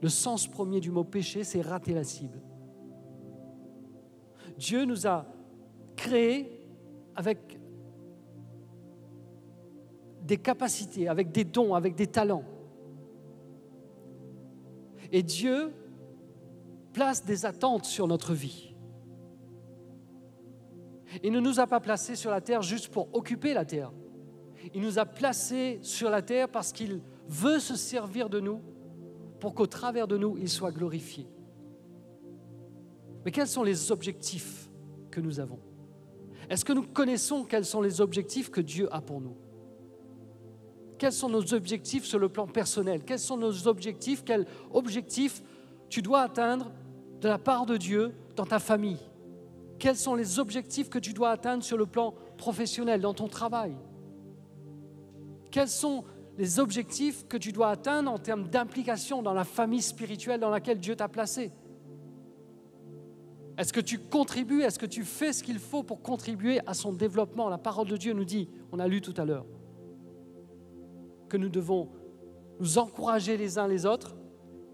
Le 0.01 0.09
sens 0.09 0.47
premier 0.47 0.79
du 0.79 0.89
mot 0.89 1.03
péché, 1.03 1.43
c'est 1.43 1.61
rater 1.61 1.93
la 1.93 2.05
cible. 2.05 2.41
Dieu 4.57 4.85
nous 4.85 5.05
a 5.05 5.25
créés 5.95 6.65
avec 7.15 7.60
des 10.31 10.37
capacités, 10.37 11.09
avec 11.09 11.33
des 11.33 11.43
dons, 11.43 11.75
avec 11.75 11.93
des 11.93 12.07
talents. 12.07 12.45
Et 15.11 15.23
Dieu 15.23 15.73
place 16.93 17.25
des 17.25 17.45
attentes 17.45 17.83
sur 17.83 18.07
notre 18.07 18.33
vie. 18.33 18.73
Il 21.21 21.33
ne 21.33 21.41
nous 21.41 21.59
a 21.59 21.67
pas 21.67 21.81
placés 21.81 22.15
sur 22.15 22.31
la 22.31 22.39
terre 22.39 22.61
juste 22.61 22.87
pour 22.87 23.13
occuper 23.13 23.53
la 23.53 23.65
terre. 23.65 23.91
Il 24.73 24.81
nous 24.81 24.99
a 24.99 25.05
placés 25.05 25.79
sur 25.81 26.09
la 26.09 26.21
terre 26.21 26.47
parce 26.47 26.71
qu'il 26.71 27.01
veut 27.27 27.59
se 27.59 27.75
servir 27.75 28.29
de 28.29 28.39
nous 28.39 28.61
pour 29.41 29.53
qu'au 29.53 29.67
travers 29.67 30.07
de 30.07 30.17
nous, 30.17 30.37
il 30.37 30.47
soit 30.47 30.71
glorifié. 30.71 31.27
Mais 33.25 33.31
quels 33.31 33.49
sont 33.49 33.63
les 33.63 33.91
objectifs 33.91 34.69
que 35.09 35.19
nous 35.19 35.41
avons? 35.41 35.59
Est-ce 36.49 36.63
que 36.63 36.71
nous 36.71 36.83
connaissons 36.83 37.43
quels 37.43 37.65
sont 37.65 37.81
les 37.81 37.99
objectifs 37.99 38.49
que 38.49 38.61
Dieu 38.61 38.87
a 38.95 39.01
pour 39.01 39.19
nous? 39.19 39.35
Quels 41.01 41.11
sont 41.11 41.29
nos 41.29 41.55
objectifs 41.55 42.05
sur 42.05 42.19
le 42.19 42.29
plan 42.29 42.45
personnel? 42.45 43.01
Quels 43.03 43.17
sont 43.17 43.35
nos 43.35 43.67
objectifs? 43.67 44.23
Quels 44.23 44.45
objectifs 44.71 45.41
tu 45.89 46.03
dois 46.03 46.21
atteindre 46.21 46.71
de 47.21 47.27
la 47.27 47.39
part 47.39 47.65
de 47.65 47.75
Dieu 47.75 48.13
dans 48.35 48.45
ta 48.45 48.59
famille? 48.59 48.99
Quels 49.79 49.95
sont 49.95 50.13
les 50.13 50.37
objectifs 50.37 50.91
que 50.91 50.99
tu 50.99 51.13
dois 51.13 51.31
atteindre 51.31 51.63
sur 51.63 51.75
le 51.75 51.87
plan 51.87 52.13
professionnel, 52.37 53.01
dans 53.01 53.15
ton 53.15 53.27
travail? 53.27 53.73
Quels 55.49 55.69
sont 55.69 56.03
les 56.37 56.59
objectifs 56.59 57.27
que 57.27 57.37
tu 57.37 57.51
dois 57.51 57.69
atteindre 57.69 58.11
en 58.11 58.19
termes 58.19 58.47
d'implication 58.47 59.23
dans 59.23 59.33
la 59.33 59.43
famille 59.43 59.81
spirituelle 59.81 60.39
dans 60.39 60.51
laquelle 60.51 60.79
Dieu 60.79 60.95
t'a 60.95 61.07
placé? 61.07 61.51
Est-ce 63.57 63.73
que 63.73 63.81
tu 63.81 63.97
contribues? 63.97 64.61
Est-ce 64.61 64.77
que 64.77 64.85
tu 64.85 65.03
fais 65.03 65.33
ce 65.33 65.41
qu'il 65.41 65.57
faut 65.57 65.81
pour 65.81 66.03
contribuer 66.03 66.59
à 66.67 66.75
son 66.75 66.93
développement? 66.93 67.49
La 67.49 67.57
parole 67.57 67.87
de 67.87 67.97
Dieu 67.97 68.13
nous 68.13 68.23
dit, 68.23 68.49
on 68.71 68.77
a 68.77 68.87
lu 68.87 69.01
tout 69.01 69.15
à 69.17 69.25
l'heure, 69.25 69.47
que 71.31 71.37
nous 71.37 71.47
devons 71.47 71.87
nous 72.59 72.77
encourager 72.77 73.37
les 73.37 73.57
uns 73.57 73.65
les 73.65 73.85
autres 73.85 74.17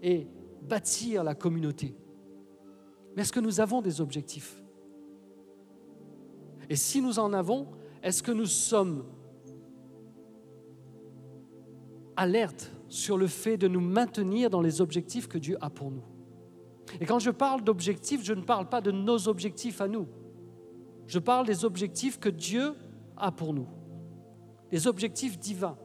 et 0.02 0.26
bâtir 0.60 1.22
la 1.22 1.36
communauté. 1.36 1.94
Mais 3.14 3.22
est-ce 3.22 3.32
que 3.32 3.38
nous 3.38 3.60
avons 3.60 3.80
des 3.80 4.00
objectifs? 4.00 4.60
Et 6.68 6.74
si 6.74 7.00
nous 7.00 7.20
en 7.20 7.32
avons, 7.32 7.68
est-ce 8.02 8.24
que 8.24 8.32
nous 8.32 8.46
sommes 8.46 9.04
alertes 12.16 12.72
sur 12.88 13.16
le 13.16 13.28
fait 13.28 13.56
de 13.56 13.68
nous 13.68 13.80
maintenir 13.80 14.50
dans 14.50 14.60
les 14.60 14.80
objectifs 14.80 15.28
que 15.28 15.38
Dieu 15.38 15.56
a 15.60 15.70
pour 15.70 15.92
nous? 15.92 16.04
Et 17.00 17.06
quand 17.06 17.20
je 17.20 17.30
parle 17.30 17.62
d'objectifs, 17.62 18.24
je 18.24 18.32
ne 18.32 18.42
parle 18.42 18.68
pas 18.68 18.80
de 18.80 18.90
nos 18.90 19.28
objectifs 19.28 19.80
à 19.80 19.86
nous. 19.86 20.08
Je 21.06 21.20
parle 21.20 21.46
des 21.46 21.64
objectifs 21.64 22.18
que 22.18 22.28
Dieu 22.28 22.74
a 23.16 23.30
pour 23.30 23.54
nous, 23.54 23.68
les 24.72 24.88
objectifs 24.88 25.38
divins. 25.38 25.78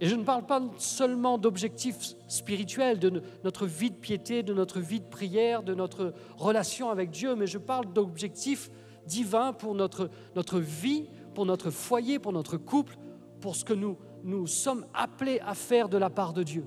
Et 0.00 0.06
je 0.06 0.16
ne 0.16 0.24
parle 0.24 0.46
pas 0.46 0.62
seulement 0.78 1.36
d'objectifs 1.36 2.14
spirituels, 2.26 2.98
de 2.98 3.22
notre 3.44 3.66
vie 3.66 3.90
de 3.90 3.96
piété, 3.96 4.42
de 4.42 4.54
notre 4.54 4.80
vie 4.80 5.00
de 5.00 5.04
prière, 5.04 5.62
de 5.62 5.74
notre 5.74 6.14
relation 6.38 6.88
avec 6.88 7.10
Dieu, 7.10 7.34
mais 7.36 7.46
je 7.46 7.58
parle 7.58 7.92
d'objectifs 7.92 8.70
divins 9.06 9.52
pour 9.52 9.74
notre, 9.74 10.08
notre 10.34 10.58
vie, 10.58 11.06
pour 11.34 11.44
notre 11.44 11.70
foyer, 11.70 12.18
pour 12.18 12.32
notre 12.32 12.56
couple, 12.56 12.96
pour 13.40 13.54
ce 13.54 13.64
que 13.64 13.74
nous, 13.74 13.98
nous 14.24 14.46
sommes 14.46 14.86
appelés 14.94 15.38
à 15.40 15.54
faire 15.54 15.90
de 15.90 15.98
la 15.98 16.08
part 16.08 16.32
de 16.32 16.42
Dieu. 16.44 16.64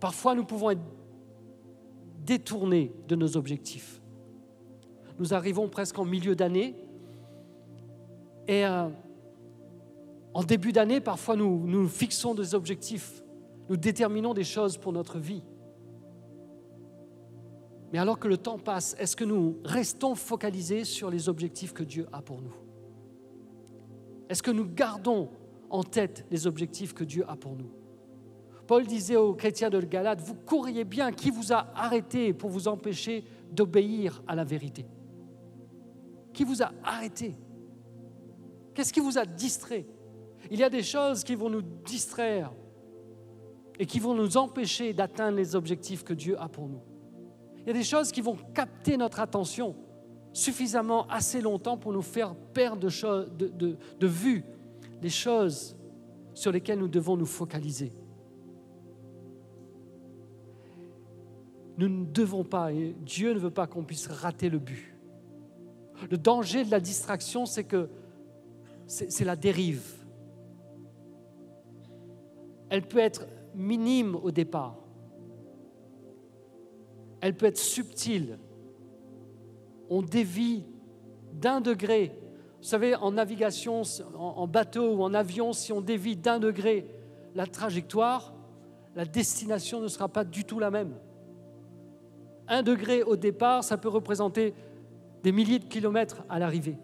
Parfois, 0.00 0.34
nous 0.34 0.44
pouvons 0.44 0.70
être 0.70 0.80
détournés 2.24 2.92
de 3.06 3.16
nos 3.16 3.36
objectifs. 3.36 4.00
Nous 5.18 5.34
arrivons 5.34 5.68
presque 5.68 5.98
en 5.98 6.04
milieu 6.04 6.36
d'année 6.36 6.74
et 8.46 8.64
euh, 8.64 8.88
en 10.34 10.44
début 10.44 10.72
d'année, 10.72 11.00
parfois, 11.00 11.36
nous, 11.36 11.66
nous 11.66 11.88
fixons 11.88 12.34
des 12.34 12.54
objectifs, 12.54 13.22
nous 13.68 13.76
déterminons 13.76 14.34
des 14.34 14.44
choses 14.44 14.76
pour 14.76 14.92
notre 14.92 15.18
vie. 15.18 15.42
Mais 17.92 17.98
alors 17.98 18.18
que 18.18 18.28
le 18.28 18.36
temps 18.36 18.58
passe, 18.58 18.94
est-ce 18.98 19.16
que 19.16 19.24
nous 19.24 19.58
restons 19.64 20.14
focalisés 20.14 20.84
sur 20.84 21.10
les 21.10 21.28
objectifs 21.28 21.72
que 21.72 21.82
Dieu 21.82 22.06
a 22.12 22.20
pour 22.20 22.42
nous? 22.42 22.54
Est-ce 24.28 24.42
que 24.42 24.50
nous 24.50 24.66
gardons 24.66 25.30
en 25.70 25.82
tête 25.82 26.26
les 26.30 26.46
objectifs 26.46 26.92
que 26.92 27.04
Dieu 27.04 27.24
a 27.26 27.36
pour 27.36 27.56
nous? 27.56 27.70
Paul 28.66 28.86
disait 28.86 29.16
aux 29.16 29.32
chrétiens 29.32 29.70
de 29.70 29.80
Galate, 29.80 30.20
vous 30.20 30.34
courriez 30.34 30.84
bien, 30.84 31.10
qui 31.10 31.30
vous 31.30 31.54
a 31.54 31.72
arrêté 31.74 32.34
pour 32.34 32.50
vous 32.50 32.68
empêcher 32.68 33.24
d'obéir 33.50 34.22
à 34.26 34.34
la 34.34 34.44
vérité? 34.44 34.84
Qui 36.34 36.44
vous 36.44 36.62
a 36.62 36.72
arrêté? 36.84 37.34
Qu'est-ce 38.74 38.92
qui 38.92 39.00
vous 39.00 39.16
a 39.16 39.24
distrait? 39.24 39.86
Il 40.50 40.58
y 40.58 40.64
a 40.64 40.70
des 40.70 40.82
choses 40.82 41.24
qui 41.24 41.34
vont 41.34 41.50
nous 41.50 41.62
distraire 41.62 42.52
et 43.78 43.86
qui 43.86 44.00
vont 44.00 44.14
nous 44.14 44.36
empêcher 44.36 44.92
d'atteindre 44.92 45.36
les 45.36 45.54
objectifs 45.54 46.02
que 46.02 46.14
Dieu 46.14 46.40
a 46.40 46.48
pour 46.48 46.68
nous. 46.68 46.80
Il 47.60 47.66
y 47.66 47.70
a 47.70 47.74
des 47.74 47.84
choses 47.84 48.10
qui 48.10 48.20
vont 48.20 48.36
capter 48.54 48.96
notre 48.96 49.20
attention 49.20 49.76
suffisamment 50.32 51.06
assez 51.08 51.40
longtemps 51.40 51.76
pour 51.76 51.92
nous 51.92 52.02
faire 52.02 52.34
perdre 52.34 52.80
de, 52.80 54.06
vue 54.06 54.44
les 55.02 55.08
choses 55.08 55.76
sur 56.34 56.52
lesquelles 56.52 56.78
nous 56.78 56.88
devons 56.88 57.16
nous 57.16 57.26
focaliser. 57.26 57.92
Nous 61.76 61.88
ne 61.88 62.04
devons 62.06 62.42
pas, 62.42 62.72
et 62.72 62.96
Dieu 63.00 63.32
ne 63.34 63.38
veut 63.38 63.50
pas 63.50 63.66
qu'on 63.66 63.84
puisse 63.84 64.08
rater 64.08 64.48
le 64.48 64.58
but. 64.58 64.94
Le 66.10 66.18
danger 66.18 66.64
de 66.64 66.70
la 66.70 66.80
distraction, 66.80 67.46
c'est 67.46 67.64
que 67.64 67.88
c'est 68.86 69.24
la 69.24 69.36
dérive 69.36 69.97
elle 72.70 72.82
peut 72.82 72.98
être 72.98 73.26
minime 73.54 74.16
au 74.16 74.30
départ. 74.30 74.76
Elle 77.20 77.36
peut 77.36 77.46
être 77.46 77.58
subtile. 77.58 78.38
On 79.90 80.02
dévie 80.02 80.64
d'un 81.32 81.60
degré. 81.60 82.12
Vous 82.58 82.66
savez, 82.66 82.94
en 82.94 83.12
navigation, 83.12 83.82
en 84.16 84.46
bateau 84.46 84.94
ou 84.94 85.02
en 85.02 85.14
avion, 85.14 85.52
si 85.52 85.72
on 85.72 85.80
dévie 85.80 86.16
d'un 86.16 86.38
degré 86.38 86.86
la 87.34 87.46
trajectoire, 87.46 88.34
la 88.94 89.04
destination 89.04 89.80
ne 89.80 89.88
sera 89.88 90.08
pas 90.08 90.24
du 90.24 90.44
tout 90.44 90.58
la 90.58 90.70
même. 90.70 90.94
Un 92.48 92.62
degré 92.62 93.02
au 93.02 93.16
départ, 93.16 93.62
ça 93.62 93.76
peut 93.76 93.88
représenter 93.88 94.54
des 95.22 95.32
milliers 95.32 95.58
de 95.58 95.64
kilomètres 95.64 96.24
à 96.28 96.38
l'arrivée. 96.38 96.78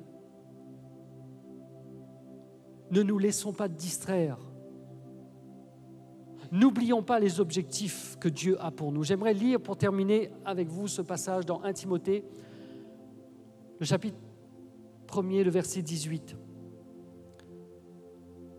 Ne 2.91 3.03
nous 3.03 3.18
laissons 3.18 3.53
pas 3.53 3.68
distraire 3.68 4.39
N'oublions 6.55 7.03
pas 7.03 7.19
les 7.19 7.41
objectifs 7.41 8.17
que 8.21 8.29
Dieu 8.29 8.57
a 8.61 8.71
pour 8.71 8.93
nous. 8.93 9.03
J'aimerais 9.03 9.35
lire 9.35 9.61
pour 9.61 9.77
terminer 9.77 10.31
avec 10.45 10.69
vous 10.69 10.87
ce 10.87 11.03
passage 11.03 11.45
dans 11.45 11.61
1 11.65 11.73
Timothée, 11.73 12.25
le 13.81 13.85
chapitre 13.85 14.17
1er, 15.09 15.43
le 15.43 15.51
verset 15.51 15.83
18. 15.83 16.37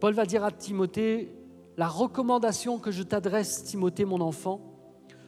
Paul 0.02 0.14
va 0.14 0.26
dire 0.26 0.43
à 0.43 0.52
Timothée, 0.52 1.34
la 1.78 1.88
recommandation 1.88 2.80
que 2.80 2.91
je 2.91 3.02
t'adresse, 3.02 3.64
Timothée, 3.64 4.04
mon 4.04 4.20
enfant, 4.20 4.60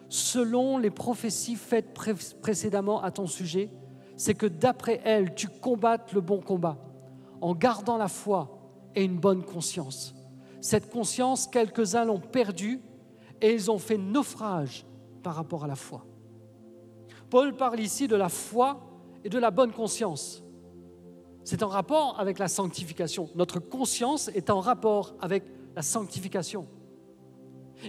selon 0.09 0.77
les 0.77 0.91
prophéties 0.91 1.55
faites 1.55 1.97
précédemment 2.41 3.01
à 3.01 3.11
ton 3.11 3.27
sujet, 3.27 3.69
c'est 4.17 4.33
que 4.33 4.45
d'après 4.45 4.99
elles, 5.05 5.33
tu 5.35 5.47
combattes 5.47 6.11
le 6.11 6.19
bon 6.19 6.41
combat, 6.41 6.77
en 7.39 7.55
gardant 7.55 7.95
la 7.95 8.09
foi 8.09 8.59
et 8.93 9.05
une 9.05 9.17
bonne 9.17 9.43
conscience. 9.43 10.16
Cette 10.61 10.89
conscience, 10.89 11.47
quelques-uns 11.47 12.05
l'ont 12.05 12.19
perdue 12.19 12.81
et 13.41 13.53
ils 13.53 13.69
ont 13.69 13.77
fait 13.77 13.97
naufrage 13.97 14.85
par 15.23 15.35
rapport 15.35 15.63
à 15.63 15.67
la 15.67 15.75
foi. 15.75 16.05
Paul 17.29 17.55
parle 17.55 17.79
ici 17.79 18.07
de 18.07 18.15
la 18.15 18.29
foi 18.29 18.79
et 19.23 19.29
de 19.29 19.37
la 19.37 19.51
bonne 19.51 19.71
conscience. 19.71 20.43
C'est 21.43 21.63
en 21.63 21.67
rapport 21.67 22.19
avec 22.19 22.39
la 22.39 22.47
sanctification. 22.47 23.29
Notre 23.35 23.59
conscience 23.59 24.29
est 24.29 24.49
en 24.49 24.59
rapport 24.59 25.15
avec 25.21 25.43
la 25.75 25.81
sanctification. 25.81 26.67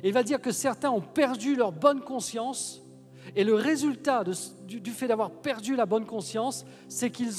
Il 0.04 0.12
va 0.12 0.22
dire 0.22 0.40
que 0.40 0.52
certains 0.52 0.90
ont 0.90 1.00
perdu 1.00 1.56
leur 1.56 1.72
bonne 1.72 2.00
conscience 2.00 2.82
et 3.34 3.44
le 3.44 3.54
résultat 3.54 4.24
du, 4.66 4.80
du, 4.80 4.90
fait 4.90 5.08
d'avoir 5.08 5.30
perdu 5.30 5.76
la 5.76 5.86
bonne 5.86 6.06
conscience, 6.06 6.64
c'est 6.88 7.10
qu'ils 7.10 7.32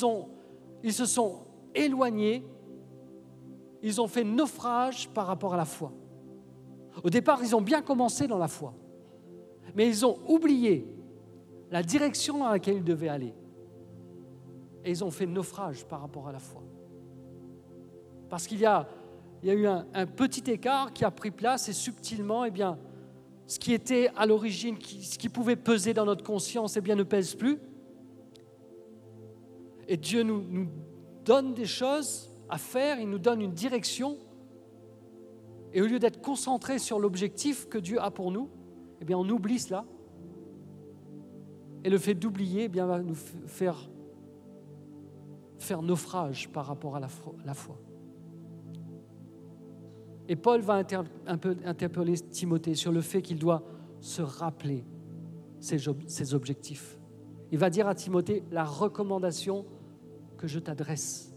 ils 0.83 0.93
se 0.93 1.05
sont 1.05 1.45
éloignés 1.75 2.43
ils 3.81 4.01
ont 4.01 4.07
fait 4.07 4.23
naufrage 4.23 5.09
par 5.09 5.27
rapport 5.27 5.53
à 5.53 5.57
la 5.57 5.65
foi. 5.65 5.91
Au 7.03 7.09
départ, 7.09 7.39
ils 7.43 7.55
ont 7.55 7.61
bien 7.61 7.81
commencé 7.81 8.27
dans 8.27 8.37
la 8.37 8.47
foi, 8.47 8.73
mais 9.75 9.87
ils 9.87 10.05
ont 10.05 10.17
oublié 10.27 10.85
la 11.71 11.83
direction 11.83 12.39
dans 12.39 12.49
laquelle 12.49 12.77
ils 12.77 12.83
devaient 12.83 13.09
aller. 13.09 13.33
Et 14.83 14.91
ils 14.91 15.03
ont 15.03 15.11
fait 15.11 15.25
naufrage 15.25 15.85
par 15.85 16.01
rapport 16.01 16.27
à 16.27 16.31
la 16.31 16.39
foi. 16.39 16.63
Parce 18.29 18.47
qu'il 18.47 18.59
y 18.59 18.65
a, 18.65 18.87
eu 19.43 19.67
un, 19.67 20.05
petit 20.05 20.49
écart 20.51 20.93
qui 20.93 21.05
a 21.05 21.11
pris 21.11 21.31
place 21.31 21.69
et 21.69 21.73
subtilement, 21.73 22.45
eh 22.45 22.51
bien, 22.51 22.77
ce 23.47 23.59
qui 23.59 23.73
était 23.73 24.11
à 24.15 24.25
l'origine, 24.25 24.77
ce 24.81 25.17
qui 25.17 25.29
pouvait 25.29 25.55
peser 25.55 25.93
dans 25.93 26.05
notre 26.05 26.23
conscience, 26.23 26.77
eh 26.77 26.81
bien, 26.81 26.95
ne 26.95 27.03
pèse 27.03 27.35
plus. 27.35 27.59
Et 29.87 29.97
Dieu 29.97 30.23
nous 30.23 30.67
donne 31.25 31.53
des 31.53 31.65
choses 31.65 32.28
à 32.49 32.57
faire, 32.57 32.99
il 32.99 33.09
nous 33.09 33.19
donne 33.19 33.41
une 33.41 33.53
direction. 33.53 34.17
Et 35.73 35.81
au 35.81 35.85
lieu 35.85 35.99
d'être 35.99 36.21
concentré 36.21 36.79
sur 36.79 36.99
l'objectif 36.99 37.67
que 37.69 37.77
Dieu 37.77 38.01
a 38.01 38.11
pour 38.11 38.31
nous, 38.31 38.49
eh 39.01 39.05
bien, 39.05 39.17
on 39.17 39.29
oublie 39.29 39.59
cela. 39.59 39.85
Et 41.83 41.89
le 41.89 41.97
fait 41.97 42.15
d'oublier 42.15 42.69
eh 42.73 42.79
va 42.79 42.99
nous 42.99 43.15
faire, 43.15 43.89
faire 45.57 45.81
naufrage 45.81 46.49
par 46.49 46.65
rapport 46.65 46.95
à 46.95 46.99
la 46.99 47.53
foi. 47.53 47.77
Et 50.27 50.35
Paul 50.35 50.61
va 50.61 50.75
interpeller 50.75 52.13
Timothée 52.13 52.75
sur 52.75 52.91
le 52.91 53.01
fait 53.01 53.23
qu'il 53.23 53.39
doit 53.39 53.63
se 53.99 54.21
rappeler 54.21 54.85
ses 55.59 56.33
objectifs. 56.33 56.99
Il 57.51 57.57
va 57.57 57.71
dire 57.71 57.87
à 57.87 57.95
Timothée 57.95 58.43
la 58.51 58.63
recommandation 58.63 59.65
que 60.37 60.47
je 60.47 60.59
t'adresse. 60.59 61.33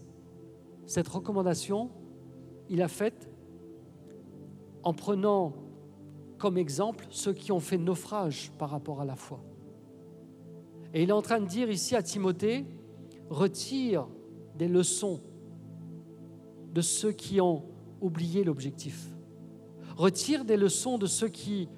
Cette 0.85 1.07
recommandation, 1.07 1.89
il 2.69 2.81
a 2.81 2.87
faite 2.87 3.29
en 4.83 4.93
prenant 4.93 5.53
comme 6.37 6.57
exemple 6.57 7.05
ceux 7.09 7.33
qui 7.33 7.51
ont 7.51 7.59
fait 7.59 7.77
naufrage 7.77 8.51
par 8.57 8.69
rapport 8.69 8.99
à 8.99 9.05
la 9.05 9.15
foi. 9.15 9.39
Et 10.93 11.03
il 11.03 11.09
est 11.09 11.13
en 11.13 11.21
train 11.21 11.39
de 11.39 11.45
dire 11.45 11.71
ici 11.71 11.95
à 11.95 12.03
Timothée, 12.03 12.65
retire 13.29 14.07
des 14.57 14.67
leçons 14.67 15.21
de 16.73 16.81
ceux 16.81 17.11
qui 17.11 17.39
ont 17.39 17.63
oublié 18.01 18.43
l'objectif. 18.43 19.09
Retire 19.95 20.43
des 20.43 20.57
leçons 20.57 20.97
de 20.97 21.05
ceux 21.05 21.29
qui 21.29 21.69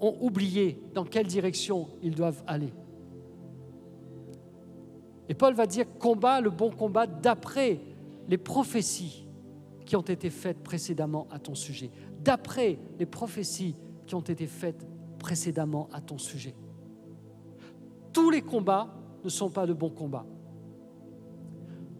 ont 0.00 0.16
oublié 0.20 0.80
dans 0.94 1.04
quelle 1.04 1.26
direction 1.26 1.88
ils 2.02 2.14
doivent 2.14 2.42
aller. 2.46 2.72
Et 5.28 5.34
Paul 5.34 5.54
va 5.54 5.66
dire 5.66 5.86
combat 5.98 6.40
le 6.40 6.50
bon 6.50 6.70
combat 6.70 7.06
d'après 7.06 7.80
les 8.28 8.38
prophéties 8.38 9.26
qui 9.84 9.96
ont 9.96 10.02
été 10.02 10.30
faites 10.30 10.62
précédemment 10.62 11.26
à 11.30 11.38
ton 11.38 11.54
sujet. 11.54 11.90
D'après 12.20 12.78
les 12.98 13.06
prophéties 13.06 13.74
qui 14.06 14.14
ont 14.14 14.20
été 14.20 14.46
faites 14.46 14.86
précédemment 15.18 15.88
à 15.92 16.00
ton 16.00 16.18
sujet. 16.18 16.54
Tous 18.12 18.30
les 18.30 18.42
combats 18.42 18.88
ne 19.22 19.28
sont 19.28 19.50
pas 19.50 19.66
de 19.66 19.72
bons 19.72 19.90
combats. 19.90 20.26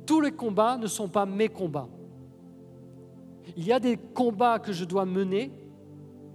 Tous 0.06 0.20
les 0.20 0.32
combats 0.32 0.78
ne 0.78 0.86
sont 0.86 1.08
pas 1.08 1.26
mes 1.26 1.48
combats. 1.48 1.88
Il 3.56 3.64
y 3.64 3.72
a 3.72 3.80
des 3.80 3.96
combats 3.96 4.58
que 4.58 4.72
je 4.72 4.84
dois 4.84 5.04
mener 5.04 5.50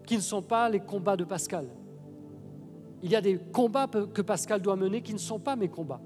qui 0.05 0.15
ne 0.15 0.21
sont 0.21 0.41
pas 0.41 0.69
les 0.69 0.79
combats 0.79 1.17
de 1.17 1.23
Pascal. 1.23 1.67
Il 3.01 3.11
y 3.11 3.15
a 3.15 3.21
des 3.21 3.37
combats 3.37 3.87
que 3.87 4.21
Pascal 4.21 4.61
doit 4.61 4.75
mener 4.75 5.01
qui 5.01 5.13
ne 5.13 5.19
sont 5.19 5.39
pas 5.39 5.55
mes 5.55 5.69
combats. 5.69 6.01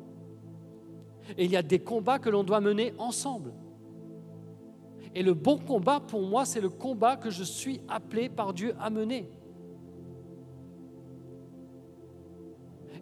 Et 1.38 1.46
il 1.46 1.52
y 1.52 1.58
a 1.58 1.62
des 1.62 1.80
combats 1.80 2.20
que 2.20 2.30
l'on 2.30 2.44
doit 2.44 2.62
mener 2.62 2.94
ensemble. 2.98 3.54
Et 5.16 5.24
le 5.24 5.34
bon 5.34 5.58
combat, 5.58 6.00
pour 6.00 6.22
moi, 6.22 6.46
c'est 6.46 6.62
le 6.62 6.70
combat 6.70 7.18
que 7.18 7.32
je 7.32 7.44
suis 7.44 7.82
appelé 7.88 8.30
par 8.30 8.54
Dieu 8.54 8.76
à 8.80 8.90
mener. 8.90 9.30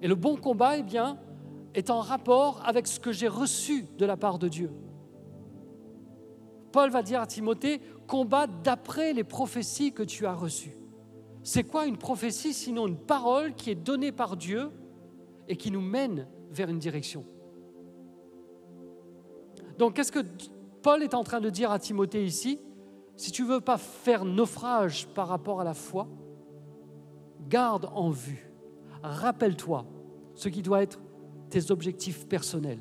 Et 0.01 0.07
le 0.07 0.15
bon 0.15 0.38
combat, 0.38 0.78
eh 0.78 0.84
bien, 0.84 1.17
est 1.73 1.89
en 1.89 1.99
rapport 1.99 2.61
avec 2.65 2.88
ce 2.88 2.99
que 2.99 3.11
j'ai 3.11 3.28
reçu 3.28 3.86
de 3.97 4.05
la 4.05 4.17
part 4.17 4.39
de 4.39 4.47
Dieu. 4.47 4.71
Paul 6.71 6.89
va 6.89 7.03
dire 7.03 7.21
à 7.21 7.28
Timothée, 7.28 7.82
combat 8.07 8.47
d'après 8.47 9.13
les 9.13 9.23
prophéties 9.23 9.91
que 9.91 10.03
tu 10.03 10.26
as 10.26 10.34
reçues. 10.34 10.78
C'est 11.43 11.63
quoi 11.63 11.86
une 11.86 11.97
prophétie 11.97 12.53
sinon 12.53 12.88
une 12.88 12.97
parole 12.97 13.53
qui 13.55 13.71
est 13.71 13.76
donnée 13.76 14.11
par 14.11 14.36
Dieu 14.36 14.71
et 15.47 15.55
qui 15.57 15.69
nous 15.69 15.82
mène 15.82 16.28
vers 16.49 16.69
une 16.69 16.80
direction? 16.80 17.26
Donc, 19.78 19.95
qu'est-ce 19.95 20.11
que 20.11 20.26
Paul 20.82 21.03
est 21.03 21.13
en 21.13 21.23
train 21.23 21.41
de 21.41 21.49
dire 21.49 21.71
à 21.71 21.80
Timothée 21.80 22.26
ici? 22.26 22.59
Si 23.17 23.32
tu 23.32 23.43
ne 23.43 23.47
veux 23.47 23.61
pas 23.61 23.78
faire 23.78 24.26
naufrage 24.26 25.07
par 25.07 25.28
rapport 25.28 25.61
à 25.61 25.63
la 25.63 25.73
foi, 25.73 26.07
garde 27.47 27.89
en 27.93 28.09
vue, 28.09 28.51
rappelle-toi 29.03 29.86
ce 30.36 30.49
qui 30.49 30.61
doit 30.61 30.82
être 30.82 30.99
tes 31.49 31.71
objectifs 31.71 32.28
personnels, 32.28 32.80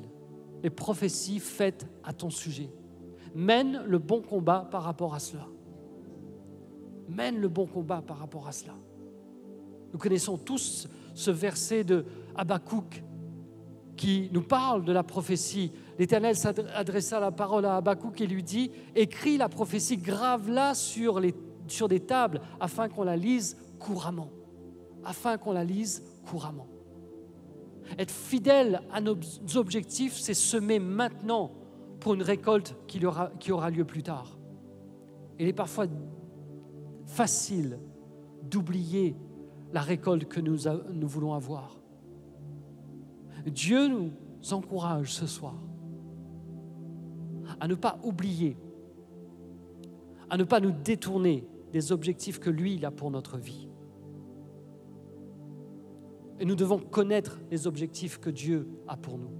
les 0.63 0.69
prophéties 0.69 1.39
faites 1.39 1.87
à 2.03 2.13
ton 2.13 2.29
sujet. 2.29 2.69
Mène 3.33 3.83
le 3.85 3.99
bon 3.99 4.21
combat 4.21 4.67
par 4.71 4.83
rapport 4.83 5.13
à 5.13 5.19
cela. 5.19 5.47
Mène 7.07 7.39
le 7.39 7.47
bon 7.47 7.67
combat 7.67 8.01
par 8.01 8.17
rapport 8.17 8.47
à 8.47 8.51
cela. 8.51 8.73
Nous 9.93 9.99
connaissons 9.99 10.37
tous 10.37 10.87
ce 11.13 11.31
verset 11.31 11.83
de 11.83 12.05
Habakkuk 12.35 13.03
qui 13.95 14.29
nous 14.33 14.41
parle 14.41 14.83
de 14.83 14.91
la 14.91 15.03
prophétie 15.03 15.71
l'Éternel 15.97 16.35
s'adressa 16.35 17.19
la 17.19 17.31
parole 17.31 17.65
à 17.65 17.77
Habakkuk 17.77 18.19
et 18.21 18.27
lui 18.27 18.43
dit 18.43 18.71
Écris 18.95 19.37
la 19.37 19.49
prophétie, 19.49 19.97
grave-la 19.97 20.73
sur, 20.73 21.19
des 21.21 21.99
tables 21.99 22.41
afin 22.59 22.89
qu'on 22.89 23.03
la 23.03 23.17
lise 23.17 23.57
couramment. 23.79 24.29
Afin 25.03 25.37
qu'on 25.37 25.51
la 25.51 25.63
lise 25.63 26.03
couramment. 26.27 26.67
Être 27.99 28.11
fidèle 28.11 28.81
à 28.91 28.99
nos 28.99 29.15
objectifs, 29.55 30.17
c'est 30.17 30.33
semer 30.33 30.79
maintenant 30.79 31.51
pour 31.99 32.15
une 32.15 32.23
récolte 32.23 32.75
qui 32.87 33.05
aura, 33.05 33.69
lieu 33.69 33.85
plus 33.85 34.03
tard. 34.03 34.37
Il 35.39 35.47
est 35.47 35.53
parfois 35.53 35.85
facile 37.05 37.79
d'oublier 38.43 39.15
la 39.73 39.81
récolte 39.81 40.25
que 40.25 40.39
nous 40.39 41.07
voulons 41.07 41.33
avoir. 41.33 41.77
Dieu 43.45 43.87
nous 43.87 44.11
encourage 44.51 45.11
ce 45.11 45.27
soir 45.27 45.55
à 47.59 47.67
ne 47.67 47.75
pas 47.75 47.99
oublier, 48.03 48.57
à 50.29 50.37
ne 50.37 50.43
pas 50.43 50.59
nous 50.59 50.71
détourner 50.71 51.47
des 51.71 51.91
objectifs 51.91 52.39
que 52.39 52.49
lui, 52.49 52.75
il 52.75 52.85
a 52.85 52.91
pour 52.91 53.11
notre 53.11 53.37
vie. 53.37 53.67
Et 56.39 56.45
nous 56.45 56.55
devons 56.55 56.79
connaître 56.79 57.39
les 57.49 57.67
objectifs 57.67 58.19
que 58.19 58.29
Dieu 58.29 58.67
a 58.87 58.97
pour 58.97 59.17
nous. 59.17 59.31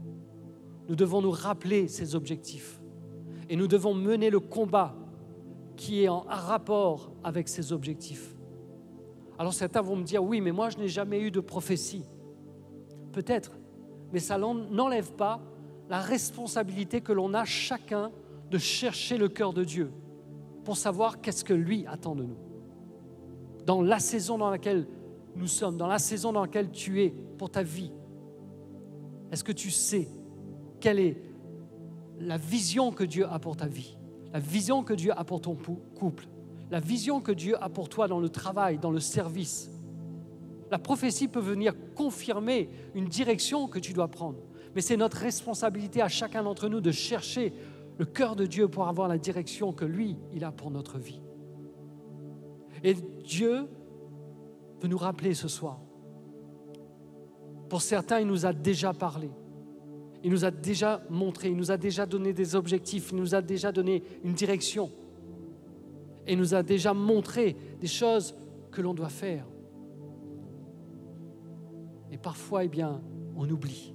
Nous 0.88 0.95
devons 0.95 1.22
nous 1.22 1.32
rappeler 1.32 1.88
ces 1.88 2.16
objectifs. 2.16 2.80
Et 3.49 3.55
nous 3.55 3.68
devons 3.68 3.93
mener 3.93 4.30
le 4.30 4.39
combat 4.39 4.95
qui 5.76 6.03
est 6.03 6.07
en 6.07 6.22
rapport 6.22 7.11
avec 7.24 7.47
ces 7.49 7.74
objectifs. 7.74 8.36
Alors 9.38 9.53
certains 9.53 9.82
vont 9.82 9.97
me 9.97 10.03
dire, 10.03 10.24
oui, 10.24 10.39
mais 10.39 10.51
moi 10.51 10.70
je 10.70 10.78
n'ai 10.78 10.88
jamais 10.88 11.20
eu 11.20 11.32
de 11.32 11.41
prophétie. 11.41 12.05
Peut-être, 13.11 13.57
mais 14.13 14.20
ça 14.20 14.38
n'enlève 14.38 15.11
pas 15.13 15.41
la 15.90 16.00
responsabilité 16.00 17.02
que 17.02 17.14
l'on 17.14 17.34
a 17.34 17.46
chacun 17.46 18.12
de 18.50 18.58
chercher 18.58 19.18
le 19.18 19.30
cœur 19.30 19.54
de 19.54 19.64
Dieu 19.64 19.92
pour 20.64 20.78
savoir 20.78 21.22
qu'est-ce 21.22 21.44
que 21.44 21.54
lui 21.54 21.86
attend 21.88 22.16
de 22.16 22.24
nous. 22.24 22.38
Dans 23.66 23.82
la 23.82 24.00
saison 24.00 24.38
dans 24.38 24.50
laquelle 24.50 24.88
nous 25.36 25.48
sommes, 25.48 25.78
dans 25.78 25.88
la 25.88 26.00
saison 26.00 26.32
dans 26.32 26.42
laquelle 26.42 26.72
tu 26.72 27.04
es 27.04 27.10
pour 27.38 27.50
ta 27.50 27.64
vie, 27.64 27.92
est-ce 29.32 29.44
que 29.44 29.52
tu 29.52 29.72
sais 29.72 30.08
quelle 30.80 31.00
est 31.00 31.22
la 32.20 32.38
vision 32.38 32.92
que 32.92 33.04
Dieu 33.04 33.28
a 33.28 33.40
pour 33.40 33.58
ta 33.58 33.68
vie, 33.68 33.98
la 34.32 34.40
vision 34.40 34.84
que 34.84 34.94
Dieu 34.94 35.12
a 35.16 35.24
pour 35.24 35.42
ton 35.42 35.56
couple, 35.96 36.28
la 36.72 36.80
vision 36.80 37.22
que 37.22 37.32
Dieu 37.32 37.62
a 37.62 37.70
pour 37.70 37.90
toi 37.90 38.08
dans 38.08 38.20
le 38.20 38.30
travail, 38.30 38.78
dans 38.78 38.92
le 38.92 39.00
service? 39.00 39.70
La 40.72 40.80
prophétie 40.80 41.28
peut 41.28 41.40
venir 41.40 41.74
confirmer 41.96 42.70
une 42.96 43.06
direction 43.06 43.68
que 43.68 43.80
tu 43.80 43.94
dois 43.94 44.08
prendre. 44.08 44.40
Mais 44.76 44.82
c'est 44.82 44.97
notre 44.97 45.17
responsabilité 45.17 46.01
à 46.01 46.09
chacun 46.09 46.43
d'entre 46.43 46.67
nous 46.67 46.82
de 46.82 46.91
chercher 46.91 47.53
le 47.97 48.05
cœur 48.05 48.36
de 48.36 48.45
Dieu 48.45 48.67
pour 48.67 48.88
avoir 48.88 49.07
la 49.07 49.17
direction 49.17 49.71
que 49.71 49.86
lui, 49.86 50.17
il 50.34 50.43
a 50.43 50.51
pour 50.51 50.69
notre 50.69 50.99
vie. 50.99 51.21
Et 52.84 52.93
Dieu 52.93 53.67
veut 54.82 54.88
nous 54.89 54.97
rappeler 54.97 55.34
ce 55.34 55.47
soir. 55.47 55.80
Pour 57.69 57.82
certains, 57.82 58.19
il 58.19 58.28
nous 58.28 58.45
a 58.45 58.51
déjà 58.51 58.93
parlé. 58.93 59.30
Il 60.23 60.32
nous 60.32 60.43
a 60.43 60.51
déjà 60.51 61.01
montré, 61.09 61.49
il 61.49 61.55
nous 61.55 61.71
a 61.71 61.78
déjà 61.78 62.05
donné 62.05 62.34
des 62.34 62.55
objectifs, 62.55 63.09
il 63.11 63.17
nous 63.17 63.34
a 63.34 63.41
déjà 63.41 63.71
donné 63.71 64.03
une 64.23 64.34
direction. 64.34 64.91
Et 66.28 66.34
il 66.34 66.38
nous 66.38 66.53
a 66.53 66.63
déjà 66.63 66.93
montré 66.93 67.55
des 67.80 67.88
choses 67.88 68.36
que 68.71 68.82
l'on 68.82 68.93
doit 68.93 69.09
faire. 69.09 69.45
Et 72.11 72.17
parfois, 72.17 72.65
eh 72.65 72.67
bien, 72.67 73.01
on 73.38 73.49
oublie. 73.49 73.93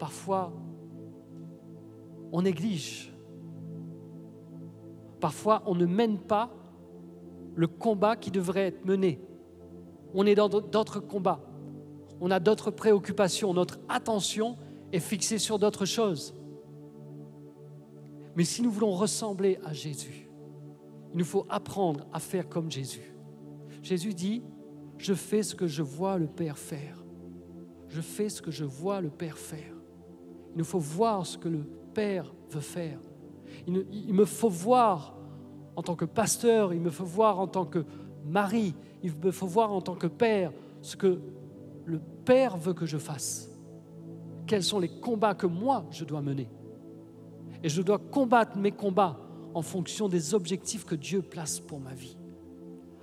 Parfois, 0.00 0.50
on 2.32 2.40
néglige. 2.42 3.12
Parfois, 5.20 5.62
on 5.66 5.74
ne 5.74 5.84
mène 5.84 6.18
pas 6.18 6.50
le 7.54 7.68
combat 7.68 8.16
qui 8.16 8.30
devrait 8.30 8.68
être 8.68 8.86
mené. 8.86 9.20
On 10.14 10.24
est 10.24 10.34
dans 10.34 10.48
d'autres 10.48 11.00
combats. 11.00 11.40
On 12.18 12.30
a 12.30 12.40
d'autres 12.40 12.70
préoccupations. 12.70 13.52
Notre 13.52 13.78
attention 13.90 14.56
est 14.90 15.00
fixée 15.00 15.38
sur 15.38 15.58
d'autres 15.58 15.84
choses. 15.84 16.34
Mais 18.36 18.44
si 18.44 18.62
nous 18.62 18.70
voulons 18.70 18.92
ressembler 18.92 19.58
à 19.64 19.74
Jésus, 19.74 20.30
il 21.12 21.18
nous 21.18 21.24
faut 21.26 21.44
apprendre 21.50 22.06
à 22.10 22.20
faire 22.20 22.48
comme 22.48 22.70
Jésus. 22.70 23.14
Jésus 23.82 24.14
dit, 24.14 24.42
je 24.96 25.12
fais 25.12 25.42
ce 25.42 25.54
que 25.54 25.66
je 25.66 25.82
vois 25.82 26.16
le 26.16 26.26
Père 26.26 26.58
faire. 26.58 27.04
Je 27.88 28.00
fais 28.00 28.30
ce 28.30 28.40
que 28.40 28.50
je 28.50 28.64
vois 28.64 29.02
le 29.02 29.10
Père 29.10 29.36
faire. 29.36 29.79
Il 30.54 30.58
nous 30.58 30.64
faut 30.64 30.78
voir 30.78 31.26
ce 31.26 31.38
que 31.38 31.48
le 31.48 31.64
Père 31.94 32.32
veut 32.50 32.60
faire. 32.60 32.98
Il, 33.66 34.14
me 34.14 34.24
faut 34.24 34.48
voir 34.48 35.16
en 35.76 35.82
tant 35.82 35.94
que 35.94 36.04
pasteur, 36.04 36.72
il 36.72 36.80
me 36.80 36.90
faut 36.90 37.04
voir 37.04 37.40
en 37.40 37.46
tant 37.46 37.64
que 37.64 37.84
mari, 38.24 38.74
il 39.02 39.14
me 39.16 39.30
faut 39.30 39.46
voir 39.46 39.72
en 39.72 39.80
tant 39.80 39.94
que 39.94 40.06
père 40.06 40.52
ce 40.82 40.96
que 40.96 41.20
le 41.84 42.00
Père 42.24 42.56
veut 42.56 42.74
que 42.74 42.86
je 42.86 42.98
fasse. 42.98 43.48
Quels 44.46 44.62
sont 44.62 44.78
les 44.78 44.88
combats 44.88 45.34
que 45.34 45.46
moi 45.46 45.84
je 45.90 46.04
dois 46.04 46.20
mener? 46.20 46.48
Et 47.62 47.68
je 47.68 47.82
dois 47.82 47.98
combattre 47.98 48.56
mes 48.56 48.72
combats 48.72 49.18
en 49.54 49.62
fonction 49.62 50.08
des 50.08 50.34
objectifs 50.34 50.84
que 50.84 50.94
Dieu 50.94 51.22
place 51.22 51.60
pour 51.60 51.80
ma 51.80 51.92
vie. 51.92 52.16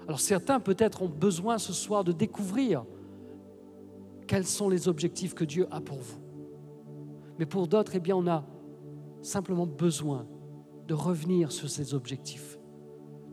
Alors 0.08 0.20
certains 0.20 0.60
peut-être 0.60 1.02
ont 1.02 1.10
besoin 1.10 1.58
ce 1.58 1.74
soir 1.74 2.04
de 2.04 2.12
découvrir 2.12 2.86
quels 4.26 4.45
sont 4.45 4.70
les 4.70 4.88
objectifs 4.88 5.34
que 5.34 5.43
Dieu 5.43 5.68
a 5.72 5.82
pour 5.82 5.98
vous. 5.98 6.26
Mais 7.40 7.46
pour 7.46 7.68
d'autres, 7.68 7.94
eh 7.96 8.00
bien, 8.00 8.16
on 8.16 8.28
a 8.28 8.46
simplement 9.22 9.68
besoin 9.68 10.28
de 10.88 10.94
revenir 10.94 11.52
sur 11.52 11.70
ces 11.70 11.94
objectifs, 11.94 12.60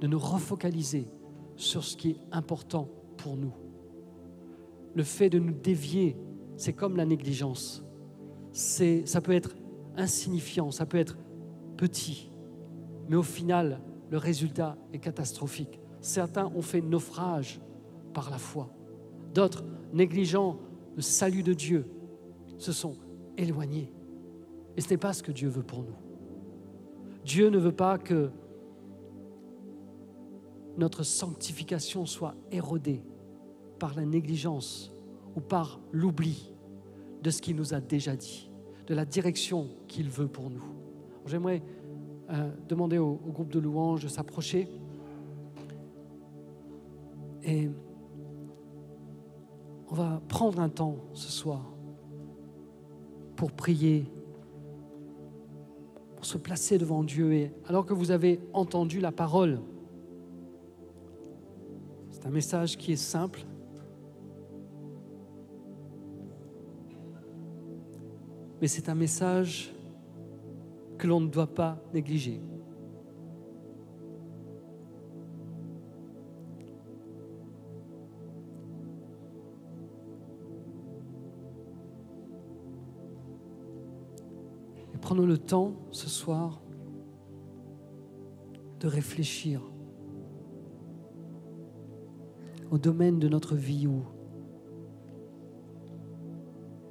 de 0.01 0.07
nous 0.07 0.19
refocaliser 0.19 1.09
sur 1.57 1.85
ce 1.85 1.97
qui 1.97 2.11
est 2.11 2.21
important 2.33 2.89
pour 3.17 3.37
nous. 3.37 3.55
Le 4.95 5.03
fait 5.03 5.31
de 5.31 5.39
nous 5.39 5.53
dévier, 5.53 6.17
c'est 6.57 6.73
comme 6.73 6.97
la 6.97 7.07
négligence. 7.07 7.85
C'est, 8.53 9.07
ça 9.07 9.21
peut 9.21 9.33
être 9.33 9.55
insignifiant, 9.97 10.71
ça 10.71 10.87
peut 10.87 10.99
être 10.99 11.19
petit, 11.77 12.31
mais 13.09 13.17
au 13.17 13.23
final, 13.23 13.81
le 14.11 14.19
résultat 14.19 14.77
est 14.93 14.99
catastrophique. 14.99 15.81
Certains 16.01 16.47
ont 16.55 16.63
fait 16.63 16.81
naufrage 16.81 17.61
par 18.13 18.31
la 18.31 18.39
foi. 18.39 18.71
D'autres, 19.33 19.65
négligeant 19.93 20.59
le 20.97 21.03
salut 21.03 21.43
de 21.43 21.53
Dieu, 21.53 21.87
se 22.59 22.73
sont 22.73 22.97
éloignés. 23.37 23.93
Et 24.77 24.81
ce 24.81 24.91
n'est 24.91 24.97
pas 24.97 25.13
ce 25.13 25.23
que 25.23 25.33
Dieu 25.33 25.49
veut 25.49 25.63
pour 25.63 25.83
nous. 25.83 25.97
Dieu 27.25 27.49
ne 27.49 27.59
veut 27.59 27.73
pas 27.73 27.99
que 27.99 28.31
notre 30.77 31.03
sanctification 31.03 32.07
soit 32.07 32.35
érodée 32.51 33.03
par 33.79 33.95
la 33.95 34.05
négligence 34.05 34.93
ou 35.37 35.41
par 35.41 35.81
l'oubli 35.93 36.53
de 37.23 37.31
ce 37.31 37.41
qu'il 37.41 37.57
nous 37.57 37.75
a 37.75 37.81
déjà 37.81 38.17
dit, 38.17 38.51
de 38.87 38.95
la 38.95 39.05
direction 39.05 39.69
qu'il 39.89 40.11
veut 40.11 40.29
pour 40.29 40.51
nous. 40.51 40.65
J'aimerais 41.27 41.63
euh, 42.31 42.51
demander 42.69 42.99
au, 42.99 43.21
au, 43.27 43.33
groupe 43.33 43.51
de 43.51 43.59
louanges 43.59 44.03
de 44.03 44.09
s'approcher 44.09 44.69
et 47.43 47.71
on 49.91 49.95
va 49.95 50.21
prendre 50.29 50.61
un 50.61 50.69
temps 50.69 50.97
ce 51.13 51.31
soir 51.31 51.74
pour 53.45 53.53
prier 53.53 54.07
se 56.23 56.39
placer 56.39 56.79
devant 56.79 57.05
Dieu. 57.05 57.35
Et 57.35 57.53
alors 57.67 57.85
que 57.85 57.93
vous 57.93 58.11
avez 58.11 58.41
entendu 58.55 59.01
la 59.01 59.13
parole, 59.13 59.61
c'est 62.11 62.25
un 62.25 62.31
message 62.31 62.79
qui 62.79 62.93
est 62.93 62.97
simple. 62.97 63.45
Mais 68.63 68.67
c'est 68.67 68.89
un 68.89 68.95
message 68.95 69.75
que 70.97 71.07
l'on 71.07 71.21
ne 71.21 71.29
doit 71.29 71.55
pas 71.55 71.77
négliger. 71.93 72.41
Le 85.23 85.39
temps 85.39 85.73
ce 85.91 86.09
soir 86.09 86.61
de 88.81 88.89
réfléchir 88.89 89.63
au 92.71 92.79
domaine 92.79 93.19
de 93.19 93.29
notre 93.29 93.55
vie 93.55 93.87
où 93.87 94.03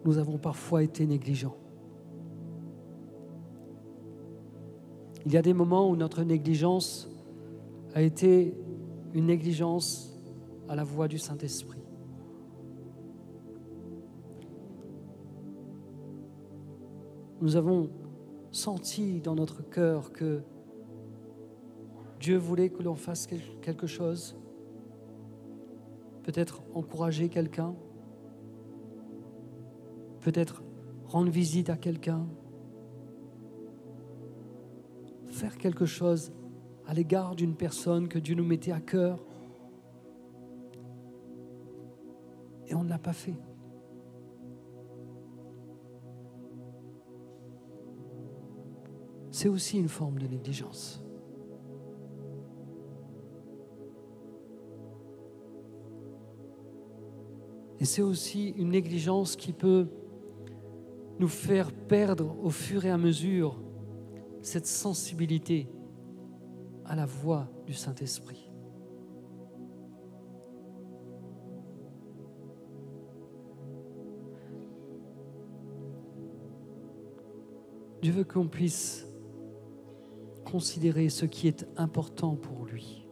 nous 0.05 0.17
avons 0.17 0.37
parfois 0.37 0.83
été 0.83 1.05
négligents. 1.05 1.57
Il 5.25 5.31
y 5.31 5.37
a 5.37 5.41
des 5.41 5.53
moments 5.53 5.89
où 5.89 5.95
notre 5.95 6.23
négligence 6.23 7.09
a 7.93 8.01
été 8.01 8.57
une 9.13 9.27
négligence 9.27 10.17
à 10.67 10.75
la 10.75 10.83
voix 10.83 11.07
du 11.07 11.17
Saint-Esprit. 11.17 11.79
Nous 17.41 17.55
avons 17.55 17.89
senti 18.53 19.19
dans 19.19 19.35
notre 19.35 19.67
cœur 19.67 20.13
que 20.13 20.43
Dieu 22.19 22.37
voulait 22.37 22.69
que 22.69 22.81
l'on 22.81 22.95
fasse 22.95 23.27
quelque 23.61 23.87
chose, 23.87 24.37
peut-être 26.23 26.61
encourager 26.73 27.27
quelqu'un, 27.27 27.75
peut-être 30.21 30.63
rendre 31.05 31.31
visite 31.31 31.69
à 31.69 31.75
quelqu'un, 31.75 32.25
faire 35.27 35.57
quelque 35.57 35.85
chose 35.85 36.31
à 36.87 36.93
l'égard 36.93 37.35
d'une 37.35 37.55
personne 37.55 38.07
que 38.07 38.19
Dieu 38.19 38.35
nous 38.35 38.45
mettait 38.45 38.71
à 38.71 38.79
cœur. 38.79 39.25
Et 42.67 42.75
on 42.75 42.83
ne 42.83 42.89
l'a 42.89 42.99
pas 42.99 43.13
fait. 43.13 43.35
C'est 49.43 49.49
aussi 49.49 49.77
une 49.77 49.89
forme 49.89 50.19
de 50.19 50.25
négligence. 50.25 51.03
Et 57.81 57.83
c'est 57.83 58.01
aussi 58.01 58.51
une 58.51 58.69
négligence 58.69 59.35
qui 59.35 59.51
peut 59.51 59.89
nous 61.19 61.27
faire 61.27 61.73
perdre 61.73 62.37
au 62.41 62.51
fur 62.51 62.85
et 62.85 62.89
à 62.89 62.97
mesure 62.97 63.61
cette 64.41 64.65
sensibilité 64.65 65.67
à 66.85 66.95
la 66.95 67.05
voix 67.05 67.49
du 67.65 67.73
Saint-Esprit. 67.73 68.49
Dieu 78.01 78.13
veut 78.13 78.23
qu'on 78.23 78.47
puisse 78.47 79.05
considérer 80.53 81.09
ce 81.09 81.25
qui 81.25 81.47
est 81.47 81.65
important 81.77 82.35
pour 82.35 82.65
lui. 82.65 83.07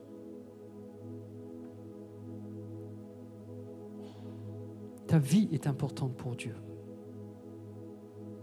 Ta 5.07 5.17
vie 5.17 5.49
est 5.51 5.65
importante 5.65 6.15
pour 6.15 6.35
Dieu. 6.35 6.55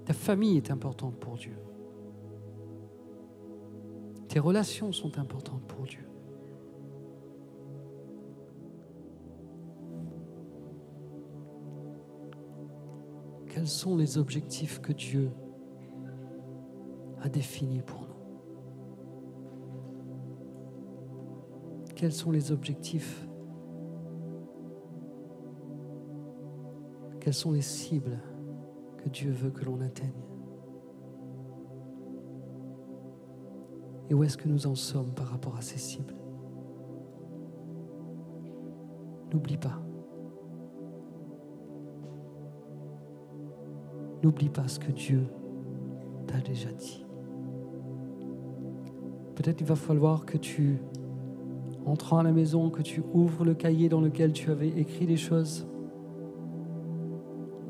Ta 0.04 0.12
famille 0.12 0.56
est 0.56 0.72
importante 0.72 1.14
pour 1.14 1.36
Dieu. 1.36 1.56
Tes 4.26 4.40
relations 4.40 4.90
sont 4.90 5.16
importantes 5.20 5.62
pour 5.68 5.84
Dieu. 5.84 6.08
Quels 13.46 13.68
sont 13.68 13.96
les 13.96 14.18
objectifs 14.18 14.80
que 14.80 14.92
Dieu 14.92 15.30
a 17.20 17.28
définis 17.28 17.82
pour 17.82 18.00
nous? 18.00 18.07
Quels 21.98 22.12
sont 22.12 22.30
les 22.30 22.52
objectifs? 22.52 23.26
Quelles 27.18 27.34
sont 27.34 27.50
les 27.50 27.60
cibles 27.60 28.20
que 28.98 29.08
Dieu 29.08 29.32
veut 29.32 29.50
que 29.50 29.64
l'on 29.64 29.80
atteigne? 29.80 30.12
Et 34.08 34.14
où 34.14 34.22
est-ce 34.22 34.36
que 34.36 34.46
nous 34.46 34.68
en 34.68 34.76
sommes 34.76 35.12
par 35.12 35.26
rapport 35.26 35.56
à 35.56 35.60
ces 35.60 35.78
cibles? 35.78 36.14
N'oublie 39.32 39.56
pas. 39.56 39.82
N'oublie 44.22 44.50
pas 44.50 44.68
ce 44.68 44.78
que 44.78 44.92
Dieu 44.92 45.26
t'a 46.28 46.38
déjà 46.38 46.70
dit. 46.70 47.04
Peut-être 49.34 49.60
il 49.60 49.66
va 49.66 49.74
falloir 49.74 50.24
que 50.24 50.38
tu, 50.38 50.80
entrant 51.88 52.18
à 52.18 52.22
la 52.22 52.32
maison, 52.32 52.70
que 52.70 52.82
tu 52.82 53.02
ouvres 53.12 53.44
le 53.44 53.54
cahier 53.54 53.88
dans 53.88 54.00
lequel 54.00 54.32
tu 54.32 54.50
avais 54.50 54.68
écrit 54.68 55.06
les 55.06 55.16
choses, 55.16 55.66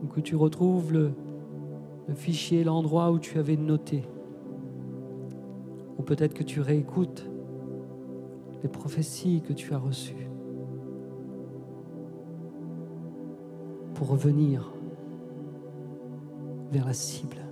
ou 0.02 0.06
que 0.06 0.20
tu 0.20 0.36
retrouves 0.36 0.92
le, 0.92 1.12
le 2.08 2.14
fichier, 2.14 2.64
l'endroit 2.64 3.10
où 3.10 3.18
tu 3.18 3.38
avais 3.38 3.56
noté, 3.56 4.04
ou 5.98 6.02
peut-être 6.02 6.34
que 6.34 6.42
tu 6.42 6.60
réécoutes 6.60 7.28
les 8.62 8.68
prophéties 8.68 9.42
que 9.42 9.52
tu 9.52 9.72
as 9.72 9.78
reçues. 9.78 10.28
Pour 13.94 14.08
revenir 14.08 14.72
vers 16.70 16.86
la 16.86 16.92
cible. 16.92 17.47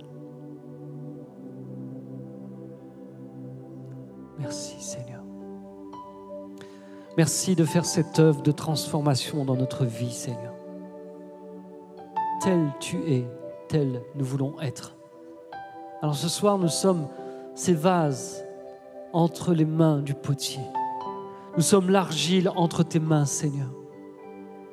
Merci 7.17 7.55
de 7.55 7.65
faire 7.65 7.85
cette 7.85 8.19
œuvre 8.19 8.43
de 8.43 8.51
transformation 8.51 9.43
dans 9.43 9.55
notre 9.55 9.85
vie, 9.85 10.11
Seigneur. 10.11 10.53
Tel 12.41 12.71
tu 12.79 12.97
es, 13.11 13.25
tel 13.67 14.03
nous 14.13 14.23
voulons 14.23 14.53
être. 14.61 14.95
Alors 16.03 16.13
ce 16.13 16.29
soir, 16.29 16.59
nous 16.59 16.67
sommes 16.67 17.07
ces 17.55 17.73
vases 17.73 18.45
entre 19.13 19.55
les 19.55 19.65
mains 19.65 19.97
du 19.97 20.13
potier. 20.13 20.61
Nous 21.55 21.63
sommes 21.63 21.89
l'argile 21.89 22.51
entre 22.55 22.83
tes 22.83 22.99
mains, 22.99 23.25
Seigneur. 23.25 23.71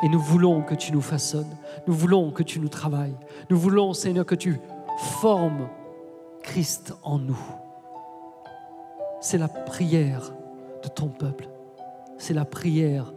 Et 0.02 0.10
nous 0.10 0.20
voulons 0.20 0.60
que 0.60 0.74
tu 0.74 0.92
nous 0.92 1.00
façonnes. 1.00 1.56
Nous 1.86 1.94
voulons 1.94 2.30
que 2.30 2.42
tu 2.42 2.60
nous 2.60 2.68
travailles. 2.68 3.16
Nous 3.48 3.56
voulons, 3.56 3.94
Seigneur, 3.94 4.26
que 4.26 4.34
tu 4.34 4.60
formes 4.98 5.70
Christ 6.42 6.94
en 7.04 7.18
nous. 7.18 7.40
C'est 9.22 9.38
la 9.38 9.48
prière 9.48 10.34
de 10.82 10.88
ton 10.88 11.08
peuple. 11.08 11.48
C'est 12.18 12.34
la 12.34 12.44
prière 12.44 13.12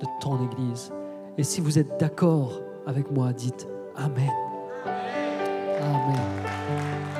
de 0.00 0.06
ton 0.20 0.44
Église. 0.44 0.92
Et 1.38 1.42
si 1.42 1.60
vous 1.60 1.78
êtes 1.78 1.98
d'accord 1.98 2.60
avec 2.86 3.10
moi, 3.10 3.32
dites 3.32 3.68
Amen. 3.96 4.30
Amen. 5.82 7.19